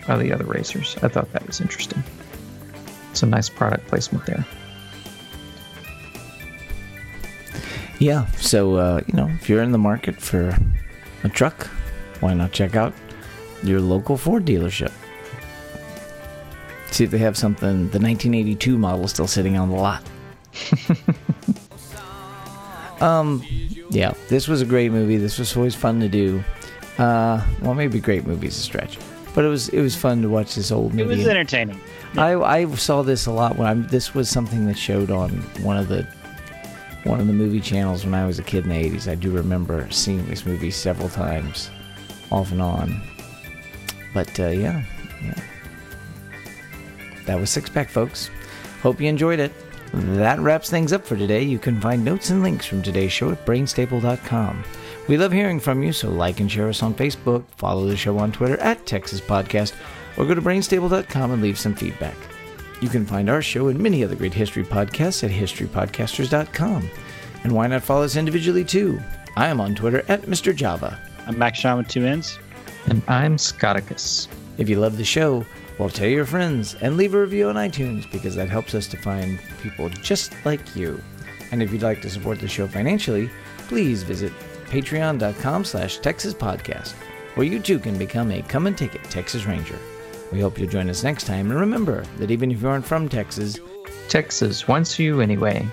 by 0.06 0.16
the 0.16 0.32
other 0.32 0.44
racers. 0.44 0.96
I 1.02 1.08
thought 1.08 1.32
that 1.32 1.46
was 1.46 1.60
interesting. 1.60 2.02
Some 3.12 3.30
nice 3.30 3.48
product 3.48 3.86
placement 3.88 4.26
there. 4.26 4.46
Yeah, 7.98 8.26
so 8.32 8.76
uh, 8.76 9.00
you 9.06 9.14
know, 9.14 9.28
if 9.28 9.48
you're 9.48 9.62
in 9.62 9.72
the 9.72 9.78
market 9.78 10.16
for 10.16 10.56
a 11.24 11.28
truck, 11.28 11.66
why 12.20 12.32
not 12.34 12.52
check 12.52 12.76
out 12.76 12.94
your 13.62 13.80
local 13.80 14.16
Ford 14.16 14.44
dealership? 14.44 14.92
See 16.90 17.04
if 17.04 17.10
they 17.10 17.18
have 17.18 17.36
something, 17.36 17.90
the 17.90 17.98
1982 17.98 18.78
model 18.78 19.04
is 19.04 19.10
still 19.10 19.26
sitting 19.26 19.56
on 19.56 19.68
the 19.68 19.76
lot. 19.76 20.02
um, 23.00 23.44
yeah, 23.90 24.12
this 24.28 24.48
was 24.48 24.60
a 24.62 24.64
great 24.64 24.92
movie. 24.92 25.16
This 25.16 25.38
was 25.38 25.56
always 25.56 25.74
fun 25.74 26.00
to 26.00 26.08
do. 26.08 26.42
Uh, 26.98 27.44
well, 27.62 27.74
maybe 27.74 28.00
great 28.00 28.26
movie's 28.26 28.56
a 28.58 28.60
stretch, 28.60 28.98
but 29.34 29.44
it 29.44 29.48
was 29.48 29.68
it 29.68 29.80
was 29.80 29.94
fun 29.94 30.22
to 30.22 30.28
watch 30.28 30.54
this 30.54 30.72
old 30.72 30.94
movie. 30.94 31.14
It 31.14 31.18
was 31.18 31.28
entertaining. 31.28 31.80
I 32.16 32.34
I 32.34 32.74
saw 32.74 33.02
this 33.02 33.26
a 33.26 33.32
lot 33.32 33.56
when 33.56 33.68
I'm. 33.68 33.86
This 33.88 34.14
was 34.14 34.28
something 34.28 34.66
that 34.66 34.76
showed 34.76 35.10
on 35.10 35.30
one 35.62 35.76
of 35.76 35.88
the 35.88 36.02
one 37.04 37.20
of 37.20 37.26
the 37.26 37.32
movie 37.32 37.60
channels 37.60 38.04
when 38.04 38.14
I 38.14 38.26
was 38.26 38.38
a 38.38 38.42
kid 38.42 38.64
in 38.64 38.70
the 38.70 38.90
'80s. 38.90 39.10
I 39.10 39.14
do 39.14 39.30
remember 39.30 39.88
seeing 39.90 40.26
this 40.26 40.44
movie 40.44 40.70
several 40.72 41.08
times, 41.08 41.70
off 42.32 42.50
and 42.50 42.60
on. 42.60 43.00
But 44.12 44.38
uh, 44.40 44.48
yeah, 44.48 44.82
yeah, 45.22 45.40
that 47.26 47.38
was 47.38 47.50
Six 47.50 47.70
Pack, 47.70 47.90
folks. 47.90 48.30
Hope 48.82 49.00
you 49.00 49.08
enjoyed 49.08 49.38
it. 49.38 49.52
That 49.92 50.38
wraps 50.40 50.70
things 50.70 50.92
up 50.92 51.04
for 51.04 51.16
today. 51.16 51.42
You 51.42 51.58
can 51.58 51.80
find 51.80 52.04
notes 52.04 52.30
and 52.30 52.42
links 52.42 52.66
from 52.66 52.82
today's 52.82 53.12
show 53.12 53.30
at 53.30 53.44
brainstable.com. 53.46 54.64
We 55.08 55.16
love 55.16 55.32
hearing 55.32 55.58
from 55.58 55.82
you, 55.82 55.92
so 55.92 56.10
like 56.10 56.40
and 56.40 56.50
share 56.50 56.68
us 56.68 56.82
on 56.82 56.94
Facebook, 56.94 57.44
follow 57.56 57.86
the 57.86 57.96
show 57.96 58.18
on 58.18 58.30
Twitter 58.30 58.58
at 58.58 58.84
Texas 58.84 59.20
Podcast, 59.20 59.72
or 60.18 60.26
go 60.26 60.34
to 60.34 60.42
brainstable.com 60.42 61.32
and 61.32 61.40
leave 61.42 61.58
some 61.58 61.74
feedback. 61.74 62.16
You 62.80 62.88
can 62.88 63.06
find 63.06 63.30
our 63.30 63.42
show 63.42 63.68
and 63.68 63.80
many 63.80 64.04
other 64.04 64.14
great 64.14 64.34
history 64.34 64.64
podcasts 64.64 65.24
at 65.24 65.30
historypodcasters.com. 65.30 66.90
And 67.44 67.52
why 67.52 67.66
not 67.66 67.82
follow 67.82 68.04
us 68.04 68.16
individually 68.16 68.64
too? 68.64 69.00
I 69.36 69.48
am 69.48 69.60
on 69.60 69.74
Twitter 69.74 70.04
at 70.08 70.22
Mr. 70.22 70.54
Java. 70.54 70.98
I'm 71.26 71.38
Max 71.38 71.58
Shaw 71.58 71.76
with 71.76 71.88
two 71.88 72.04
ends. 72.04 72.38
And 72.86 73.02
I'm 73.08 73.36
Scotticus. 73.36 74.28
If 74.58 74.68
you 74.68 74.78
love 74.80 74.96
the 74.96 75.04
show, 75.04 75.44
well, 75.78 75.88
tell 75.88 76.08
your 76.08 76.26
friends 76.26 76.74
and 76.80 76.96
leave 76.96 77.14
a 77.14 77.20
review 77.20 77.48
on 77.48 77.54
iTunes 77.54 78.10
because 78.10 78.34
that 78.34 78.48
helps 78.48 78.74
us 78.74 78.88
to 78.88 78.96
find 78.96 79.38
people 79.62 79.88
just 79.88 80.34
like 80.44 80.74
you. 80.74 81.00
And 81.52 81.62
if 81.62 81.72
you'd 81.72 81.82
like 81.82 82.02
to 82.02 82.10
support 82.10 82.40
the 82.40 82.48
show 82.48 82.66
financially, 82.66 83.30
please 83.68 84.02
visit 84.02 84.32
patreon.com 84.66 85.64
slash 85.64 85.98
Texas 85.98 86.34
Podcast, 86.34 86.94
where 87.34 87.46
you 87.46 87.60
too 87.60 87.78
can 87.78 87.96
become 87.96 88.30
a 88.32 88.42
come 88.42 88.66
and 88.66 88.76
take 88.76 88.94
it 88.94 89.04
Texas 89.04 89.46
Ranger. 89.46 89.78
We 90.32 90.40
hope 90.40 90.58
you'll 90.58 90.68
join 90.68 90.90
us 90.90 91.04
next 91.04 91.24
time, 91.24 91.50
and 91.50 91.58
remember 91.58 92.04
that 92.18 92.30
even 92.30 92.50
if 92.50 92.60
you 92.60 92.68
aren't 92.68 92.84
from 92.84 93.08
Texas, 93.08 93.58
Texas 94.08 94.68
wants 94.68 94.98
you 94.98 95.20
anyway. 95.20 95.66